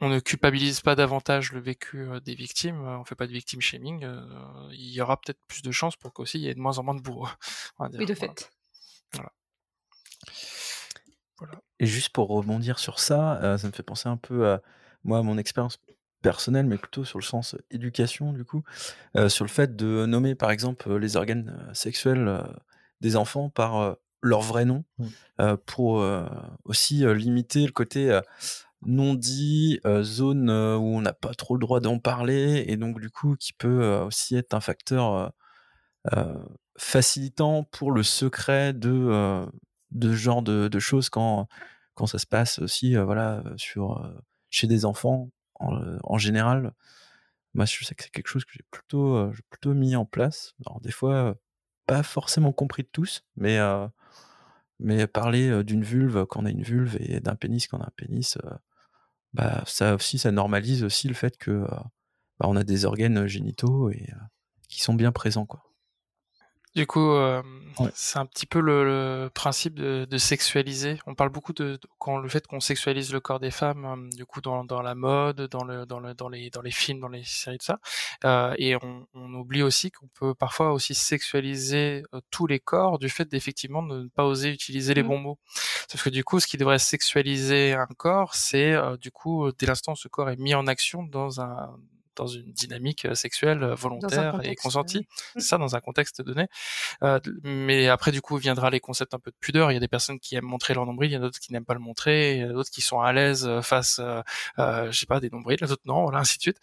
[0.00, 4.08] on ne culpabilise pas davantage le vécu des victimes, on fait pas de victim shaming,
[4.72, 6.82] il y aura peut-être plus de chances pour qu'aussi il y ait de moins en
[6.82, 7.28] moins de bourreaux.
[7.78, 8.50] Oui, de fait.
[9.14, 9.32] Voilà.
[11.38, 11.60] Voilà.
[11.80, 14.62] Et juste pour rebondir sur ça, ça me fait penser un peu à
[15.02, 15.78] moi, mon expérience
[16.22, 18.62] personnel, mais plutôt sur le sens éducation, du coup,
[19.16, 22.42] euh, sur le fait de nommer, par exemple, les organes sexuels
[23.00, 25.56] des enfants par leur vrai nom, mmh.
[25.66, 26.02] pour
[26.64, 28.18] aussi limiter le côté
[28.86, 33.10] non dit, zone où on n'a pas trop le droit d'en parler, et donc du
[33.10, 35.32] coup qui peut aussi être un facteur
[36.76, 39.46] facilitant pour le secret de,
[39.92, 41.48] de ce genre de, choses quand,
[41.94, 44.02] quand ça se passe aussi voilà, sur,
[44.50, 46.74] chez des enfants en, général,
[47.54, 50.54] moi je sais que c'est quelque chose que j'ai plutôt, plutôt mis en place.
[50.66, 51.36] Alors des fois,
[51.86, 53.58] pas forcément compris de tous, mais,
[54.80, 57.86] mais parler d'une vulve quand on a une vulve et d'un pénis quand on a
[57.86, 58.36] un pénis,
[59.32, 61.66] bah, ça aussi, ça normalise aussi le fait que
[62.38, 64.08] bah, on a des organes génitaux et
[64.68, 65.46] qui sont bien présents.
[65.46, 65.63] Quoi.
[66.74, 67.42] Du coup, euh,
[67.94, 70.98] c'est un petit peu le, principe de, de, sexualiser.
[71.06, 74.26] On parle beaucoup de, quand le fait qu'on sexualise le corps des femmes, euh, du
[74.26, 77.08] coup dans, dans, la mode, dans le, dans le, dans les dans les films, dans
[77.08, 77.78] les séries de ça.
[78.24, 82.98] Euh, et on, on, oublie aussi qu'on peut parfois aussi sexualiser euh, tous les corps
[82.98, 85.08] du fait d'effectivement de ne pas oser utiliser les mmh.
[85.08, 85.38] bons mots.
[85.88, 89.92] Sauf que du coup, ce qui devrait sexualiser un corps, c'est du coup dès l'instant
[89.92, 91.76] où ce corps est mis en action dans un
[92.16, 95.06] dans une dynamique euh, sexuelle euh, volontaire et consentie.
[95.36, 95.40] Mmh.
[95.40, 96.46] Ça, dans un contexte donné.
[97.02, 99.70] Euh, mais après, du coup, viendra les concepts un peu de pudeur.
[99.70, 101.38] Il y a des personnes qui aiment montrer leur nombril, il y en a d'autres
[101.38, 104.00] qui n'aiment pas le montrer, il y en a d'autres qui sont à l'aise face,
[104.00, 106.58] euh, je sais pas, des nombrils, les autres non, voilà, ainsi de suite.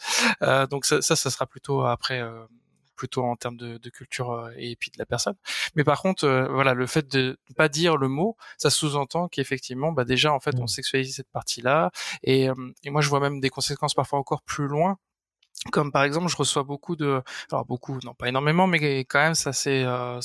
[0.69, 2.21] donc ça, ça, ça, sera plutôt après
[2.95, 5.33] plutôt en termes de, de, culture et puis de la personne.
[5.75, 10.05] Mais par contre, voilà, le fait de pas dire le mot, ça sous-entend qu'effectivement, bah
[10.05, 10.67] déjà en fait, on mmh.
[10.67, 11.91] sexualise cette partie-là.
[12.23, 12.47] Et,
[12.83, 14.97] et moi, je vois même des conséquences parfois encore plus loin
[15.69, 19.35] comme par exemple je reçois beaucoup de alors beaucoup non pas énormément mais quand même
[19.35, 20.19] ça c'est euh,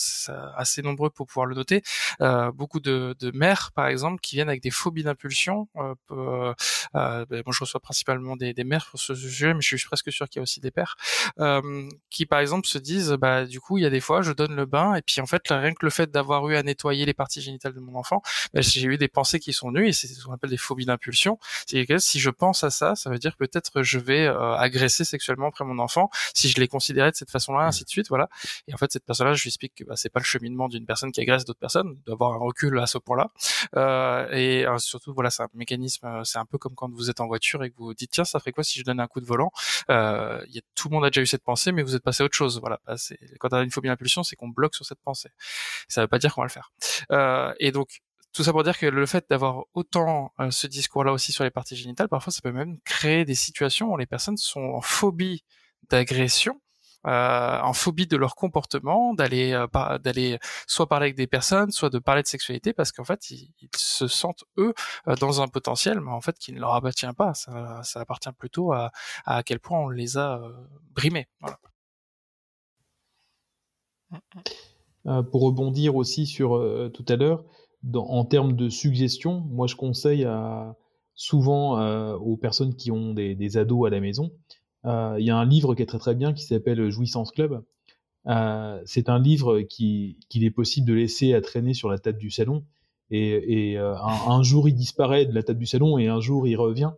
[0.57, 1.83] assez nombreux pour pouvoir le noter
[2.23, 6.55] euh, beaucoup de, de mères par exemple qui viennent avec des phobies d'impulsion euh, euh,
[6.95, 10.11] euh moi je reçois principalement des, des mères pour ce sujet mais je suis presque
[10.11, 10.97] sûr qu'il y a aussi des pères
[11.39, 14.33] euh, qui par exemple se disent bah du coup il y a des fois je
[14.33, 17.05] donne le bain et puis en fait rien que le fait d'avoir eu à nettoyer
[17.05, 18.23] les parties génitales de mon enfant
[18.55, 20.87] ben, j'ai eu des pensées qui sont venues et c'est ce qu'on appelle des phobies
[20.87, 21.39] d'impulsion.
[21.67, 25.49] C'est si je pense à ça ça veut dire peut-être je vais agresser sexuellement sexuellement
[25.49, 28.29] après mon enfant si je les considérais de cette façon-là, ainsi de suite, voilà.
[28.69, 30.87] Et en fait, cette personne-là, je lui explique que bah, c'est pas le cheminement d'une
[30.87, 33.31] personne qui agresse d'autres personnes, d'avoir un recul à ce point-là.
[33.77, 37.11] Euh, et euh, surtout, voilà, c'est un mécanisme, euh, c'est un peu comme quand vous
[37.11, 39.07] êtes en voiture et que vous dites tiens, ça ferait quoi si je donne un
[39.07, 39.51] coup de volant?
[39.91, 42.23] Euh, y a, Tout le monde a déjà eu cette pensée, mais vous êtes passé
[42.23, 42.61] à autre chose.
[42.61, 42.95] Voilà, bah,
[43.41, 45.31] quand on a une phobie d'impulsion, c'est qu'on bloque sur cette pensée.
[45.89, 46.71] Ça veut pas dire qu'on va le faire.
[47.11, 48.01] Euh, et donc,
[48.37, 51.51] tout ça pour dire que le fait d'avoir autant euh, ce discours-là aussi sur les
[51.51, 55.43] parties génitales, parfois ça peut même créer des situations où les personnes sont en phobie
[55.89, 56.61] d'agression,
[57.07, 61.89] euh, en phobie de leur comportement, d'aller euh, d'aller soit parler avec des personnes, soit
[61.89, 64.75] de parler de sexualité, parce qu'en fait ils, se sentent eux
[65.19, 67.33] dans un potentiel, mais en fait qui ne leur appartient pas.
[67.33, 68.93] Ça, appartient plutôt à,
[69.25, 70.43] à, quel point on les a
[70.95, 71.27] brimés.
[75.05, 76.61] Pour rebondir aussi sur
[76.93, 77.45] tout à l'heure,
[77.95, 80.77] en termes de suggestions, moi je conseille à,
[81.17, 84.31] souvent euh, aux personnes qui ont des, ados à la maison.
[84.85, 87.65] Euh, il y a un livre qui est très très bien qui s'appelle Jouissance Club.
[88.29, 92.31] Euh, c'est un livre qu'il est possible de laisser à traîner sur la table du
[92.31, 92.65] salon.
[93.11, 96.91] Et, un, jour il disparaît de la table du salon et un jour il revient.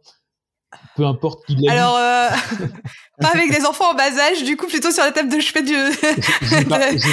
[0.97, 1.95] Peu importe qui l'a Alors,
[3.21, 5.63] pas avec des enfants en bas âge, du coup plutôt sur la table de chevet
[5.63, 5.75] du...
[6.43, 6.65] J'ai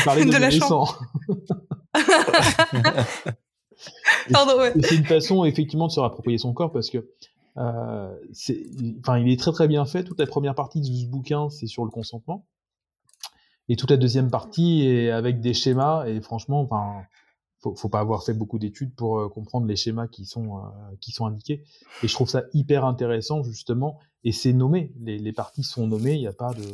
[0.02, 0.99] parlé de, de la chambre.
[4.81, 7.07] C'est une façon effectivement de se rapproprier son corps parce que
[7.57, 10.03] enfin, il est très très bien fait.
[10.03, 12.45] Toute la première partie de ce bouquin, c'est sur le consentement.
[13.69, 16.05] Et toute la deuxième partie est avec des schémas.
[16.05, 17.03] Et franchement, enfin,
[17.59, 20.61] faut, faut pas avoir fait beaucoup d'études pour euh, comprendre les schémas qui sont euh,
[21.01, 21.63] qui sont indiqués.
[22.03, 23.99] Et je trouve ça hyper intéressant justement.
[24.23, 24.93] Et c'est nommé.
[24.99, 26.13] Les, les, parties sont nommées.
[26.13, 26.65] Il n'y a pas de,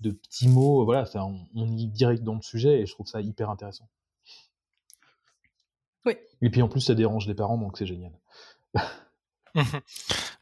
[0.00, 0.84] de petits mots.
[0.84, 2.80] Voilà, on, on y direct dans le sujet.
[2.80, 3.88] Et je trouve ça hyper intéressant.
[6.44, 8.12] Et puis en plus, ça dérange les parents, donc c'est génial.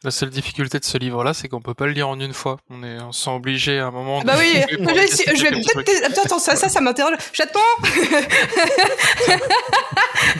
[0.04, 2.56] La seule difficulté de ce livre-là, c'est qu'on peut pas le lire en une fois.
[2.70, 4.18] On est, on sent obligé à un moment.
[4.22, 6.18] Ah bah oui, je, vais peut-être.
[6.18, 7.16] Attends, ça, ça, ça m'interroge.
[7.32, 7.60] J'attends.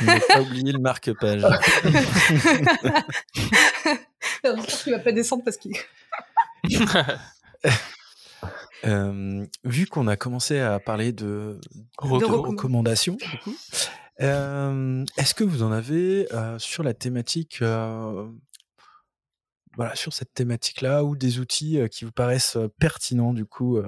[0.03, 1.45] Ne pas oublier le marque-page.
[4.87, 5.77] il va pas descendre parce qu'il.
[8.85, 11.61] Euh, vu qu'on a commencé à parler de,
[12.03, 13.87] de recommandations, du coup, euh,
[14.19, 16.27] est-ce que vous en avez
[16.59, 17.63] sur la thématique
[19.75, 23.81] voilà, sur cette thématique-là ou des outils qui vous paraissent pertinents du coup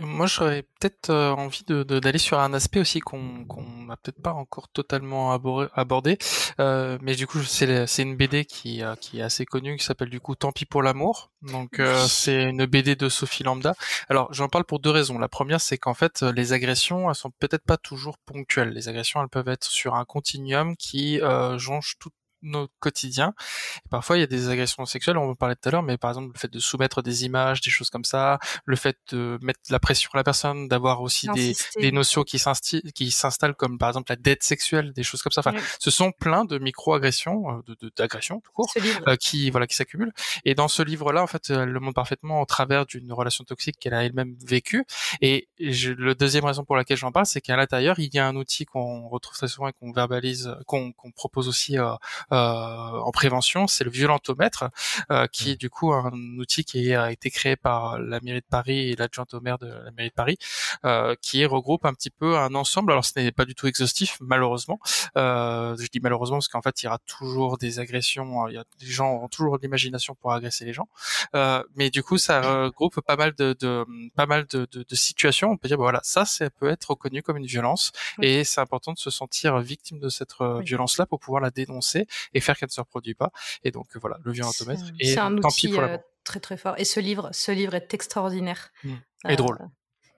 [0.00, 4.32] moi, j'aurais peut-être envie de, d'aller sur un aspect aussi qu'on qu'on n'a peut-être pas
[4.32, 6.18] encore totalement abordé,
[6.58, 10.20] mais du coup, c'est c'est une BD qui qui est assez connue, qui s'appelle du
[10.20, 11.30] coup Tant pis pour l'amour.
[11.42, 13.74] Donc, c'est une BD de Sophie Lambda.
[14.08, 15.18] Alors, j'en parle pour deux raisons.
[15.18, 18.70] La première, c'est qu'en fait, les agressions, elles sont peut-être pas toujours ponctuelles.
[18.70, 22.10] Les agressions, elles peuvent être sur un continuum qui euh, jonche tout
[22.46, 23.34] notre quotidien.
[23.84, 25.98] Et parfois, il y a des agressions sexuelles, on en parlait tout à l'heure, mais
[25.98, 29.38] par exemple, le fait de soumettre des images, des choses comme ça, le fait de
[29.42, 33.88] mettre la pression sur la personne, d'avoir aussi des, des, notions qui s'installent, comme par
[33.88, 35.40] exemple la dette sexuelle, des choses comme ça.
[35.40, 38.72] Enfin, ce sont plein de micro-agressions, euh, de, d'agressions tout court,
[39.08, 40.12] euh, qui voilà, qui s'accumulent.
[40.44, 43.76] Et dans ce livre-là, en fait, elle le montre parfaitement au travers d'une relation toxique
[43.80, 44.84] qu'elle a elle-même vécue.
[45.20, 48.26] Et je, le deuxième raison pour laquelle j'en parle, c'est qu'à l'intérieur, il y a
[48.26, 51.92] un outil qu'on retrouve très souvent et qu'on verbalise, qu'on propose aussi euh,
[52.32, 54.70] euh, en prévention, c'est le violentomètre,
[55.10, 58.46] euh, qui est du coup un outil qui a été créé par la mairie de
[58.48, 60.38] Paris et l'adjointe au maire de la mairie de Paris,
[60.84, 62.92] euh, qui regroupe un petit peu un ensemble.
[62.92, 64.78] Alors ce n'est pas du tout exhaustif, malheureusement.
[65.14, 68.48] je dis malheureusement parce qu'en fait il y aura toujours des agressions.
[68.48, 70.88] Il y a, les gens auront toujours l'imagination pour agresser les gens.
[71.74, 73.84] mais du coup ça regroupe pas mal de, de
[74.14, 75.50] pas mal de, de, de, situations.
[75.50, 77.92] On peut dire bah, voilà ça ça peut être reconnu comme une violence
[78.22, 82.06] et c'est important de se sentir victime de cette violence là pour pouvoir la dénoncer
[82.34, 83.30] et faire qu'elle ne se reproduit pas.
[83.64, 84.82] Et donc voilà, le violentomètre.
[85.00, 86.74] Et c'est un outil euh, très très fort.
[86.78, 88.70] Et ce livre, ce livre est extraordinaire.
[88.84, 88.92] Mmh.
[89.28, 89.58] Et euh, drôle.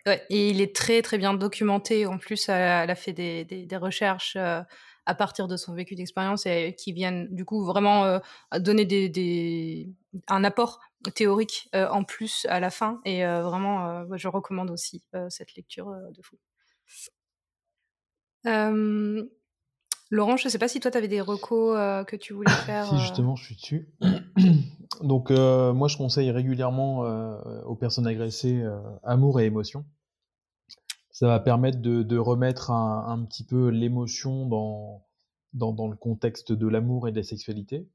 [0.07, 2.07] Ouais, et il est très très bien documenté.
[2.07, 4.63] En plus, elle a fait des, des, recherches euh,
[5.07, 8.21] à partir de son vécu d'expérience et qui viennent du coup vraiment
[8.59, 9.91] donner des, des,
[10.29, 10.81] un apport
[11.15, 13.01] théorique en plus à la fin.
[13.07, 16.37] Et vraiment, je recommande aussi cette lecture de fou.
[20.11, 22.51] Laurent, je ne sais pas si toi, tu avais des recos euh, que tu voulais
[22.67, 22.87] faire.
[22.87, 22.99] si, euh.
[22.99, 23.89] justement, je suis dessus.
[25.03, 27.01] Donc, euh, moi, je conseille régulièrement
[27.67, 28.65] aux personnes agressées
[29.05, 29.85] amour et émotion.
[31.11, 35.05] Ça va permettre de, remettre un, petit peu l'émotion dans,
[35.53, 37.89] dans, le contexte de l'amour et de la sexualité.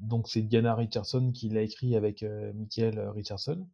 [0.00, 2.24] donc, c'est Diana Richardson qui l'a écrit avec
[2.54, 3.66] Michael Richardson.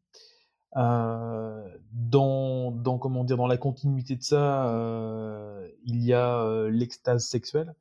[0.77, 6.71] Euh, dans, dans, comment dire, dans la continuité de ça, euh, il y a euh,
[6.71, 7.75] l'extase sexuelle,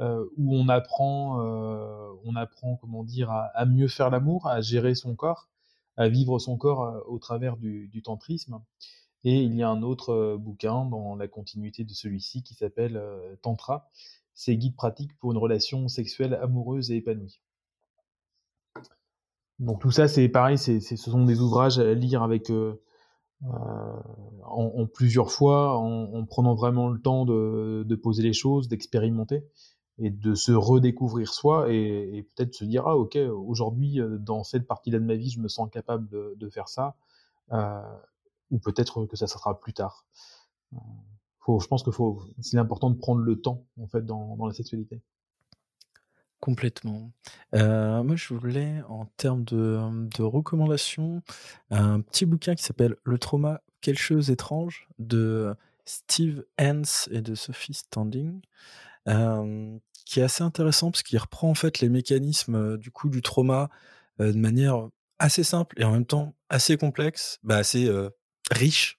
[0.00, 1.40] où on apprend,
[2.24, 5.48] on apprend comment dire, à, mieux faire l'amour, à gérer son corps,
[5.96, 8.62] à vivre son corps au travers du, du, tantrisme.
[9.24, 13.02] Et il y a un autre bouquin dans la continuité de celui-ci qui s'appelle
[13.42, 13.90] Tantra,
[14.34, 17.40] c'est guide pratique pour une relation sexuelle amoureuse et épanouie.
[19.58, 22.80] Donc tout ça, c'est pareil, c'est, ce sont des ouvrages à lire avec euh,
[23.44, 24.02] euh,
[24.44, 29.44] en, plusieurs fois, en, prenant vraiment le temps de, de poser les choses, d'expérimenter
[29.98, 34.44] et de se redécouvrir soi et, et peut-être se dire ah ok aujourd'hui euh, dans
[34.44, 36.96] cette partie-là de ma vie je me sens capable de, de faire ça
[37.52, 37.82] euh,
[38.50, 40.06] ou peut-être que ça sera plus tard.
[41.40, 41.90] Faut, je pense que
[42.40, 45.02] c'est important de prendre le temps en fait dans, dans la sexualité.
[46.40, 47.10] Complètement.
[47.54, 51.20] Euh, moi, je voulais, en termes de, recommandations,
[51.70, 55.52] un petit bouquin qui s'appelle Le trauma, quelque chose étrange de
[55.84, 58.40] Steve Hens et de Sophie Standing,
[59.08, 63.08] euh, qui est assez intéressant parce qu'il reprend en fait les mécanismes euh, du coup
[63.08, 63.68] du trauma
[64.18, 64.88] de manière
[65.18, 67.88] assez simple et en même temps assez complexe, bah, assez
[68.50, 68.98] riche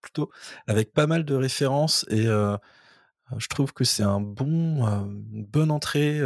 [0.00, 0.30] plutôt,
[0.66, 4.84] avec pas mal de références et je trouve que c'est un bon,
[5.32, 6.20] une bonne entrée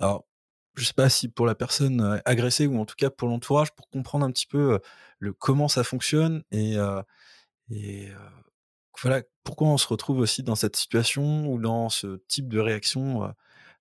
[0.00, 0.26] alors,
[0.74, 3.88] je sais pas si pour la personne agressée ou en tout cas pour l'entourage, pour
[3.90, 4.80] comprendre un petit peu
[5.18, 6.76] le comment ça fonctionne et,
[7.70, 8.08] et
[9.02, 13.34] voilà pourquoi on se retrouve aussi dans cette situation ou dans ce type de réaction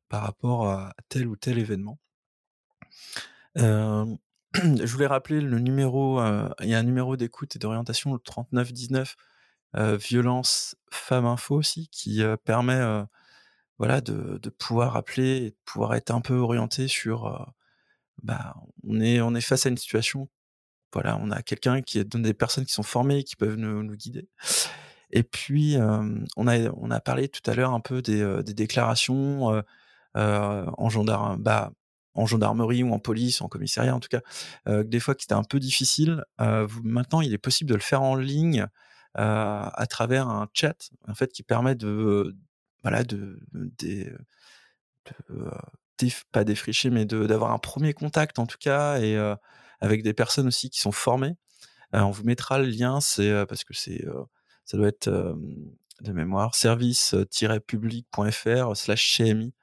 [0.10, 2.00] par rapport à tel ou tel événement.
[3.56, 6.20] je voulais rappeler le numéro,
[6.62, 9.16] il y a un numéro d'écoute et d'orientation, le 3919,
[9.76, 13.06] violence femme info aussi, qui permet
[13.80, 17.54] voilà, de, de, pouvoir appeler et de pouvoir être un peu orienté sur
[18.24, 20.30] bah, on est on est face à une situation
[20.94, 23.96] voilà, on a quelqu'un qui donne des personnes qui sont formées qui peuvent nous, nous
[23.96, 24.28] guider.
[25.12, 25.78] Et puis
[26.38, 29.64] on a on a parlé tout à l'heure un peu des, des déclarations
[30.16, 31.72] en gendarme bah
[32.20, 34.22] en gendarmerie ou en police, en commissariat en tout cas,
[34.68, 36.24] euh, des fois qui c'était un peu difficile.
[36.42, 38.66] Euh, maintenant, il est possible de le faire en ligne
[39.18, 42.36] euh, à travers un chat, en fait, qui permet de,
[42.84, 44.18] voilà, de, de,
[46.32, 49.18] pas défricher, mais d'avoir un premier contact en tout cas, et
[49.82, 51.36] avec des personnes aussi qui sont formées.
[51.94, 54.06] on vous mettra le lien, c'est parce que c'est,
[54.66, 59.54] ça doit être de mémoire, service-public.fr slash CMI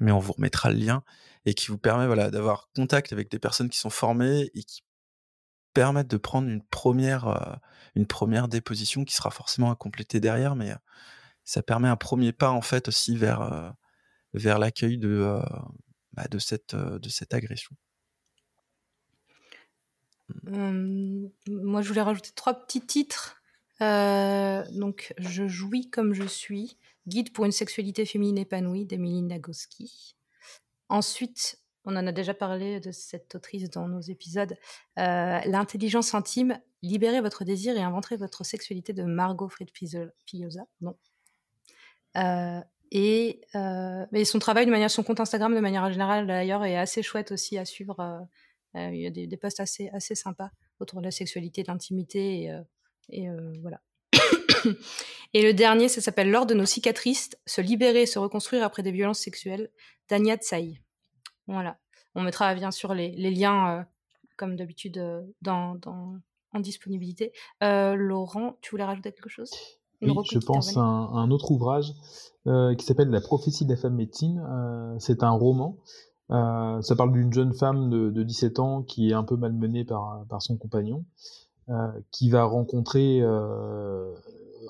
[0.00, 1.02] mais on vous remettra le lien
[1.44, 4.82] et qui vous permet voilà d'avoir contact avec des personnes qui sont formées et qui
[5.74, 7.56] permettent de prendre une première euh,
[7.94, 10.76] une première déposition qui sera forcément à compléter derrière mais euh,
[11.48, 13.70] ça permet un premier pas en fait aussi vers euh,
[14.34, 15.40] vers l'accueil de
[16.12, 17.74] bah, de cette de cette agression.
[20.42, 23.42] Mmh, moi, je voulais rajouter trois petits titres.
[23.80, 26.76] donc, je jouis comme je suis.
[27.06, 30.14] Guide pour une sexualité féminine épanouie d'Emilie Nagoski.
[30.90, 34.54] Ensuite, on en a déjà parlé de cette autrice dans nos épisodes,
[34.98, 40.66] euh, L'intelligence intime, libérez votre désir et inventerez votre sexualité de Margot Fried Fioza.
[40.82, 40.98] Non.
[42.16, 42.60] Euh,
[42.90, 47.02] et euh, son travail de manière, son compte Instagram de manière générale d'ailleurs est assez
[47.02, 48.26] chouette aussi à suivre.
[48.74, 52.50] il y a des, posts assez, assez sympas autour de la sexualité, de l'intimité
[53.10, 53.28] et,
[53.60, 53.80] voilà.
[55.34, 58.82] et le dernier, ça s'appelle L'ordre de nos cicatrices, se libérer et se reconstruire après
[58.82, 59.70] des violences sexuelles,
[60.08, 60.80] d'Ania Tsai.
[61.46, 61.78] Voilà.
[62.14, 63.82] On mettra bien sûr les, liens, euh,
[64.36, 67.32] comme d'habitude, euh, en disponibilité.
[67.62, 69.50] Euh, Laurent, tu voulais rajouter quelque chose?
[70.00, 71.92] Oui, je pense à un, autre ouvrage
[72.44, 74.42] qui s'appelle La prophétie de la femme médecine.
[74.98, 75.76] C'est un roman.
[76.30, 80.24] ça parle d'une jeune femme de, de, 17 ans qui est un peu malmenée par,
[80.28, 81.04] par son compagnon.
[82.12, 83.22] qui va rencontrer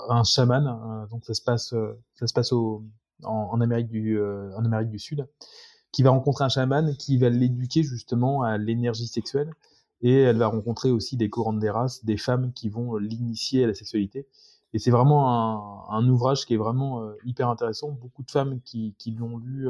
[0.08, 0.66] un chaman.
[0.66, 2.84] Euh, donc ça se passe, euh, ça se passe au,
[3.22, 5.26] en, Amérique du, euh, en Amérique du Sud,
[5.92, 9.52] qui va rencontrer un chaman qui va l'éduquer justement à l'énergie sexuelle.
[10.00, 13.66] Et elle va rencontrer aussi des courants des races, des femmes qui vont l'initier à
[13.66, 14.28] la sexualité.
[14.74, 17.90] Et c'est vraiment un, ouvrage qui est vraiment hyper intéressant.
[17.90, 19.68] Beaucoup de femmes qui, qui l'ont lu,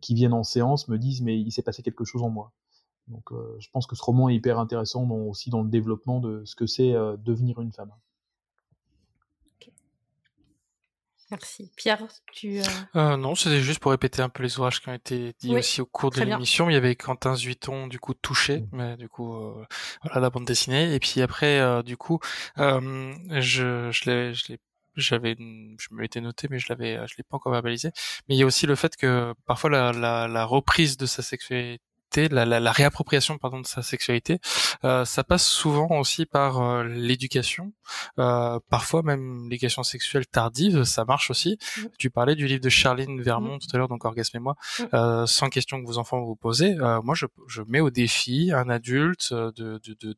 [0.00, 2.52] qui viennent en séance, me disent mais il s'est passé quelque chose en moi.
[3.08, 6.54] Donc je pense que ce roman est hyper intéressant aussi dans le développement de ce
[6.54, 7.92] que c'est devenir une femme.
[11.30, 11.72] Merci.
[11.76, 12.60] Pierre, tu.
[12.60, 12.62] Euh...
[12.94, 15.80] Euh, non, c'était juste pour répéter un peu les ouvrages qui ont été dits aussi
[15.80, 16.70] au cours de l'émission.
[16.70, 19.64] Il y avait Quentin Zuiton, du coup, touché, mais du coup, euh,
[20.02, 20.94] voilà, la bande dessinée.
[20.94, 22.20] Et puis après, euh, du coup,
[22.58, 24.58] euh, je, je l'ai, je l'ai
[24.96, 27.90] j'avais je me l'étais noté mais je l'avais je l'ai pas encore verbalisé
[28.26, 31.20] mais il y a aussi le fait que parfois la, la, la reprise de sa
[31.20, 31.82] sexualité
[32.24, 34.38] la, réappropriation pardon de sa sexualité,
[34.84, 37.72] euh, ça passe souvent aussi par euh, l'éducation,
[38.18, 41.58] euh, parfois même l'éducation sexuelle tardive, ça marche aussi.
[41.76, 41.82] Mmh.
[41.98, 43.60] Tu parlais du livre de Charline Vermont mmh.
[43.60, 45.26] tout à l'heure, donc Orgasme et moi, mmh.
[45.26, 46.74] sans question que vos enfants vous posez.
[47.02, 50.12] moi, je, je, mets au défi un adulte de, de, de,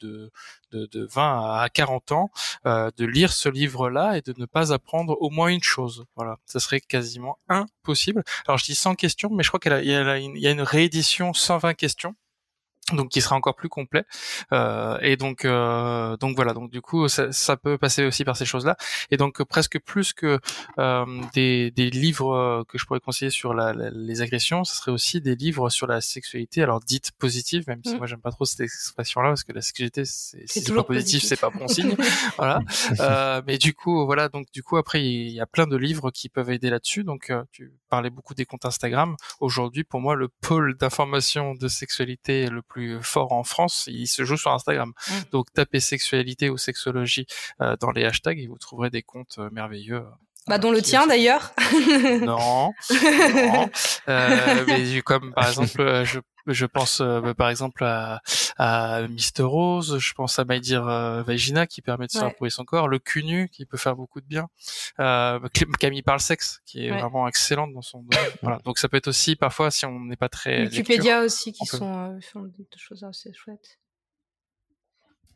[0.72, 2.30] de, de 20 à 40 ans
[2.64, 6.04] de lire ce livre-là et de ne pas apprendre au moins une chose.
[6.16, 8.22] Voilà, ça serait quasiment impossible.
[8.46, 11.74] Alors je dis sans question, mais je crois qu'il y, y, a une réédition 120
[11.74, 12.14] questions question
[12.96, 14.04] donc qui sera encore plus complet.
[14.52, 18.36] Euh, et donc euh, donc voilà donc du coup ça, ça, peut passer aussi par
[18.36, 18.76] ces choses là
[19.10, 20.38] et donc presque plus que
[20.78, 25.20] euh, des, des livres que je pourrais conseiller sur la, les agressions ce serait aussi
[25.20, 27.98] des livres sur la sexualité alors dite positive même si mmh.
[27.98, 30.84] moi j'aime pas trop cette expression là parce que la sexualité c'est si c'est pas
[30.84, 31.22] positif.
[31.22, 31.96] c'est pas bon signe.
[32.36, 32.60] Voilà.
[33.00, 36.10] Euh, mais du coup voilà donc du coup après il y a plein de livres
[36.10, 37.04] qui peuvent aider là-dessus.
[37.04, 39.16] Donc euh, tu parlais beaucoup des comptes Instagram.
[39.40, 44.24] Aujourd'hui pour moi le pôle d'information de sexualité le plus fort en France, il se
[44.24, 44.92] joue sur Instagram.
[45.08, 45.12] Mmh.
[45.32, 47.26] Donc tapez sexualité ou sexologie
[47.60, 50.04] euh, dans les hashtags et vous trouverez des comptes euh, merveilleux.
[50.46, 51.52] Bah, dont le tien d'ailleurs.
[52.22, 52.72] non.
[52.90, 53.70] non.
[54.08, 56.20] Euh, mais comme par exemple, je,
[56.52, 58.22] je pense euh, par exemple à,
[58.56, 62.18] à Mister Rose, je pense à Maïdir euh, Vagina qui permet de se
[62.48, 64.48] son corps, le cunu qui peut faire beaucoup de bien,
[65.00, 65.40] euh,
[65.78, 68.32] Camille parle sexe qui est vraiment excellente dans son domaine.
[68.42, 68.58] voilà.
[68.64, 72.18] Donc ça peut être aussi parfois si on n'est pas très Wikipédia aussi qui sont
[72.32, 73.78] font des choses assez chouettes.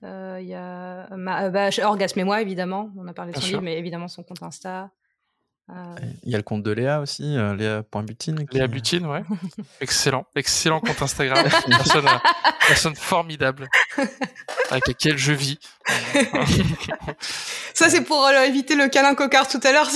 [0.02, 3.78] Il y a bah, Orgasme et moi évidemment, on a parlé de son livre, mais
[3.78, 4.90] évidemment son compte Insta.
[6.24, 8.44] Il y a le compte de Léa aussi, euh, Léa.butine.
[8.52, 9.22] Léa Butine, ouais.
[9.80, 11.42] excellent, excellent compte Instagram.
[11.66, 12.06] personne,
[12.66, 13.68] personne formidable
[14.70, 15.58] avec laquelle je vis.
[17.74, 19.88] Ça, c'est pour euh, éviter le câlin cocard tout à l'heure.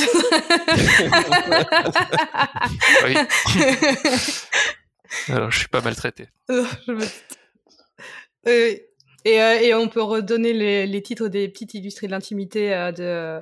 [3.05, 3.16] oui.
[5.28, 6.28] Alors, je suis pas maltraité.
[8.47, 8.86] et,
[9.26, 13.40] euh, et, on peut redonner les, les, titres des petites illustrés de l'intimité de euh,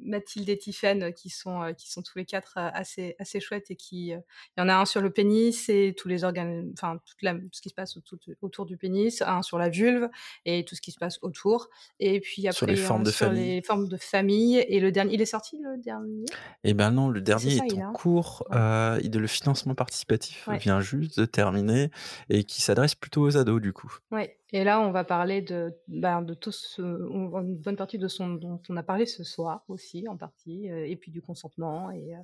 [0.00, 3.70] Mathilde et Tiffen qui sont euh, qui sont tous les quatre euh, assez assez chouettes
[3.70, 4.22] et qui il
[4.58, 7.14] y en a un sur le pénis et tous les organes enfin tout
[7.52, 10.08] ce qui se passe autour, autour, du pénis un sur la vulve
[10.44, 11.68] et tout ce qui se passe autour
[12.00, 13.54] et puis après sur les formes, de, sur famille.
[13.54, 16.24] les formes de famille et le dernier il est sorti le dernier?
[16.64, 19.08] Eh ben non le dernier est, en cours ouais.
[19.08, 21.90] de le financement participatif vient juste de terminer
[22.28, 23.96] et qui s'adresse plutôt aux ados du coup.
[24.10, 28.06] Ouais et là, on va parler de, ben, de tout ce, une bonne partie de
[28.06, 31.90] ce dont on a parlé ce soir aussi, en partie, euh, et puis du consentement.
[31.90, 32.18] Et euh,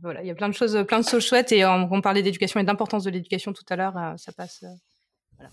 [0.00, 1.52] voilà, il y a plein de choses, plein de choses chouettes.
[1.52, 3.96] Et on, on parlait d'éducation et d'importance de l'éducation tout à l'heure.
[3.96, 4.64] Euh, ça passe.
[5.36, 5.50] voilà.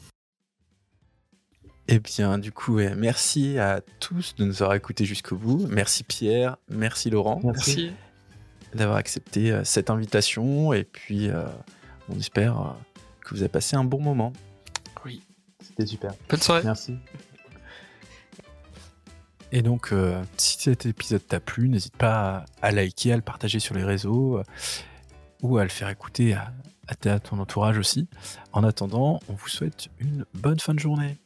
[1.88, 5.68] Eh bien, du coup, merci à tous de nous avoir écoutés jusqu'au bout.
[5.68, 7.40] Merci Pierre, merci Laurent.
[7.44, 7.92] Merci.
[8.74, 10.74] D'avoir accepté cette invitation.
[10.74, 11.30] Et puis,
[12.10, 12.76] on espère
[13.22, 14.34] que vous avez passé un bon moment.
[15.76, 16.14] C'était super.
[16.30, 16.62] Bonne soirée.
[16.64, 16.98] Merci.
[19.52, 23.60] Et donc, euh, si cet épisode t'a plu, n'hésite pas à, liker, à le partager
[23.60, 24.44] sur les réseaux euh,
[25.42, 26.52] ou à le faire écouter à,
[26.88, 28.08] à ton entourage aussi.
[28.54, 31.18] En attendant, on vous souhaite une bonne fin de journée.